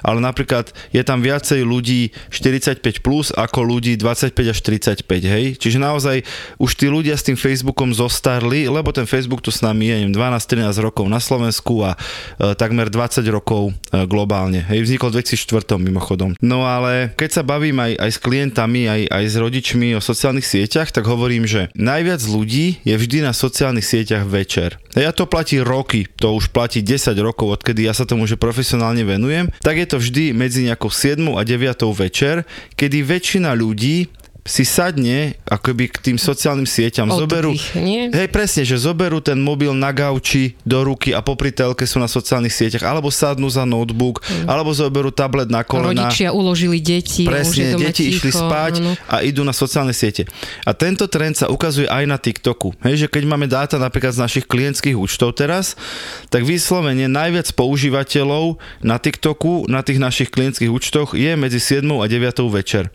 ale 0.06 0.20
napríklad 0.22 0.70
je 0.94 1.02
tam 1.02 1.26
viacej 1.26 1.66
ľudí 1.66 2.14
45 2.30 3.02
plus 3.02 3.34
ako 3.34 3.66
ľudí 3.66 3.98
25 3.98 4.38
až 4.46 4.60
35, 4.62 5.10
hej? 5.10 5.46
Čiže 5.58 5.82
naozaj 5.82 6.22
už 6.62 6.72
tí 6.78 6.86
ľudia 6.86 7.18
s 7.18 7.26
tým 7.26 7.40
Facebookom 7.40 7.98
zostarli, 7.98 8.70
lebo 8.70 8.94
ten 8.94 9.10
Facebook 9.10 9.42
tu 9.42 9.50
s 9.50 9.66
nami 9.66 9.90
je, 9.90 10.06
neviem, 10.06 10.14
12-13 10.14 10.86
rokov 10.86 11.10
na 11.10 11.18
Slovensku 11.18 11.82
a 11.82 11.98
e, 12.38 12.54
takmer 12.54 12.94
20 12.94 13.26
rokov 13.34 13.74
e, 13.90 14.06
globálne. 14.06 14.62
Hej, 14.70 14.86
vznikol 14.86 15.10
v 15.10 15.31
2004 15.32 15.80
mimochodom. 15.80 16.36
No 16.44 16.68
ale 16.68 17.16
keď 17.16 17.42
sa 17.42 17.44
bavím 17.48 17.80
aj, 17.80 17.96
aj 17.96 18.12
s 18.12 18.20
klientami, 18.20 18.82
aj, 18.92 19.02
aj 19.08 19.24
s 19.32 19.36
rodičmi 19.40 19.88
o 19.96 20.02
sociálnych 20.04 20.44
sieťach, 20.44 20.92
tak 20.92 21.08
hovorím, 21.08 21.48
že 21.48 21.72
najviac 21.76 22.20
ľudí 22.28 22.84
je 22.84 22.96
vždy 22.96 23.24
na 23.24 23.32
sociálnych 23.32 23.88
sieťach 23.88 24.28
večer. 24.28 24.76
Ja 24.92 25.16
to 25.16 25.24
platí 25.24 25.64
roky, 25.64 26.04
to 26.20 26.36
už 26.36 26.52
platí 26.52 26.84
10 26.84 27.16
rokov, 27.24 27.62
odkedy 27.62 27.88
ja 27.88 27.96
sa 27.96 28.04
tomu 28.04 28.28
že 28.28 28.36
profesionálne 28.36 29.08
venujem, 29.08 29.48
tak 29.64 29.80
je 29.80 29.88
to 29.88 29.98
vždy 29.98 30.36
medzi 30.36 30.68
nejakou 30.68 30.92
7 30.92 31.40
a 31.40 31.42
9 31.48 31.80
večer, 31.96 32.44
kedy 32.76 33.04
väčšina 33.08 33.56
ľudí 33.56 34.12
si 34.42 34.66
sadne 34.66 35.38
akoby 35.46 35.86
k 35.94 35.98
tým 36.12 36.18
sociálnym 36.18 36.66
sieťam, 36.66 37.14
Oddych, 37.14 37.22
zoberú, 37.22 37.52
nie? 37.78 38.10
hej 38.10 38.26
presne, 38.34 38.66
že 38.66 38.74
zoberú 38.74 39.22
ten 39.22 39.38
mobil 39.38 39.70
na 39.78 39.94
gauči 39.94 40.58
do 40.66 40.82
ruky 40.82 41.14
a 41.14 41.22
popri 41.22 41.54
telke 41.54 41.86
sú 41.86 42.02
na 42.02 42.10
sociálnych 42.10 42.50
sieťach, 42.50 42.82
alebo 42.82 43.14
sadnú 43.14 43.46
za 43.54 43.70
notebook, 43.70 44.26
mm. 44.26 44.50
alebo 44.50 44.74
zoberú 44.74 45.14
tablet 45.14 45.46
na 45.46 45.62
kolena. 45.62 46.10
Rodičia 46.10 46.34
uložili 46.34 46.82
deti, 46.82 47.22
Presne, 47.22 47.78
deti 47.78 48.10
ticho, 48.10 48.18
išli 48.18 48.32
spať 48.34 48.74
áno. 48.82 48.98
a 49.06 49.22
idú 49.22 49.46
na 49.46 49.54
sociálne 49.54 49.94
siete. 49.94 50.26
A 50.66 50.74
tento 50.74 51.06
trend 51.06 51.38
sa 51.38 51.46
ukazuje 51.54 51.86
aj 51.86 52.04
na 52.10 52.18
TikToku. 52.18 52.74
Hej, 52.82 53.06
že 53.06 53.08
keď 53.14 53.24
máme 53.30 53.46
dáta 53.46 53.78
napríklad 53.78 54.18
z 54.18 54.26
našich 54.26 54.50
klientských 54.50 54.98
účtov 54.98 55.38
teraz, 55.38 55.78
tak 56.34 56.50
vyslovene 56.50 57.06
najviac 57.06 57.46
používateľov 57.54 58.58
na 58.82 58.98
TikToku, 58.98 59.70
na 59.70 59.86
tých 59.86 60.02
našich 60.02 60.34
klientských 60.34 60.74
účtoch 60.74 61.14
je 61.14 61.38
medzi 61.38 61.62
7 61.62 61.86
a 61.86 62.10
9 62.10 62.42
večer. 62.50 62.90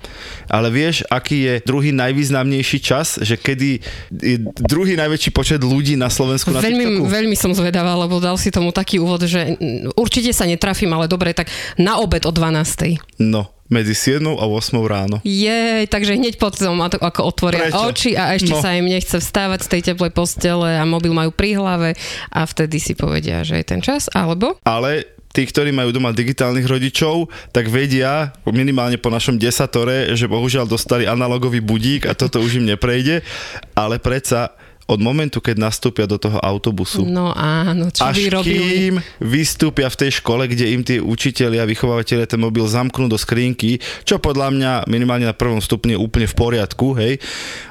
Ale 0.50 0.74
vieš, 0.74 1.06
aký 1.06 1.35
je 1.38 1.52
druhý 1.62 1.90
najvýznamnejší 1.90 2.78
čas, 2.78 3.18
že 3.18 3.34
kedy 3.34 3.82
je 4.10 4.36
druhý 4.56 4.94
najväčší 4.94 5.30
počet 5.30 5.58
ľudí 5.58 5.94
na 5.94 6.06
Slovensku 6.06 6.48
na 6.48 6.58
Veľmi, 6.58 6.84
TikToku? 6.96 7.04
veľmi 7.06 7.34
som 7.34 7.50
zvedavá, 7.50 7.96
lebo 7.96 8.16
dal 8.16 8.34
si 8.34 8.48
tomu 8.48 8.70
taký 8.70 8.96
úvod, 8.96 9.22
že 9.22 9.56
určite 9.92 10.30
sa 10.30 10.44
netrafím, 10.44 10.90
ale 10.90 11.06
dobre, 11.06 11.30
tak 11.30 11.48
na 11.74 11.96
obed 11.96 12.22
o 12.22 12.30
12. 12.30 12.96
No, 13.18 13.48
medzi 13.66 13.92
7 13.92 14.22
a 14.22 14.44
8 14.44 14.52
ráno. 14.84 15.18
Je, 15.20 15.58
takže 15.84 16.14
hneď 16.14 16.36
potom 16.36 16.78
ako 16.78 17.20
otvoria 17.24 17.66
Prečo? 17.66 17.82
oči 17.84 18.10
a 18.14 18.32
ešte 18.32 18.52
No. 18.52 18.62
sa 18.62 18.72
im 18.72 18.86
nechce 18.86 19.16
vstávať 19.16 19.60
z 19.60 19.68
tej 19.68 19.80
teplej 19.84 20.12
postele 20.12 20.70
a 20.70 20.84
mobil 20.84 21.10
majú 21.10 21.30
pri 21.30 21.54
hlave 21.54 21.98
a 22.28 22.40
vtedy 22.42 22.78
si 22.78 22.92
povedia, 22.92 23.42
že 23.42 23.58
je 23.58 23.66
ten 23.66 23.80
čas, 23.80 24.06
alebo 24.08 24.54
ale 24.62 25.15
tí, 25.36 25.44
ktorí 25.44 25.68
majú 25.68 25.92
doma 25.92 26.16
digitálnych 26.16 26.64
rodičov, 26.64 27.28
tak 27.52 27.68
vedia, 27.68 28.32
minimálne 28.48 28.96
po 28.96 29.12
našom 29.12 29.36
desatore, 29.36 30.16
že 30.16 30.24
bohužiaľ 30.24 30.64
dostali 30.64 31.04
analogový 31.04 31.60
budík 31.60 32.08
a 32.08 32.16
toto 32.16 32.40
už 32.40 32.64
im 32.64 32.72
neprejde, 32.72 33.20
ale 33.76 34.00
predsa 34.00 34.56
od 34.86 35.02
momentu, 35.02 35.42
keď 35.42 35.58
nastúpia 35.58 36.06
do 36.06 36.14
toho 36.14 36.38
autobusu, 36.38 37.02
no 37.02 37.34
áno, 37.34 37.90
čo 37.90 38.06
až 38.06 38.30
kým 38.46 39.02
vystúpia 39.18 39.90
v 39.90 39.98
tej 40.06 40.22
škole, 40.22 40.46
kde 40.46 40.78
im 40.78 40.86
tí 40.86 41.02
učitelia, 41.02 41.66
vychovávateľia 41.66 42.30
ten 42.30 42.38
mobil 42.38 42.62
zamknú 42.70 43.10
do 43.10 43.18
skrinky, 43.18 43.82
čo 44.06 44.22
podľa 44.22 44.54
mňa 44.54 44.72
minimálne 44.86 45.26
na 45.26 45.34
prvom 45.34 45.58
stupni 45.58 45.98
je 45.98 46.00
úplne 46.00 46.30
v 46.30 46.38
poriadku, 46.38 46.94
hej, 47.02 47.18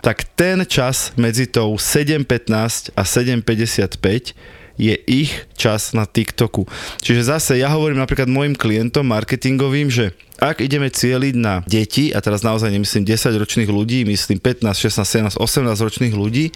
tak 0.03 0.27
ten 0.35 0.67
čas 0.67 1.15
medzi 1.15 1.47
tou 1.47 1.79
7.15 1.79 2.91
a 2.99 3.01
7.55 3.07 4.35
je 4.75 4.95
ich 5.07 5.31
čas 5.55 5.95
na 5.95 6.03
TikToku. 6.03 6.67
Čiže 6.99 7.35
zase 7.35 7.51
ja 7.59 7.71
hovorím 7.71 8.03
napríklad 8.03 8.27
mojim 8.27 8.55
klientom 8.55 9.07
marketingovým, 9.07 9.87
že 9.87 10.11
ak 10.35 10.59
ideme 10.59 10.91
cieliť 10.91 11.35
na 11.39 11.63
deti, 11.63 12.11
a 12.11 12.19
teraz 12.19 12.43
naozaj 12.43 12.67
nemyslím 12.67 13.07
10 13.07 13.39
ročných 13.39 13.71
ľudí, 13.71 14.03
myslím 14.03 14.43
15, 14.43 14.67
16, 14.67 15.39
17, 15.39 15.39
18 15.39 15.87
ročných 15.87 16.13
ľudí, 16.15 16.51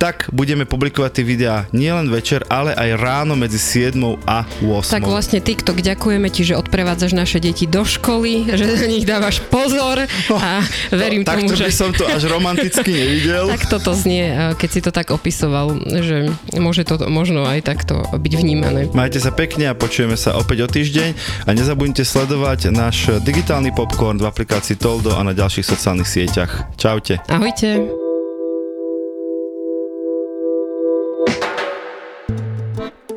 tak 0.00 0.32
budeme 0.32 0.64
publikovať 0.64 1.20
tie 1.20 1.24
videá 1.28 1.68
nielen 1.76 2.08
večer, 2.08 2.40
ale 2.48 2.72
aj 2.72 2.96
ráno 2.96 3.36
medzi 3.36 3.60
7 3.60 4.00
a 4.24 4.48
8. 4.64 4.96
Tak 4.96 5.04
vlastne 5.04 5.44
TikTok, 5.44 5.84
ďakujeme 5.84 6.32
ti, 6.32 6.48
že 6.48 6.56
odprevádzaš 6.56 7.12
naše 7.12 7.36
deti 7.36 7.68
do 7.68 7.84
školy, 7.84 8.48
že 8.48 8.64
na 8.64 8.88
nich 8.88 9.04
dávaš 9.04 9.44
pozor 9.52 10.08
a 10.32 10.64
verím 10.88 11.20
tak 11.20 11.44
tomu, 11.44 11.52
to 11.52 11.60
by 11.60 11.68
že... 11.68 11.76
som 11.76 11.92
to 11.92 12.08
až 12.08 12.32
romanticky 12.32 12.88
nevidel. 12.88 13.52
Tak 13.52 13.68
toto 13.68 13.92
znie, 13.92 14.56
keď 14.56 14.68
si 14.72 14.80
to 14.80 14.88
tak 14.88 15.12
opisoval, 15.12 15.76
že 15.84 16.32
môže 16.56 16.88
to 16.88 16.96
možno 17.12 17.44
aj 17.44 17.60
takto 17.60 18.00
byť 18.08 18.32
vnímané. 18.40 18.88
Majte 18.96 19.20
sa 19.20 19.28
pekne 19.36 19.68
a 19.68 19.76
počujeme 19.76 20.16
sa 20.16 20.32
opäť 20.40 20.64
o 20.64 20.68
týždeň 20.72 21.12
a 21.44 21.50
nezabudnite 21.52 22.08
sledovať 22.08 22.72
náš 22.72 23.20
digitálny 23.20 23.76
popcorn 23.76 24.16
v 24.16 24.24
aplikácii 24.24 24.80
Toldo 24.80 25.12
a 25.12 25.20
na 25.20 25.36
ďalších 25.36 25.68
sociálnych 25.68 26.08
sieťach. 26.08 26.72
Čaute. 26.80 27.20
Ahojte. 27.28 28.09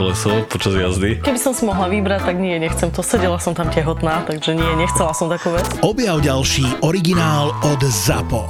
koleso 0.00 0.32
počas 0.48 0.72
jazdy. 0.72 1.20
Keby 1.20 1.36
som 1.36 1.52
si 1.52 1.68
mohla 1.68 1.84
vybrať, 1.92 2.24
tak 2.24 2.40
nie, 2.40 2.56
nechcem 2.56 2.88
to. 2.88 3.04
Sedela 3.04 3.36
som 3.36 3.52
tam 3.52 3.68
tehotná, 3.68 4.24
takže 4.24 4.56
nie, 4.56 4.70
nechcela 4.80 5.12
som 5.12 5.28
takú 5.28 5.52
vec. 5.52 5.68
Objav 5.84 6.24
ďalší 6.24 6.80
originál 6.80 7.52
od 7.60 7.84
ZAPO. 7.84 8.48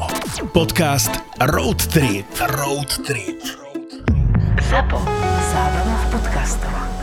Podcast 0.55 1.11
Road 1.43 1.83
Trip. 1.91 2.31
Road 2.55 3.03
Trip. 3.03 3.43
ZAPO. 4.71 4.99
Zábrná 5.51 5.97
v 5.99 6.07
podcastovách. 6.15 7.00